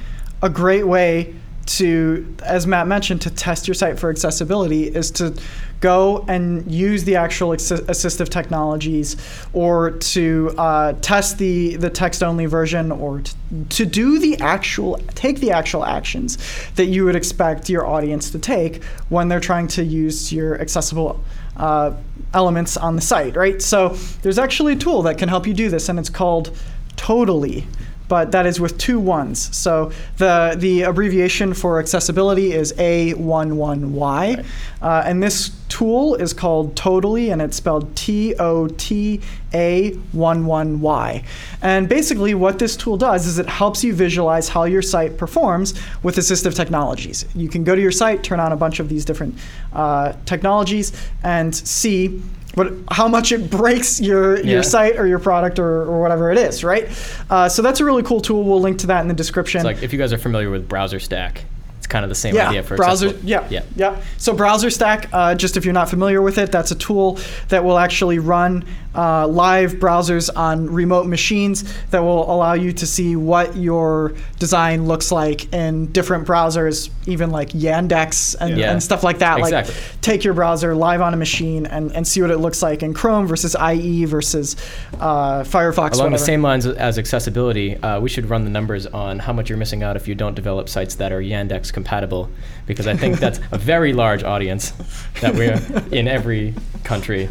a 0.43 0.49
great 0.49 0.87
way 0.87 1.35
to, 1.67 2.37
as 2.45 2.67
Matt 2.67 2.87
mentioned, 2.87 3.23
to 3.23 3.31
test 3.31 3.67
your 3.67 3.75
site 3.75 3.99
for 3.99 4.09
accessibility 4.09 4.85
is 4.85 5.11
to 5.12 5.35
go 5.81 6.25
and 6.29 6.71
use 6.71 7.05
the 7.05 7.17
actual 7.17 7.51
assi- 7.51 7.81
assistive 7.87 8.29
technologies 8.29 9.17
or 9.53 9.91
to 9.91 10.55
uh, 10.57 10.95
test 11.03 11.39
the 11.39 11.77
the 11.77 11.91
text 11.91 12.23
only 12.23 12.47
version 12.47 12.91
or 12.91 13.21
t- 13.21 13.33
to 13.69 13.85
do 13.85 14.19
the 14.19 14.39
actual 14.39 14.97
take 15.14 15.41
the 15.41 15.51
actual 15.51 15.85
actions 15.85 16.39
that 16.77 16.87
you 16.87 17.05
would 17.05 17.17
expect 17.17 17.69
your 17.69 17.87
audience 17.87 18.31
to 18.31 18.39
take 18.39 18.83
when 19.11 19.29
they're 19.29 19.39
trying 19.39 19.69
to 19.69 19.85
use 19.85 20.33
your 20.33 20.59
accessible 20.61 21.23
uh, 21.59 21.93
elements 22.33 22.77
on 22.77 22.97
the 22.97 23.03
site 23.03 23.37
right? 23.37 23.61
So 23.61 23.91
there's 24.23 24.39
actually 24.39 24.75
a 24.75 24.77
tool 24.77 25.03
that 25.03 25.19
can 25.19 25.29
help 25.29 25.47
you 25.47 25.53
do 25.53 25.69
this 25.69 25.89
and 25.91 25.99
it's 25.99 26.11
called 26.11 26.57
Tota11y 26.97 27.67
but 28.09 28.33
that 28.33 28.47
is 28.47 28.61
with 28.61 28.79
two 28.79 28.99
ones. 28.99 29.55
So 29.57 29.93
the 30.19 30.55
the 30.57 30.83
abbreviation 30.83 31.55
for 31.55 31.79
accessibility 31.79 32.53
is 32.53 32.73
A11Y, 32.75 34.45
uh, 34.83 35.03
and 35.05 35.23
this 35.23 35.51
tool 35.77 36.14
is 36.14 36.33
called 36.33 36.74
Tota11y, 36.74 37.33
and 37.33 37.43
it's 37.43 37.57
spelled 37.57 37.95
T 37.97 38.35
O 38.39 38.66
T 38.66 39.20
A 39.53 39.91
11Y. 40.14 41.22
And 41.61 41.89
basically, 41.89 42.35
what 42.35 42.59
this 42.59 42.77
tool 42.77 42.97
does 42.97 43.27
is 43.27 43.39
it 43.39 43.47
helps 43.47 43.85
you 43.85 43.93
visualize 43.95 44.49
how 44.49 44.64
your 44.64 44.81
site 44.83 45.18
performs 45.18 45.74
with 46.03 46.16
assistive 46.16 46.55
technologies. 46.55 47.27
You 47.35 47.49
can 47.51 47.62
go 47.62 47.74
to 47.74 47.83
your 47.83 47.91
site, 47.93 48.22
turn 48.22 48.41
on 48.41 48.53
a 48.53 48.57
bunch 48.57 48.81
of 48.81 48.89
these 48.89 49.05
different 49.05 49.35
uh, 49.72 50.14
technologies, 50.24 50.93
and 51.22 51.55
see. 51.55 52.22
What, 52.55 52.72
how 52.91 53.07
much 53.07 53.33
it 53.33 53.51
breaks 53.51 54.01
your, 54.01 54.39
Yeah. 54.39 54.45
your 54.55 54.62
site 54.62 54.97
or 54.97 55.07
your 55.07 55.18
product 55.18 55.59
or, 55.59 55.83
or 55.83 56.01
whatever 56.01 56.33
it 56.33 56.39
is, 56.39 56.64
right? 56.64 56.89
Uh, 57.29 57.51
so 57.51 57.61
that's 57.61 57.81
a 57.81 57.85
really 57.85 58.03
cool 58.03 58.22
tool. 58.22 58.45
We'll 58.45 58.62
link 58.62 58.79
to 58.79 58.87
that 58.87 59.03
in 59.03 59.09
the 59.09 59.14
description. 59.14 59.59
It's 59.59 59.64
like 59.66 59.83
if 59.83 59.93
you 59.93 59.99
guys 59.99 60.11
are 60.14 60.16
familiar 60.16 60.49
with 60.49 60.66
BrowserStack, 60.66 61.41
it's 61.87 61.93
kind 61.93 62.05
of 62.05 62.09
the 62.09 62.16
same 62.16 62.34
yeah, 62.34 62.49
idea 62.49 62.62
for 62.64 62.76
browser. 62.76 63.07
accessible- 63.07 63.28
Yeah, 63.28 63.47
yeah. 63.49 63.62
yeah. 63.76 64.03
So 64.18 64.34
BrowserStack, 64.37 65.09
uh, 65.12 65.34
just 65.37 65.57
if 65.57 65.64
you're 65.64 65.72
not 65.72 65.89
familiar 65.89 66.20
with 66.20 66.37
it, 66.37 66.51
that's 66.51 66.72
a 66.72 66.74
tool 66.74 67.18
that 67.49 67.62
will 67.64 67.78
actually 67.78 68.18
run 68.18 68.64
uh, 68.97 69.29
live 69.29 69.75
browsers 69.75 70.31
on 70.35 70.67
remote 70.73 71.07
machines 71.07 71.65
that 71.91 72.01
will 72.01 72.31
allow 72.33 72.55
you 72.55 72.73
to 72.73 72.87
see 72.87 73.17
what 73.17 73.57
your 73.57 74.15
design 74.39 74.87
looks 74.87 75.13
like 75.13 75.53
in 75.53 75.87
different 75.93 76.27
browsers, 76.27 76.91
even 77.07 77.31
like 77.31 77.51
Yandex 77.51 78.35
and, 78.41 78.57
Yeah. 78.57 78.73
and 78.73 78.83
stuff 78.83 79.05
like 79.05 79.19
that. 79.19 79.39
Exactly. 79.39 79.75
Like 79.75 80.01
take 80.01 80.25
your 80.25 80.35
browser 80.35 80.75
live 80.75 81.01
on 81.01 81.15
a 81.15 81.17
machine 81.17 81.67
and, 81.67 81.93
and 81.93 82.07
see 82.07 82.21
what 82.23 82.31
it 82.31 82.39
looks 82.39 82.63
like 82.63 82.83
in 82.83 82.95
Chrome 82.95 83.27
versus 83.27 83.55
IE 83.61 84.05
versus 84.07 84.57
uh, 85.01 85.43
Firefox. 85.43 85.95
Along 85.95 86.13
the 86.13 86.19
same 86.19 86.43
lines 86.43 86.67
as 86.67 86.99
accessibility, 86.99 87.77
uh, 87.77 88.01
we 88.01 88.09
should 88.09 88.29
run 88.31 88.45
the 88.45 88.51
numbers 88.51 88.87
on 88.87 89.19
how 89.19 89.33
much 89.33 89.49
you're 89.49 89.59
missing 89.59 89.83
out 89.83 89.97
if 89.97 90.09
you 90.09 90.15
don't 90.15 90.35
develop 90.35 90.69
sites 90.69 90.95
that 90.97 91.13
are 91.13 91.21
Yandex 91.21 91.73
compatible, 91.73 92.31
because 92.67 92.87
I 92.87 92.97
think 92.97 93.19
that's 93.19 93.41
a 93.53 93.59
very 93.59 93.93
large 93.93 94.23
audience 94.23 94.73
that 95.21 95.35
we're 95.35 95.61
in 95.93 96.09
every 96.09 96.55
country. 96.85 97.29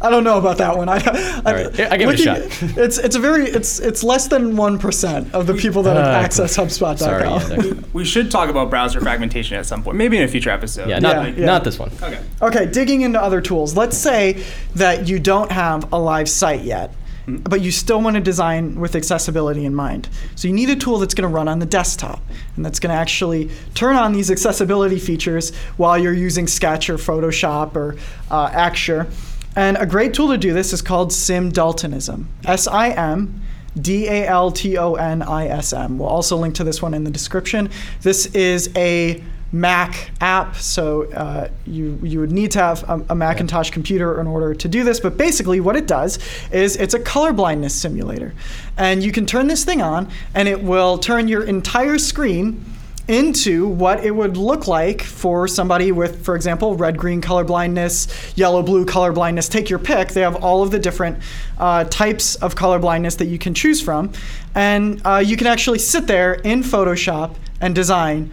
I 0.00 0.10
don't 0.10 0.24
know 0.24 0.38
about 0.38 0.58
that 0.58 0.76
one. 0.76 0.88
I, 0.88 0.96
I, 1.44 1.52
right. 1.52 1.80
I 1.92 1.96
give 1.96 2.08
it 2.10 2.14
a 2.20 2.22
shot. 2.22 2.38
It's 2.78 2.98
it's 2.98 3.16
a 3.16 3.18
very 3.20 3.44
it's 3.46 3.78
it's 3.80 4.02
less 4.04 4.28
than 4.28 4.56
one 4.56 4.78
percent 4.78 5.32
of 5.34 5.46
the 5.46 5.54
people 5.54 5.82
that 5.84 5.96
Uh, 5.96 6.00
access 6.00 6.56
HubSpot.com. 6.56 6.96
Sorry, 6.98 7.24
Yandex. 7.24 7.92
We 7.92 8.04
should 8.04 8.30
talk 8.30 8.48
about 8.48 8.70
browser 8.70 9.00
fragmentation 9.00 9.56
at 9.58 9.66
some 9.66 9.82
point, 9.82 9.96
maybe 9.96 10.16
in 10.16 10.22
a 10.24 10.28
future 10.28 10.50
episode. 10.50 10.88
Yeah, 10.88 10.98
not, 10.98 11.16
Yeah, 11.28 11.34
yeah. 11.40 11.46
not 11.46 11.64
this 11.64 11.78
one. 11.78 11.90
Okay. 12.02 12.20
Okay, 12.40 12.66
digging 12.66 13.02
into 13.02 13.20
other 13.20 13.40
tools. 13.40 13.76
Let's 13.76 13.96
say 13.96 14.42
that 14.74 15.08
you 15.08 15.18
don't 15.18 15.50
have 15.52 15.92
a 15.92 15.98
live 15.98 16.28
site 16.28 16.62
yet, 16.62 16.94
but 17.26 17.60
you 17.60 17.70
still 17.70 18.00
want 18.00 18.14
to 18.16 18.20
design 18.22 18.80
with 18.80 18.96
accessibility 18.96 19.64
in 19.64 19.74
mind. 19.74 20.08
So 20.34 20.48
you 20.48 20.54
need 20.54 20.70
a 20.70 20.76
tool 20.76 20.98
that's 20.98 21.14
going 21.14 21.28
to 21.28 21.34
run 21.34 21.46
on 21.48 21.58
the 21.60 21.66
desktop 21.66 22.20
and 22.56 22.64
that's 22.64 22.80
going 22.80 22.92
to 22.92 22.98
actually 22.98 23.50
turn 23.74 23.94
on 23.96 24.12
these 24.12 24.30
accessibility 24.30 24.98
features 24.98 25.54
while 25.76 25.96
you're 25.98 26.12
using 26.14 26.46
Sketch 26.48 26.90
or 26.90 26.96
Photoshop 26.96 27.76
or 27.76 27.96
uh, 28.30 28.50
Axure. 28.50 29.06
And 29.54 29.76
a 29.76 29.86
great 29.86 30.14
tool 30.14 30.28
to 30.28 30.38
do 30.38 30.52
this 30.52 30.72
is 30.72 30.80
called 30.82 31.12
Sim 31.12 31.52
Daltonism. 31.52 32.26
S 32.46 32.66
I 32.66 32.90
M 32.90 33.42
D 33.80 34.06
A 34.08 34.26
L 34.26 34.50
T 34.50 34.78
O 34.78 34.94
N 34.94 35.22
I 35.22 35.48
S 35.48 35.72
M. 35.72 35.98
We'll 35.98 36.08
also 36.08 36.36
link 36.36 36.54
to 36.56 36.64
this 36.64 36.80
one 36.80 36.94
in 36.94 37.04
the 37.04 37.10
description. 37.10 37.70
This 38.00 38.26
is 38.26 38.70
a 38.76 39.22
Mac 39.54 40.12
app, 40.22 40.56
so 40.56 41.12
uh, 41.12 41.50
you 41.66 42.00
you 42.02 42.20
would 42.20 42.32
need 42.32 42.50
to 42.52 42.58
have 42.58 42.88
a, 42.88 43.04
a 43.10 43.14
Macintosh 43.14 43.68
computer 43.68 44.18
in 44.18 44.26
order 44.26 44.54
to 44.54 44.66
do 44.66 44.82
this. 44.82 44.98
But 44.98 45.18
basically, 45.18 45.60
what 45.60 45.76
it 45.76 45.86
does 45.86 46.18
is 46.50 46.76
it's 46.76 46.94
a 46.94 46.98
color 46.98 47.34
blindness 47.34 47.74
simulator, 47.74 48.32
and 48.78 49.02
you 49.02 49.12
can 49.12 49.26
turn 49.26 49.48
this 49.48 49.62
thing 49.62 49.82
on, 49.82 50.08
and 50.34 50.48
it 50.48 50.62
will 50.62 50.96
turn 50.96 51.28
your 51.28 51.44
entire 51.44 51.98
screen 51.98 52.64
into 53.08 53.66
what 53.66 54.04
it 54.04 54.12
would 54.12 54.36
look 54.36 54.66
like 54.68 55.02
for 55.02 55.48
somebody 55.48 55.92
with, 55.92 56.24
for 56.24 56.36
example, 56.36 56.76
red 56.76 56.96
green 56.96 57.20
color 57.20 57.44
blindness, 57.44 58.32
yellow 58.36 58.62
blue 58.62 58.84
color 58.84 59.12
blindness. 59.12 59.48
Take 59.48 59.68
your 59.68 59.78
pick. 59.78 60.08
They 60.10 60.20
have 60.20 60.36
all 60.36 60.62
of 60.62 60.70
the 60.70 60.78
different 60.78 61.18
uh, 61.58 61.84
types 61.84 62.36
of 62.36 62.54
color 62.54 62.78
blindness 62.78 63.16
that 63.16 63.26
you 63.26 63.38
can 63.38 63.54
choose 63.54 63.80
from, 63.80 64.12
and 64.54 65.00
uh, 65.04 65.18
you 65.24 65.36
can 65.36 65.46
actually 65.46 65.78
sit 65.80 66.06
there 66.06 66.34
in 66.34 66.62
Photoshop 66.62 67.36
and 67.60 67.74
design. 67.74 68.30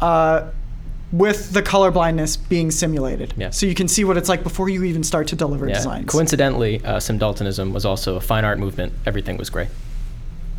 Uh, 0.00 0.50
with 1.12 1.52
the 1.52 1.60
color 1.60 1.90
blindness 1.90 2.38
being 2.38 2.70
simulated. 2.70 3.34
Yeah. 3.36 3.50
So 3.50 3.66
you 3.66 3.74
can 3.74 3.86
see 3.86 4.02
what 4.02 4.16
it's 4.16 4.30
like 4.30 4.42
before 4.42 4.70
you 4.70 4.82
even 4.84 5.02
start 5.04 5.28
to 5.28 5.36
deliver 5.36 5.68
Yeah. 5.68 5.74
designs. 5.74 6.10
Coincidentally, 6.10 6.82
uh, 6.86 6.98
Sim 7.00 7.18
Daltonism 7.18 7.72
was 7.74 7.84
also 7.84 8.16
a 8.16 8.20
fine 8.20 8.46
art 8.46 8.58
movement. 8.58 8.94
Everything 9.04 9.36
was 9.36 9.50
gray. 9.50 9.68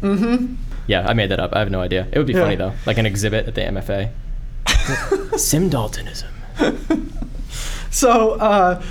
Mm-hmm. 0.04 0.56
Yeah, 0.88 1.08
I 1.08 1.14
made 1.14 1.32
that 1.32 1.40
up. 1.40 1.54
I 1.54 1.60
have 1.60 1.72
no 1.72 1.82
idea. 1.82 2.08
It 2.12 2.18
would 2.18 2.28
be 2.28 2.34
Yeah. 2.34 2.42
funny 2.42 2.56
though, 2.58 2.74
like 2.86 2.98
an 2.98 3.06
exhibit 3.06 3.48
at 3.48 3.56
the 3.56 3.62
MFA. 3.62 4.12
Sim 5.40 5.70
Daltonism. 5.70 6.30
So, 7.90 8.32
uh, 8.32 8.82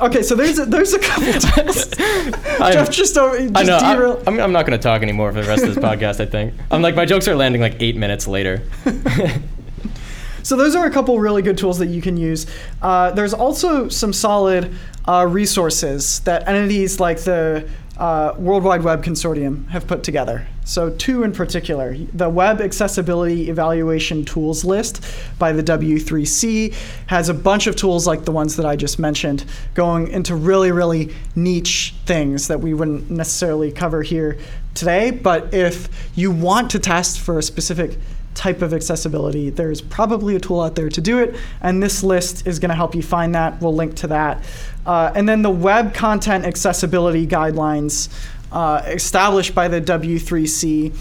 okay, 0.00 0.22
so 0.22 0.34
there's 0.34 0.58
a, 0.58 0.64
there's 0.64 0.94
a 0.94 0.98
couple 0.98 1.30
times. 1.34 1.88
Geoff 1.94 2.90
just, 2.90 3.18
uh, 3.18 3.38
just 3.38 3.54
I 3.54 3.62
know. 3.64 3.76
I, 3.76 3.94
derail- 3.94 4.22
I'm, 4.26 4.40
I'm 4.40 4.50
not 4.52 4.64
going 4.64 4.78
to 4.78 4.82
talk 4.82 5.02
anymore 5.02 5.30
for 5.30 5.42
the 5.42 5.46
rest 5.46 5.62
of 5.62 5.74
this 5.74 5.84
podcast. 5.84 6.20
I 6.20 6.24
think 6.26 6.54
I'm 6.70 6.80
like 6.80 6.94
my 6.96 7.04
jokes 7.04 7.28
are 7.28 7.36
landing 7.36 7.60
like 7.60 7.76
eight 7.82 7.96
minutes 7.96 8.26
later. 8.26 8.62
So 10.42 10.56
those 10.56 10.74
are 10.76 10.86
a 10.86 10.90
couple 10.90 11.18
really 11.18 11.42
good 11.42 11.58
tools 11.58 11.78
that 11.80 11.88
you 11.88 12.00
can 12.00 12.16
use. 12.16 12.46
Uh, 12.80 13.10
there's 13.10 13.34
also 13.34 13.88
some 13.90 14.12
solid 14.14 14.72
uh, 15.06 15.26
resources 15.28 16.20
that 16.20 16.46
entities 16.48 16.98
like 17.00 17.18
the 17.20 17.68
uh, 17.98 18.34
World 18.36 18.64
Wide 18.64 18.82
Web 18.82 19.02
Consortium 19.02 19.68
have 19.68 19.86
put 19.86 20.02
together. 20.02 20.46
So 20.64 20.90
two 20.90 21.22
in 21.22 21.32
particular, 21.32 21.96
the 22.12 22.28
Web 22.28 22.60
Accessibility 22.60 23.48
Evaluation 23.48 24.24
Tools 24.24 24.64
list 24.64 25.02
by 25.38 25.52
the 25.52 25.62
W3C 25.62 26.74
has 27.06 27.28
a 27.28 27.34
bunch 27.34 27.66
of 27.66 27.76
tools 27.76 28.06
like 28.06 28.24
the 28.24 28.32
ones 28.32 28.56
that 28.56 28.66
I 28.66 28.76
just 28.76 28.98
mentioned, 28.98 29.44
going 29.74 30.08
into 30.08 30.34
really, 30.34 30.72
really 30.72 31.14
niche 31.34 31.94
things 32.04 32.48
that 32.48 32.60
we 32.60 32.74
wouldn't 32.74 33.10
necessarily 33.10 33.70
cover 33.70 34.02
here 34.02 34.38
today. 34.74 35.10
But 35.10 35.54
if 35.54 35.88
you 36.16 36.30
want 36.30 36.70
to 36.72 36.78
test 36.78 37.20
for 37.20 37.38
a 37.38 37.42
specific 37.42 37.98
type 38.36 38.62
of 38.62 38.72
accessibility. 38.72 39.50
There's 39.50 39.80
probably 39.80 40.36
a 40.36 40.40
tool 40.40 40.60
out 40.60 40.76
there 40.76 40.88
to 40.88 41.00
do 41.00 41.18
it, 41.18 41.34
and 41.62 41.82
this 41.82 42.04
list 42.04 42.46
is 42.46 42.58
going 42.58 42.68
to 42.68 42.76
help 42.76 42.94
you 42.94 43.02
find 43.02 43.34
that. 43.34 43.60
We'll 43.60 43.74
link 43.74 43.96
to 43.96 44.06
that. 44.08 44.44
Uh, 44.84 45.10
and 45.14 45.28
then 45.28 45.42
the 45.42 45.50
web 45.50 45.94
content 45.94 46.44
accessibility 46.44 47.26
guidelines 47.26 48.08
uh, 48.52 48.82
established 48.86 49.54
by 49.54 49.66
the 49.68 49.80
W3C 49.80 50.94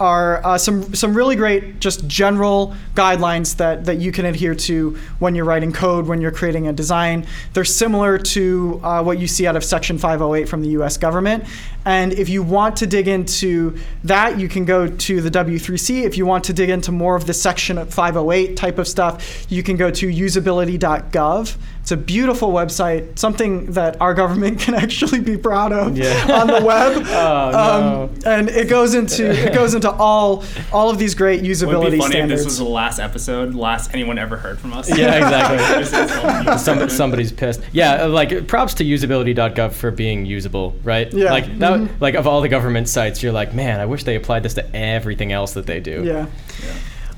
are 0.00 0.44
uh, 0.46 0.56
some 0.56 0.94
some 0.94 1.14
really 1.14 1.36
great 1.36 1.78
just 1.78 2.06
general 2.06 2.74
guidelines 2.94 3.56
that 3.58 3.84
that 3.84 3.98
you 3.98 4.10
can 4.10 4.24
adhere 4.24 4.54
to 4.54 4.96
when 5.18 5.34
you're 5.34 5.44
writing 5.44 5.72
code 5.72 6.06
when 6.06 6.22
you're 6.22 6.30
creating 6.30 6.66
a 6.68 6.72
design 6.72 7.26
they're 7.52 7.66
similar 7.66 8.16
to 8.16 8.80
uh, 8.82 9.02
what 9.02 9.18
you 9.18 9.26
see 9.26 9.46
out 9.46 9.56
of 9.56 9.62
section 9.62 9.98
508 9.98 10.48
from 10.48 10.62
the 10.62 10.68
US 10.80 10.96
government 10.96 11.44
and 11.84 12.12
if 12.12 12.28
you 12.28 12.42
want 12.42 12.76
to 12.76 12.86
dig 12.86 13.08
into 13.08 13.78
that 14.04 14.38
you 14.38 14.48
can 14.48 14.64
go 14.64 14.86
to 14.86 15.20
the 15.20 15.30
W3C 15.30 16.02
if 16.04 16.16
you 16.16 16.26
want 16.26 16.44
to 16.44 16.52
dig 16.52 16.68
into 16.70 16.92
more 16.92 17.16
of 17.16 17.26
the 17.26 17.34
section 17.34 17.84
508 17.84 18.56
type 18.56 18.78
of 18.78 18.86
stuff 18.86 19.46
you 19.50 19.62
can 19.62 19.76
go 19.76 19.90
to 19.90 20.06
usability.gov 20.08 21.56
it's 21.80 21.90
a 21.92 21.96
beautiful 21.96 22.52
website 22.52 23.18
something 23.18 23.72
that 23.72 23.98
our 24.00 24.12
government 24.12 24.60
can 24.64 24.74
actually 24.74 25.20
be 25.20 25.36
proud 25.36 25.72
of 25.72 25.96
Yeah. 25.96 26.26
on 26.40 26.46
the 26.46 26.64
web 26.64 27.02
Oh, 27.10 27.50
no. 27.52 28.02
um, 28.04 28.20
and 28.26 28.48
it 28.50 28.68
goes 28.68 28.94
into 28.94 29.30
it 29.30 29.54
goes 29.54 29.74
into 29.74 29.90
all 29.90 30.44
all 30.72 30.90
of 30.90 30.98
these 30.98 31.14
great 31.14 31.40
Would 31.40 31.50
it 31.50 31.52
usability 31.52 31.90
be 31.92 31.98
funny 31.98 32.12
standards. 32.12 32.40
if 32.42 32.46
this 32.46 32.58
was 32.58 32.58
the 32.58 32.64
last 32.64 32.98
episode, 32.98 33.54
last 33.54 33.92
anyone 33.94 34.18
ever 34.18 34.36
heard 34.36 34.58
from 34.58 34.72
us? 34.72 34.88
Yeah, 34.96 35.16
exactly. 35.16 36.58
Some, 36.58 36.88
somebody's 36.90 37.32
pissed. 37.32 37.60
Yeah, 37.72 38.04
uh, 38.04 38.08
like 38.08 38.46
props 38.46 38.74
to 38.74 38.84
usability.gov 38.84 39.72
for 39.72 39.90
being 39.90 40.26
usable, 40.26 40.74
right? 40.84 41.12
Yeah. 41.12 41.30
Like 41.30 41.58
that, 41.58 41.69
Mhm. 41.78 41.88
like 42.00 42.14
of 42.14 42.26
all 42.26 42.40
the 42.40 42.48
government 42.48 42.88
sites, 42.88 43.22
you're 43.22 43.32
like, 43.32 43.54
man, 43.54 43.80
I 43.80 43.86
wish 43.86 44.04
they 44.04 44.16
applied 44.16 44.42
this 44.42 44.54
to 44.54 44.76
everything 44.76 45.32
else 45.32 45.52
that 45.52 45.66
they 45.66 45.80
do. 45.80 46.02
yeah. 46.04 46.26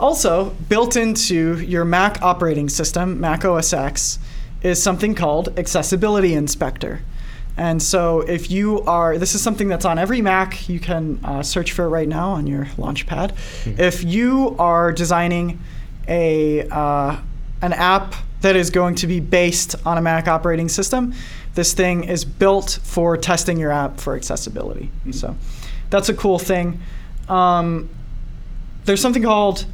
Also, 0.00 0.54
built 0.68 0.96
into 0.96 1.58
your 1.60 1.84
Mac 1.84 2.20
operating 2.22 2.68
system, 2.68 3.20
Mac 3.20 3.44
OS 3.44 3.72
X, 3.72 4.18
is 4.62 4.82
something 4.82 5.14
called 5.14 5.56
Accessibility 5.58 6.34
Inspector. 6.34 7.00
And 7.56 7.82
so, 7.82 8.20
if 8.22 8.50
you 8.50 8.80
are, 8.84 9.18
this 9.18 9.34
is 9.34 9.42
something 9.42 9.68
that's 9.68 9.84
on 9.84 9.98
every 9.98 10.22
Mac. 10.22 10.68
You 10.68 10.80
can 10.80 11.20
uh, 11.22 11.42
search 11.42 11.72
for 11.72 11.84
it 11.84 11.88
right 11.88 12.08
now 12.08 12.30
on 12.30 12.46
your 12.46 12.64
Launchpad. 12.78 13.32
If 13.78 14.02
you 14.02 14.56
are 14.58 14.90
designing 14.90 15.58
a 16.08 16.66
uh, 16.68 17.16
an 17.60 17.72
app 17.74 18.14
that 18.40 18.56
is 18.56 18.70
going 18.70 18.94
to 18.96 19.06
be 19.06 19.20
based 19.20 19.76
on 19.86 19.98
a 19.98 20.00
Mac 20.00 20.26
operating 20.26 20.68
system, 20.68 21.12
this 21.54 21.74
thing 21.74 22.04
is 22.04 22.24
built 22.24 22.78
for 22.82 23.16
testing 23.16 23.58
your 23.58 23.70
app 23.70 24.00
for 24.00 24.16
accessibility. 24.16 24.90
So, 25.10 25.36
that's 25.90 26.08
a 26.08 26.14
cool 26.14 26.38
thing. 26.38 26.80
Um, 27.28 27.88
there's 28.84 29.00
something 29.00 29.22
called 29.22 29.66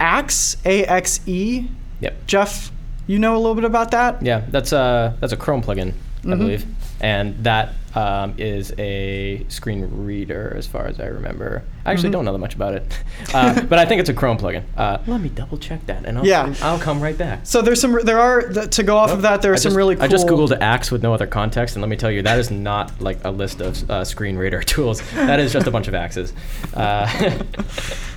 Axe, 0.00 0.56
A 0.64 0.84
X 0.84 1.20
E. 1.26 1.68
Yep. 2.00 2.26
Geoff, 2.26 2.70
you 3.06 3.18
know 3.18 3.34
a 3.36 3.38
little 3.38 3.54
bit 3.54 3.64
about 3.64 3.90
that? 3.90 4.22
Yeah, 4.22 4.44
that's 4.50 4.72
a 4.72 5.16
that's 5.20 5.32
a 5.32 5.36
Chrome 5.36 5.62
plugin, 5.62 5.92
I 6.26 6.30
Mhm. 6.30 6.38
believe, 6.38 6.66
and 7.00 7.34
that 7.44 7.74
um, 7.94 8.34
is 8.36 8.74
a 8.76 9.46
screen 9.48 9.88
reader, 10.04 10.52
as 10.54 10.66
far 10.66 10.86
as 10.86 11.00
I 11.00 11.06
remember. 11.06 11.62
I 11.86 11.92
actually 11.92 12.10
Mhm. 12.10 12.12
don't 12.12 12.24
know 12.26 12.32
that 12.32 12.38
much 12.38 12.54
about 12.54 12.74
it, 12.74 12.92
uh, 13.34 13.62
but 13.62 13.78
I 13.78 13.86
think 13.86 14.00
it's 14.00 14.10
a 14.10 14.12
Chrome 14.12 14.36
plugin. 14.36 14.64
Uh, 14.76 14.98
let 15.06 15.18
me 15.22 15.30
double 15.30 15.56
check 15.56 15.86
that, 15.86 16.04
and 16.04 16.18
I'll, 16.18 16.26
Yeah. 16.26 16.52
I'll 16.60 16.78
come 16.78 17.00
right 17.00 17.16
back. 17.16 17.40
So 17.44 17.62
there's 17.62 17.80
some 17.80 17.98
there 18.04 18.18
are 18.20 18.42
th- 18.42 18.68
to 18.76 18.82
go 18.82 18.98
off 18.98 19.12
of 19.12 19.22
that 19.22 19.40
there 19.40 19.52
are 19.52 19.54
I 19.54 19.56
some 19.58 19.70
just, 19.70 19.76
really 19.78 19.94
cool 19.96 20.04
I 20.04 20.08
just 20.08 20.26
googled 20.26 20.54
Axe 20.60 20.90
with 20.92 21.02
no 21.02 21.14
other 21.14 21.26
context, 21.26 21.74
and 21.76 21.80
let 21.82 21.88
me 21.88 21.96
tell 21.96 22.10
you, 22.10 22.20
that 22.20 22.38
is 22.38 22.50
not 22.50 22.92
like 23.00 23.18
a 23.24 23.30
list 23.30 23.62
of 23.62 23.90
uh, 23.90 24.04
screen 24.04 24.36
reader 24.36 24.62
tools. 24.74 25.00
That 25.14 25.40
is 25.40 25.50
just 25.54 25.66
a 25.66 25.70
bunch 25.70 25.88
of 25.88 25.94
axes. 25.94 26.34
Uh, 26.74 27.08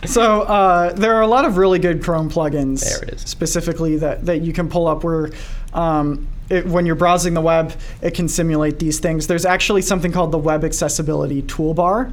So 0.05 0.41
uh, 0.43 0.93
there 0.93 1.13
are 1.15 1.21
a 1.21 1.27
lot 1.27 1.45
of 1.45 1.57
really 1.57 1.77
good 1.79 2.01
Chrome 2.03 2.29
plugins 2.29 2.83
There 2.83 3.03
it 3.09 3.13
is. 3.15 3.21
specifically 3.21 3.97
that, 3.97 4.25
that 4.25 4.41
you 4.41 4.53
can 4.53 4.69
pull 4.69 4.87
up 4.87 5.03
where 5.03 5.29
um, 5.73 6.27
it, 6.49 6.65
when 6.65 6.85
you're 6.85 6.95
browsing 6.95 7.33
the 7.33 7.41
web, 7.41 7.73
it 8.01 8.13
can 8.13 8.27
simulate 8.27 8.79
these 8.79 8.99
things. 8.99 9.27
There's 9.27 9.45
actually 9.45 9.81
something 9.81 10.11
called 10.11 10.31
the 10.31 10.37
Web 10.37 10.63
Accessibility 10.63 11.43
Toolbar, 11.43 12.11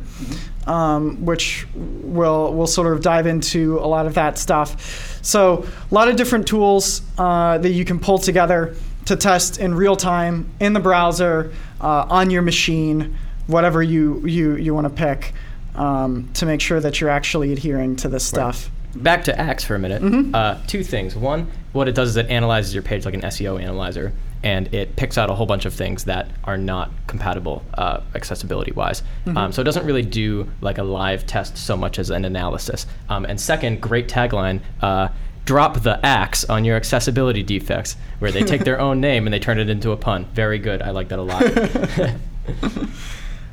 um, 0.66 1.24
which 1.24 1.66
will 1.74 2.52
will 2.54 2.66
sort 2.66 2.92
of 2.92 3.02
dive 3.02 3.26
into 3.26 3.78
a 3.78 3.86
lot 3.86 4.06
of 4.06 4.14
that 4.14 4.38
stuff. 4.38 5.18
So 5.22 5.66
a 5.90 5.94
lot 5.94 6.08
of 6.08 6.16
different 6.16 6.46
tools 6.46 7.02
uh, 7.18 7.58
that 7.58 7.70
you 7.70 7.84
can 7.84 7.98
pull 7.98 8.18
together 8.18 8.74
to 9.06 9.16
test 9.16 9.58
in 9.58 9.74
real 9.74 9.96
time 9.96 10.48
in 10.60 10.72
the 10.72 10.80
browser 10.80 11.52
uh, 11.80 12.06
on 12.08 12.30
your 12.30 12.42
machine, 12.42 13.16
whatever 13.46 13.82
you 13.82 14.26
you 14.26 14.56
you 14.56 14.74
want 14.74 14.86
to 14.86 14.92
pick, 14.92 15.32
um, 15.74 16.28
to 16.34 16.46
make 16.46 16.60
sure 16.60 16.80
that 16.80 17.00
you're 17.00 17.10
actually 17.10 17.52
adhering 17.52 17.96
to 17.96 18.08
this 18.08 18.24
stuff. 18.24 18.70
Back 18.94 19.24
to 19.24 19.38
Axe 19.38 19.64
for 19.64 19.74
a 19.74 19.78
minute. 19.78 20.02
Mm-hmm. 20.02 20.34
Uh, 20.34 20.58
two 20.66 20.82
things. 20.82 21.14
One, 21.14 21.50
what 21.72 21.86
it 21.86 21.94
does 21.94 22.10
is 22.10 22.16
it 22.16 22.28
analyzes 22.28 22.74
your 22.74 22.82
page 22.82 23.04
like 23.04 23.14
an 23.14 23.20
SEO 23.22 23.60
analyzer, 23.62 24.12
and 24.42 24.72
it 24.74 24.96
picks 24.96 25.18
out 25.18 25.30
a 25.30 25.34
whole 25.34 25.46
bunch 25.46 25.64
of 25.64 25.74
things 25.74 26.04
that 26.04 26.30
are 26.44 26.56
not 26.56 26.90
compatible 27.06 27.64
uh, 27.74 28.00
accessibility 28.14 28.72
wise. 28.72 29.02
Mm-hmm. 29.24 29.36
Um, 29.36 29.52
so 29.52 29.60
it 29.60 29.64
doesn't 29.64 29.86
really 29.86 30.02
do 30.02 30.48
like 30.60 30.78
a 30.78 30.82
live 30.82 31.26
test 31.26 31.56
so 31.56 31.76
much 31.76 31.98
as 31.98 32.10
an 32.10 32.24
analysis. 32.24 32.86
Um, 33.08 33.24
and 33.24 33.40
second, 33.40 33.80
great 33.80 34.08
tagline. 34.08 34.60
Uh, 34.80 35.08
Drop 35.44 35.84
the 35.84 36.04
axe 36.04 36.44
on 36.46 36.64
your 36.64 36.74
accessibility 36.74 37.44
defects, 37.44 37.96
where 38.18 38.32
they 38.32 38.42
take 38.42 38.64
their 38.64 38.80
own 38.86 39.00
name 39.00 39.28
and 39.28 39.32
they 39.32 39.38
turn 39.38 39.60
it 39.60 39.70
into 39.70 39.92
a 39.92 39.96
pun. 39.96 40.24
Very 40.34 40.58
good. 40.58 40.82
I 40.82 40.90
like 40.90 41.06
that 41.10 41.20
a 41.20 41.22
lot. 41.22 42.88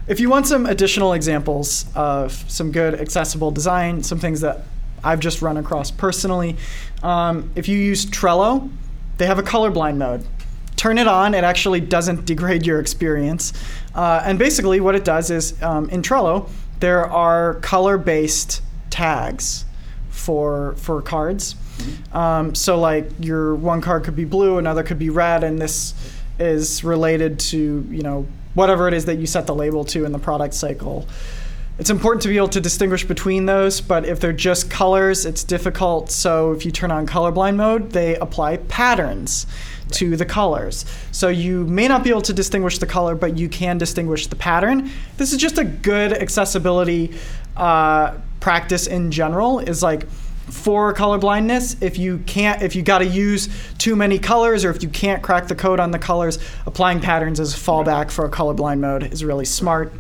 If 0.06 0.20
you 0.20 0.30
want 0.30 0.48
some 0.48 0.66
additional 0.66 1.14
examples 1.14 1.86
of 1.96 2.34
some 2.52 2.72
good 2.74 2.96
accessible 2.96 3.52
design, 3.52 4.04
some 4.04 4.20
things 4.20 4.42
that 4.42 4.62
I've 5.02 5.22
just 5.22 5.42
run 5.42 5.56
across 5.56 5.92
personally, 5.92 6.58
um, 7.02 7.52
if 7.56 7.70
you 7.70 7.78
use 7.78 8.06
Trello, 8.06 8.70
they 9.18 9.26
have 9.26 9.40
a 9.40 9.44
colorblind 9.44 9.96
mode. 9.96 10.26
Turn 10.84 10.98
it 10.98 11.08
on, 11.08 11.34
it 11.34 11.46
actually 11.46 11.80
doesn't 11.80 12.26
degrade 12.26 12.66
your 12.66 12.82
experience. 12.82 13.54
Uh, 13.96 14.22
and 14.26 14.38
basically, 14.38 14.82
what 14.82 14.96
it 14.96 15.06
does 15.06 15.32
is 15.32 15.64
um, 15.64 15.90
in 15.90 16.02
Trello, 16.02 16.50
there 16.82 17.10
are 17.10 17.54
color 17.62 17.98
based 17.98 18.62
tags 18.90 19.64
for, 20.10 20.76
for 20.76 21.02
cards. 21.02 21.56
Um, 22.12 22.54
so, 22.54 22.78
like, 22.78 23.10
your 23.22 23.56
one 23.56 23.80
card 23.80 24.04
could 24.04 24.18
be 24.18 24.26
blue, 24.26 24.58
another 24.58 24.84
could 24.84 25.00
be 25.00 25.10
red, 25.10 25.46
and 25.46 25.58
this 25.58 25.94
is 26.38 26.84
related 26.84 27.40
to, 27.40 27.88
you 27.90 28.02
know, 28.02 28.28
whatever 28.54 28.90
it 28.90 28.94
is 28.94 29.06
that 29.06 29.16
you 29.16 29.26
set 29.26 29.48
the 29.48 29.56
label 29.56 29.86
to 29.86 30.04
in 30.04 30.12
the 30.12 30.20
product 30.20 30.54
cycle. 30.54 31.08
It's 31.80 31.90
important 31.90 32.22
to 32.24 32.28
be 32.28 32.36
able 32.36 32.50
to 32.50 32.62
distinguish 32.62 33.06
between 33.06 33.46
those, 33.46 33.80
but 33.80 34.06
if 34.06 34.20
they're 34.20 34.34
just 34.34 34.70
colors, 34.70 35.26
it's 35.26 35.46
difficult. 35.46 36.12
So 36.12 36.52
if 36.52 36.66
you 36.66 36.72
turn 36.72 36.92
on 36.92 37.08
colorblind 37.08 37.56
mode, 37.56 37.92
they 37.92 38.16
apply 38.18 38.58
patterns 38.58 39.48
to 39.92 40.16
the 40.18 40.26
colors. 40.26 40.86
So 41.12 41.28
you 41.28 41.66
may 41.66 41.88
not 41.88 42.04
be 42.04 42.10
able 42.10 42.22
to 42.24 42.34
distinguish 42.34 42.78
the 42.80 42.86
color, 42.86 43.16
but 43.16 43.38
you 43.38 43.50
can 43.50 43.78
distinguish 43.78 44.28
the 44.28 44.36
pattern. 44.36 44.90
This 45.18 45.32
is 45.32 45.38
just 45.38 45.58
a 45.58 45.64
good 45.64 46.14
accessibility 46.14 47.14
uh, 47.56 48.16
practice 48.40 48.88
in 48.88 49.12
general. 49.12 49.60
Is 49.60 49.84
like 49.84 50.08
for 50.50 50.92
color 50.94 51.18
blindness 51.18 51.82
if 51.82 51.98
you 51.98 52.18
can't 52.26 52.62
if 52.62 52.76
you 52.76 52.82
got 52.84 52.98
to 53.00 53.06
use 53.06 53.48
too 53.78 53.96
many 53.96 54.20
colors 54.20 54.66
or 54.66 54.70
if 54.70 54.84
you 54.84 54.90
can't 54.90 55.24
crack 55.24 55.48
the 55.48 55.56
code 55.56 55.80
on 55.80 55.92
the 55.92 55.98
colors 55.98 56.38
applying 56.66 57.00
patterns 57.00 57.40
as 57.40 57.54
a 57.56 57.58
fallback 57.58 58.12
for 58.12 58.26
a 58.26 58.30
colorblind 58.30 58.80
mode 58.80 59.04
is 59.14 59.24
really 59.24 59.46
smart 59.46 59.94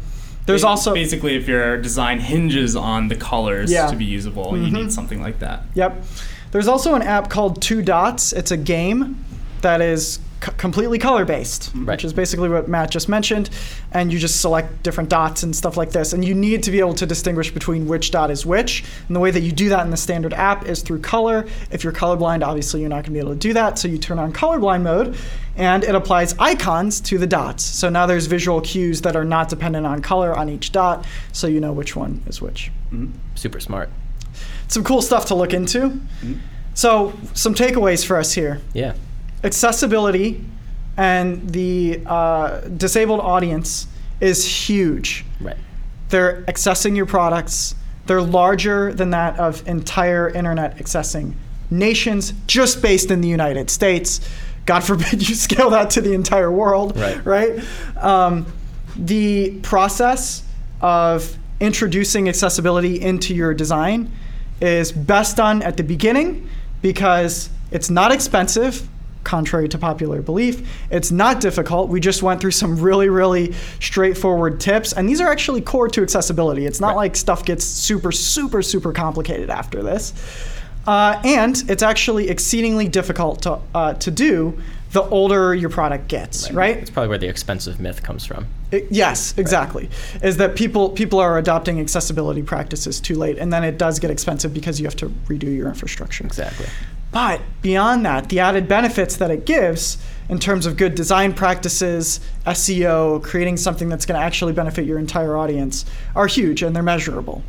there's 0.45 0.63
also 0.63 0.93
basically 0.93 1.35
if 1.35 1.47
your 1.47 1.77
design 1.77 2.19
hinges 2.19 2.75
on 2.75 3.07
the 3.07 3.15
colors 3.15 3.71
Yeah. 3.71 3.87
to 3.87 3.95
be 3.95 4.05
usable, 4.05 4.57
you 4.57 4.71
need 4.71 4.91
something 4.91 5.21
like 5.21 5.39
that. 5.39 5.63
Yep. 5.73 6.03
There's 6.51 6.67
also 6.67 6.95
an 6.95 7.01
app 7.01 7.29
called 7.29 7.61
Two 7.61 7.81
Dots. 7.81 8.33
It's 8.33 8.51
a 8.51 8.57
game 8.57 9.23
that 9.63 9.81
is 9.81 10.19
c- 10.43 10.51
completely 10.57 10.99
color 10.99 11.25
based, 11.25 11.69
mm-hmm. 11.69 11.85
Right. 11.85 11.95
which 11.95 12.05
is 12.05 12.13
basically 12.13 12.49
what 12.49 12.67
Matt 12.67 12.91
just 12.91 13.09
mentioned. 13.09 13.49
And 13.91 14.13
you 14.13 14.19
just 14.19 14.39
select 14.39 14.83
different 14.83 15.09
dots 15.09 15.43
and 15.43 15.55
stuff 15.55 15.75
like 15.75 15.91
this. 15.91 16.13
And 16.13 16.23
you 16.23 16.33
need 16.33 16.63
to 16.63 16.71
be 16.71 16.79
able 16.79 16.93
to 16.95 17.05
distinguish 17.05 17.51
between 17.51 17.87
which 17.87 18.11
dot 18.11 18.31
is 18.31 18.45
which. 18.45 18.83
And 19.07 19.15
the 19.15 19.19
way 19.19 19.31
that 19.31 19.41
you 19.41 19.51
do 19.51 19.69
that 19.69 19.83
in 19.83 19.91
the 19.91 19.97
standard 19.97 20.33
app 20.33 20.65
is 20.67 20.81
through 20.81 21.01
color. 21.01 21.47
If 21.71 21.83
you're 21.83 21.93
colorblind, 21.93 22.45
obviously 22.45 22.81
you're 22.81 22.89
not 22.89 22.97
going 22.97 23.05
to 23.05 23.11
be 23.11 23.19
able 23.19 23.33
to 23.33 23.39
do 23.39 23.53
that. 23.53 23.79
So 23.79 23.87
you 23.87 23.97
turn 23.97 24.19
on 24.19 24.31
colorblind 24.31 24.83
mode 24.83 25.17
and 25.55 25.83
it 25.83 25.95
applies 25.95 26.37
icons 26.39 27.01
to 27.01 27.17
the 27.17 27.27
dots. 27.27 27.63
So 27.63 27.89
now 27.89 28.05
there's 28.05 28.27
visual 28.27 28.61
cues 28.61 29.01
that 29.01 29.15
are 29.15 29.25
not 29.25 29.49
dependent 29.49 29.85
on 29.85 30.01
color 30.01 30.37
on 30.37 30.49
each 30.49 30.71
dot. 30.71 31.05
So 31.31 31.47
you 31.47 31.59
know 31.59 31.71
which 31.71 31.95
one 31.95 32.21
is 32.27 32.41
which 32.41 32.71
mm-hmm. 32.91 33.11
Super 33.35 33.59
smart. 33.59 33.89
some 34.67 34.83
cool 34.83 35.01
stuff 35.01 35.25
to 35.27 35.35
look 35.35 35.53
into. 35.53 35.79
Mm-hmm. 35.89 36.33
So, 36.75 37.13
some 37.35 37.53
takeaways 37.53 38.03
for 38.03 38.17
us 38.17 38.33
here 38.33 38.59
Yeah. 38.73 38.93
Accessibility 39.43 40.43
and 40.97 41.49
the 41.49 42.01
uh, 42.05 42.61
disabled 42.61 43.19
audience 43.19 43.87
is 44.21 44.45
huge. 44.45 45.25
Right. 45.41 45.57
They're 46.09 46.43
accessing 46.43 46.95
your 46.95 47.05
products, 47.05 47.75
they're 48.05 48.21
larger 48.21 48.93
than 48.93 49.09
that 49.11 49.39
of 49.39 49.67
entire 49.67 50.29
internet 50.29 50.77
accessing 50.77 51.33
nations 51.71 52.33
just 52.45 52.81
based 52.81 53.09
in 53.09 53.21
the 53.21 53.27
United 53.27 53.69
States. 53.69 54.19
God 54.65 54.81
forbid 54.83 55.27
you 55.27 55.35
scale 55.47 55.69
that 55.71 55.89
to 55.91 56.01
the 56.01 56.13
entire 56.13 56.51
world, 56.51 56.97
Right. 56.97 57.25
right? 57.25 57.63
Um, 57.97 58.45
the 58.95 59.59
process 59.61 60.43
of 60.81 61.35
introducing 61.59 62.29
accessibility 62.29 63.01
into 63.01 63.33
your 63.33 63.53
design 63.53 64.11
is 64.61 64.91
best 64.91 65.37
done 65.37 65.61
at 65.63 65.77
the 65.77 65.83
beginning 65.83 66.47
because 66.81 67.49
it's 67.71 67.89
not 67.89 68.11
expensive, 68.11 68.87
contrary 69.23 69.69
to 69.69 69.77
popular 69.77 70.21
belief. 70.21 70.67
It's 70.91 71.11
not 71.11 71.39
difficult. 71.39 71.89
We 71.89 71.99
just 71.99 72.21
went 72.23 72.41
through 72.41 72.51
some 72.51 72.79
really, 72.79 73.09
really 73.09 73.53
straightforward 73.79 74.59
tips, 74.59 74.93
and 74.93 75.07
these 75.07 75.21
are 75.21 75.29
actually 75.29 75.61
core 75.61 75.87
to 75.89 76.01
accessibility. 76.01 76.65
It's 76.65 76.79
not 76.81 76.89
Right. 76.89 76.95
like 76.97 77.15
stuff 77.15 77.45
gets 77.45 77.63
super, 77.65 78.11
super, 78.11 78.61
super 78.61 78.91
complicated 78.91 79.49
after 79.49 79.81
this. 79.83 80.13
Uh, 80.85 81.21
and 81.23 81.63
it's 81.69 81.81
actually 81.81 82.29
exceedingly 82.29 82.89
difficult 82.89 83.41
to, 83.43 83.57
uh, 83.73 83.93
to 83.93 84.11
do 84.11 84.53
the 84.91 85.01
older 85.01 85.55
your 85.55 85.69
product 85.69 86.07
gets, 86.07 86.51
right? 86.51 86.77
It's 86.77 86.89
probably 86.91 87.07
where 87.09 87.17
the 87.17 87.27
expensive 87.27 87.79
myth 87.79 88.03
comes 88.03 88.25
from. 88.25 88.45
It- 88.69 88.87
yes, 88.91 89.33
exactly. 89.37 89.89
Is 90.21 90.37
that 90.37 90.55
people 90.55 90.89
people 90.89 91.19
are 91.19 91.37
adopting 91.39 91.79
accessibility 91.79 92.43
practices 92.43 92.99
too 92.99 93.15
late, 93.15 93.37
and 93.39 93.51
then 93.51 93.63
it 93.63 93.77
does 93.79 93.97
get 93.97 94.11
expensive 94.11 94.53
because 94.53 94.79
you 94.79 94.85
have 94.85 94.95
to 94.97 95.07
redo 95.29 95.55
your 95.55 95.67
infrastructure. 95.69 96.25
Exactly. 96.25 96.67
But 97.13 97.41
beyond 97.61 98.05
that, 98.07 98.29
the 98.29 98.39
added 98.39 98.67
benefits 98.67 99.17
that 99.17 99.29
it 99.29 99.45
gives 99.45 99.99
in 100.29 100.39
terms 100.39 100.65
of 100.65 100.77
good 100.77 100.95
design 100.95 101.33
practices, 101.33 102.19
SEO, 102.47 103.23
creating 103.23 103.57
something 103.57 103.87
that's 103.87 104.05
going 104.05 104.19
to 104.19 104.25
actually 104.25 104.53
benefit 104.53 104.85
your 104.85 104.97
entire 104.97 105.37
audience 105.37 105.85
are 106.15 106.25
huge 106.25 106.63
and 106.63 106.75
they're 106.75 106.81
measurable. 106.81 107.43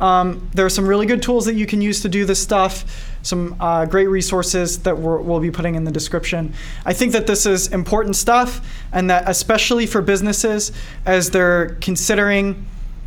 Um, 0.00 0.50
there 0.54 0.66
are 0.66 0.70
some 0.70 0.86
really 0.86 1.06
good 1.06 1.22
tools 1.22 1.46
that 1.46 1.54
you 1.54 1.66
can 1.66 1.80
use 1.80 2.02
to 2.02 2.08
do 2.08 2.24
this 2.24 2.42
stuff, 2.42 2.84
some 3.22 3.56
uh, 3.60 3.86
great 3.86 4.08
resources 4.08 4.80
that 4.80 4.98
we're, 4.98 5.18
we'll 5.18 5.40
be 5.40 5.52
putting 5.52 5.76
in 5.76 5.84
the 5.84 5.92
description. 5.92 6.52
I 6.84 6.92
think 6.92 7.12
that 7.12 7.28
this 7.28 7.46
is 7.46 7.68
important 7.68 8.16
stuff, 8.16 8.60
and 8.92 9.08
that 9.08 9.24
especially 9.26 9.86
for 9.86 10.02
businesses 10.02 10.72
as 11.06 11.30
they're 11.30 11.76
considering 11.80 12.66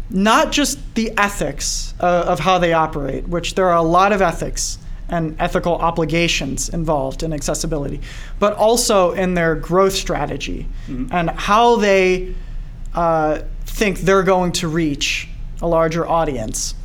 not 0.10 0.52
just 0.52 0.80
the 0.96 1.12
ethics 1.18 1.94
uh, 2.00 2.24
of 2.26 2.40
how 2.40 2.58
they 2.58 2.74
operate, 2.74 3.28
which 3.28 3.54
there 3.54 3.68
are 3.68 3.78
a 3.78 3.84
lot 3.84 4.12
of 4.12 4.22
ethics 4.22 4.80
and 5.10 5.36
ethical 5.40 5.76
obligations 5.76 6.70
involved 6.70 7.24
in 7.24 7.34
accessibility, 7.34 8.00
but 8.40 8.54
also 8.54 9.12
in 9.14 9.34
their 9.34 9.56
growth 9.56 9.94
strategy 9.94 10.68
and 11.12 11.30
how 11.32 11.76
they 11.78 12.34
uh, 12.94 13.40
think 13.66 14.00
they're 14.00 14.24
going 14.24 14.52
to 14.52 14.68
reach 14.68 15.28
a 15.62 15.68
larger 15.68 16.08
audience. 16.08 16.76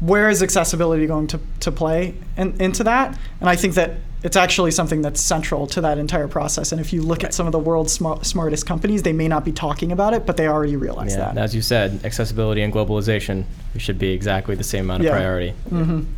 Where 0.00 0.30
is 0.30 0.42
accessibility 0.42 1.06
going 1.06 1.26
to, 1.28 1.40
to 1.60 1.72
play 1.72 2.14
in, 2.36 2.60
into 2.60 2.84
that? 2.84 3.18
And 3.40 3.48
I 3.48 3.56
think 3.56 3.74
that 3.74 3.96
it's 4.22 4.36
actually 4.36 4.70
something 4.70 5.00
that's 5.02 5.20
central 5.20 5.66
to 5.68 5.80
that 5.80 5.96
entire 5.98 6.28
process. 6.28 6.72
And 6.72 6.80
if 6.80 6.92
you 6.92 7.00
look 7.02 7.24
at 7.24 7.32
some 7.32 7.46
of 7.46 7.52
the 7.52 7.58
world's 7.58 7.92
smart, 7.92 8.26
smartest 8.26 8.66
companies, 8.66 9.02
they 9.02 9.12
may 9.14 9.28
not 9.28 9.44
be 9.44 9.52
talking 9.52 9.92
about 9.92 10.12
it, 10.12 10.26
but 10.26 10.36
they 10.36 10.46
already 10.46 10.76
realize 10.76 11.12
Yeah. 11.12 11.20
that. 11.20 11.30
and 11.30 11.38
As 11.38 11.54
you 11.54 11.62
said, 11.62 12.00
accessibility 12.04 12.60
and 12.62 12.72
globalization 12.72 13.44
should 13.78 13.98
be 13.98 14.10
exactly 14.12 14.54
the 14.54 14.64
same 14.64 14.84
amount 14.84 15.00
of 15.00 15.06
Yeah. 15.06 15.12
priority. 15.16 15.54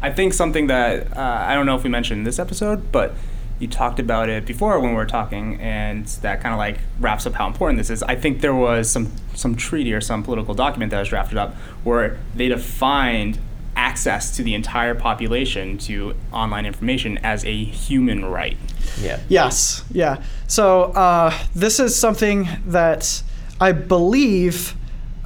I 0.03 0.11
think 0.11 0.35
something 0.35 0.67
that 0.67 1.17
uh, 1.17 1.21
I 1.21 1.55
don't 1.55 1.67
know 1.67 1.77
if 1.77 1.85
we 1.85 1.91
mentioned 1.91 2.19
in 2.19 2.25
this 2.25 2.39
episode, 2.41 2.91
but 2.91 3.15
you 3.61 3.69
talked 3.69 4.01
about 4.01 4.29
it 4.29 4.45
before 4.47 4.81
when 4.81 4.91
we 4.91 4.97
were 4.97 5.07
talking, 5.07 5.61
and 5.61 6.05
that 6.23 6.41
kind 6.41 6.53
of 6.53 6.59
like 6.59 6.79
wraps 6.99 7.27
up 7.27 7.35
how 7.35 7.47
important 7.47 7.79
this 7.79 7.91
is. 7.91 8.03
I 8.03 8.17
think 8.17 8.41
there 8.41 8.55
was 8.55 8.91
some 8.91 9.13
some 9.35 9.55
treaty 9.55 9.93
or 9.95 10.01
some 10.01 10.25
political 10.25 10.53
document 10.55 10.91
that 10.91 10.99
was 10.99 11.09
drafted 11.09 11.39
up 11.39 11.55
where 11.85 12.17
they 12.35 12.49
defined 12.49 13.39
access 13.83 14.37
to 14.37 14.45
the 14.45 14.55
entire 14.55 14.95
population 14.95 15.76
to 15.76 16.14
online 16.33 16.66
information 16.66 17.18
as 17.18 17.45
a 17.45 17.64
human 17.64 18.24
right. 18.24 18.57
Yeah. 19.01 19.18
Yes, 19.28 19.85
yeah. 19.91 20.22
So 20.47 20.85
uh, 21.07 21.37
this 21.55 21.80
is 21.80 21.97
something 21.97 22.49
that 22.66 23.22
I 23.61 23.72
believe 23.72 24.76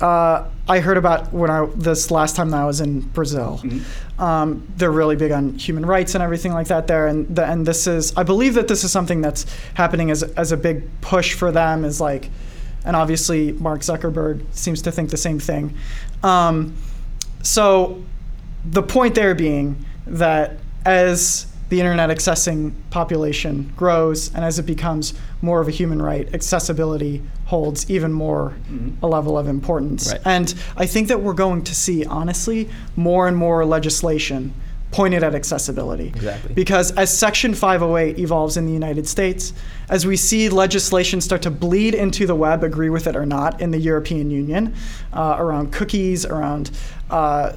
uh, 0.00 0.48
I 0.68 0.80
heard 0.80 0.96
about 0.96 1.32
when 1.32 1.50
I 1.50 1.66
this 1.76 2.10
last 2.10 2.34
time 2.34 2.50
that 2.50 2.62
I 2.62 2.64
was 2.64 2.80
in 2.80 3.00
Brazil. 3.00 3.62
Um, 4.18 4.66
they're 4.76 4.90
really 4.90 5.16
big 5.16 5.32
on 5.32 5.58
human 5.58 5.84
rights 5.84 6.14
and 6.14 6.24
everything 6.24 6.54
like 6.54 6.68
that 6.68 6.86
there, 6.86 7.06
and 7.06 7.36
the, 7.36 7.44
and 7.44 7.66
this 7.66 7.86
is 7.86 8.16
I 8.16 8.22
believe 8.22 8.54
that 8.54 8.68
this 8.68 8.84
is 8.84 8.90
something 8.90 9.20
that's 9.20 9.44
happening 9.74 10.10
as 10.10 10.22
as 10.22 10.50
a 10.52 10.56
big 10.56 10.88
push 11.02 11.34
for 11.34 11.52
them 11.52 11.84
is 11.84 12.00
like, 12.00 12.30
and 12.86 12.96
obviously 12.96 13.52
Mark 13.52 13.80
Zuckerberg 13.82 14.42
seems 14.52 14.80
to 14.82 14.90
think 14.92 15.10
the 15.10 15.18
same 15.18 15.38
thing. 15.38 15.74
Um, 16.22 16.74
so 17.42 18.02
the 18.70 18.82
point 18.82 19.14
there 19.14 19.34
being 19.34 19.84
that 20.06 20.58
as 20.84 21.46
the 21.68 21.80
internet 21.80 22.10
accessing 22.10 22.72
population 22.90 23.72
grows 23.76 24.32
and 24.34 24.44
as 24.44 24.58
it 24.58 24.64
becomes 24.64 25.14
more 25.42 25.60
of 25.60 25.66
a 25.66 25.70
human 25.72 26.00
right, 26.00 26.32
accessibility 26.32 27.22
holds 27.46 27.90
even 27.90 28.12
more 28.12 28.54
a 29.02 29.06
level 29.06 29.36
of 29.36 29.48
importance. 29.48 30.12
Right. 30.12 30.20
And 30.24 30.54
I 30.76 30.86
think 30.86 31.08
that 31.08 31.20
we're 31.20 31.34
going 31.34 31.64
to 31.64 31.74
see, 31.74 32.04
honestly, 32.04 32.68
more 32.94 33.26
and 33.26 33.36
more 33.36 33.64
legislation 33.64 34.54
pointed 34.92 35.22
at 35.22 35.34
accessibility. 35.34 36.08
Exactly. 36.08 36.54
Because 36.54 36.92
as 36.92 37.16
Section 37.16 37.54
508 37.54 38.18
evolves 38.18 38.56
in 38.56 38.66
the 38.66 38.72
United 38.72 39.06
States, 39.08 39.52
as 39.88 40.06
we 40.06 40.16
see 40.16 40.48
legislation 40.48 41.20
start 41.20 41.42
to 41.42 41.50
bleed 41.50 41.94
into 41.94 42.26
the 42.26 42.34
web, 42.34 42.62
agree 42.62 42.88
with 42.88 43.06
it 43.06 43.16
or 43.16 43.26
not, 43.26 43.60
in 43.60 43.72
the 43.72 43.78
European 43.78 44.30
Union, 44.30 44.74
uh, 45.12 45.36
around 45.38 45.72
cookies, 45.72 46.24
around 46.24 46.70
uh, 47.10 47.54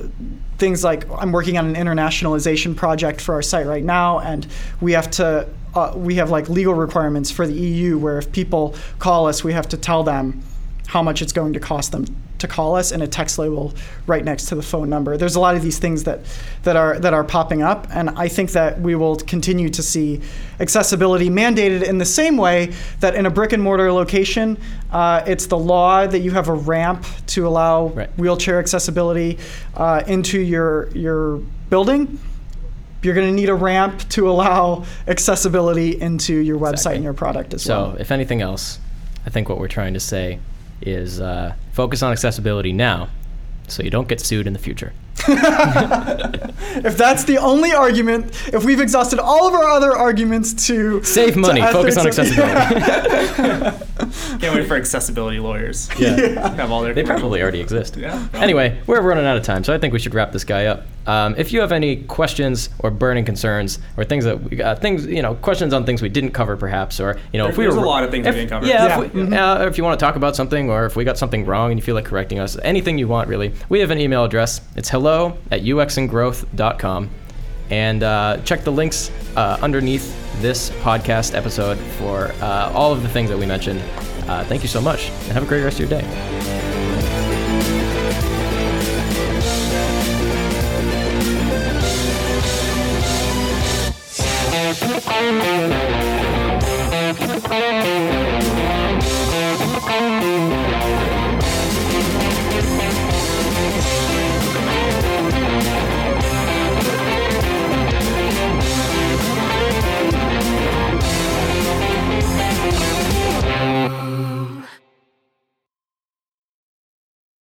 things 0.57 0.83
like 0.83 1.09
I'm 1.11 1.31
working 1.31 1.57
on 1.57 1.75
an 1.75 1.75
internationalization 1.75 2.75
project 2.75 3.21
for 3.21 3.35
our 3.35 3.41
site 3.41 3.65
right 3.65 3.83
now, 3.83 4.19
and 4.19 4.47
we 4.81 4.93
have 4.93 5.09
to. 5.11 5.47
Uh, 5.75 5.93
we 5.95 6.15
have 6.15 6.31
like 6.31 6.49
legal 6.49 6.73
requirements 6.73 7.29
for 7.29 7.45
the 7.45 7.53
EU 7.53 7.95
where 7.99 8.17
if 8.17 8.31
people 8.31 8.73
call 8.97 9.27
us, 9.27 9.43
we 9.43 9.53
have 9.53 9.69
to 9.69 9.77
tell 9.77 10.01
them 10.01 10.41
how 10.87 11.03
much 11.03 11.21
it's 11.21 11.31
going 11.31 11.53
to 11.53 11.59
cost 11.59 11.91
them 11.91 12.05
to 12.39 12.47
call 12.47 12.75
us 12.75 12.91
and 12.91 13.03
a 13.03 13.07
text 13.07 13.37
label 13.37 13.73
right 14.07 14.23
next 14.23 14.45
to 14.45 14.55
the 14.55 14.61
phone 14.61 14.89
number. 14.89 15.17
There's 15.17 15.35
a 15.35 15.39
lot 15.39 15.55
of 15.55 15.61
these 15.61 15.77
things 15.79 16.03
that 16.05 16.19
that 16.63 16.75
are 16.75 16.99
that 16.99 17.13
are 17.13 17.23
popping 17.23 17.61
up 17.61 17.87
and 17.91 18.09
I 18.11 18.27
think 18.27 18.51
that 18.51 18.79
we 18.81 18.95
will 18.95 19.15
continue 19.17 19.69
to 19.69 19.83
see 19.83 20.21
accessibility 20.59 21.29
mandated 21.29 21.83
in 21.83 21.97
the 21.97 22.05
same 22.05 22.37
way 22.37 22.73
that 22.99 23.15
in 23.15 23.25
a 23.25 23.29
brick 23.29 23.53
and 23.53 23.61
mortar 23.63 23.91
location 23.91 24.57
uh, 24.91 25.23
it's 25.27 25.45
the 25.47 25.57
law 25.57 26.05
that 26.07 26.19
you 26.19 26.31
have 26.31 26.47
a 26.49 26.53
ramp 26.53 27.05
to 27.27 27.47
allow 27.47 27.87
Right. 27.87 28.09
wheelchair 28.17 28.59
accessibility 28.59 29.37
uh, 29.75 30.03
into 30.07 30.39
your 30.39 30.89
your 30.91 31.37
building. 31.69 32.19
You're 33.01 33.13
going 33.15 33.27
to 33.27 33.33
need 33.33 33.47
a 33.47 33.53
ramp 33.55 34.09
to 34.09 34.29
allow 34.29 34.83
accessibility 35.07 35.99
into 36.01 36.33
your 36.35 36.57
website 36.59 36.71
Exactly. 36.73 36.95
and 36.95 37.03
your 37.05 37.13
product 37.13 37.53
as 37.53 37.61
So, 37.63 37.81
well. 37.81 37.91
So, 37.93 38.01
if 38.01 38.11
anything 38.11 38.41
else, 38.41 38.79
I 39.25 39.29
think 39.29 39.47
what 39.47 39.57
we're 39.57 39.69
trying 39.69 39.93
to 39.93 39.99
say 40.01 40.39
is 40.81 41.21
uh, 41.21 41.53
focus 41.79 42.03
on 42.03 42.11
accessibility 42.11 42.73
now 42.73 43.07
so 43.69 43.81
you 43.81 43.89
don't 43.89 44.09
get 44.09 44.19
sued 44.19 44.45
in 44.47 44.51
the 44.51 44.59
future. 44.59 44.91
If 46.71 46.97
that's 46.97 47.23
the 47.23 47.37
only 47.39 47.71
argument, 47.71 48.25
if 48.53 48.63
we've 48.63 48.79
exhausted 48.79 49.17
all 49.19 49.47
of 49.47 49.53
our 49.53 49.63
other 49.63 49.91
arguments 49.91 50.67
to 50.67 51.01
Save 51.03 51.33
to 51.33 51.39
money, 51.39 51.61
focus 51.61 51.97
on 51.97 52.07
ethics 52.07 52.17
and- 52.37 52.39
accessibility. 52.39 53.85
Can't 54.39 54.55
wait 54.55 54.67
for 54.67 54.75
accessibility 54.75 55.39
lawyers. 55.39 55.89
Yeah. 55.97 56.55
Have 56.55 56.71
all 56.71 56.81
their 56.83 56.93
They 56.93 57.03
probably 57.03 57.41
already 57.41 57.59
exist. 57.59 57.95
Yeah. 57.97 58.27
Anyway, 58.33 58.79
we're 58.85 59.01
running 59.01 59.25
out 59.25 59.35
of 59.37 59.43
time, 59.43 59.63
so 59.63 59.73
I 59.73 59.77
think 59.79 59.93
we 59.93 59.99
should 59.99 60.13
wrap 60.13 60.31
this 60.31 60.43
guy 60.43 60.67
up. 60.67 60.85
Um, 61.09 61.33
if 61.37 61.51
you 61.51 61.61
have 61.61 61.71
any 61.71 61.95
questions 62.03 62.69
or 62.79 62.91
burning 62.91 63.25
concerns 63.25 63.79
or 63.97 64.03
things 64.03 64.25
that 64.25 64.37
we 64.43 64.57
got, 64.57 64.79
things 64.79 65.07
you 65.07 65.23
know, 65.23 65.33
questions 65.33 65.73
on 65.73 65.83
things 65.85 66.01
we 66.03 66.09
didn't 66.09 66.31
cover, 66.31 66.55
perhaps, 66.55 66.99
or 66.99 67.17
you 67.33 67.39
know, 67.39 67.47
if 67.47 67.57
we 67.57 67.63
There's 67.63 67.75
were 67.75 67.83
a 67.83 67.87
lot 67.87 68.03
of 68.03 68.11
things 68.11 68.25
we 68.25 68.29
if- 68.29 68.35
didn't 68.35 68.49
cover. 68.51 68.65
Yeah, 68.67 68.85
Yeah. 68.87 69.01
If, 69.05 69.13
we, 69.13 69.35
uh, 69.35 69.65
if 69.65 69.77
you 69.77 69.83
want 69.83 69.99
to 69.99 70.05
talk 70.05 70.15
about 70.17 70.35
something, 70.35 70.69
or 70.69 70.85
if 70.85 70.95
we 70.95 71.03
got 71.03 71.17
something 71.17 71.45
wrong 71.47 71.71
and 71.71 71.79
you 71.79 71.83
feel 71.83 71.95
like 71.95 72.05
correcting 72.05 72.37
us, 72.39 72.57
anything 72.63 72.97
you 72.99 73.07
want, 73.07 73.27
really. 73.27 73.53
We 73.69 73.79
have 73.79 73.89
an 73.91 73.99
email 73.99 74.23
address. 74.23 74.61
It's 74.75 74.89
hello 74.89 75.37
at 75.51 75.61
uxandgrowth.com. 75.63 77.09
And 77.71 78.03
uh, 78.03 78.37
check 78.45 78.63
the 78.63 78.71
links 78.71 79.11
uh, 79.35 79.57
underneath 79.61 80.15
this 80.41 80.69
podcast 80.81 81.35
episode 81.35 81.77
for 81.97 82.31
uh, 82.41 82.71
all 82.73 82.91
of 82.93 83.03
the 83.03 83.09
things 83.09 83.29
that 83.29 83.37
we 83.37 83.45
mentioned. 83.45 83.79
Uh, 84.27 84.43
thank 84.45 84.61
you 84.63 84.67
so 84.69 84.81
much, 84.81 85.09
and 85.09 85.31
have 85.33 85.43
a 85.43 85.47
great 85.47 85.63
rest 85.63 85.79
of 85.79 85.89
your 85.89 86.01
day. 86.01 86.68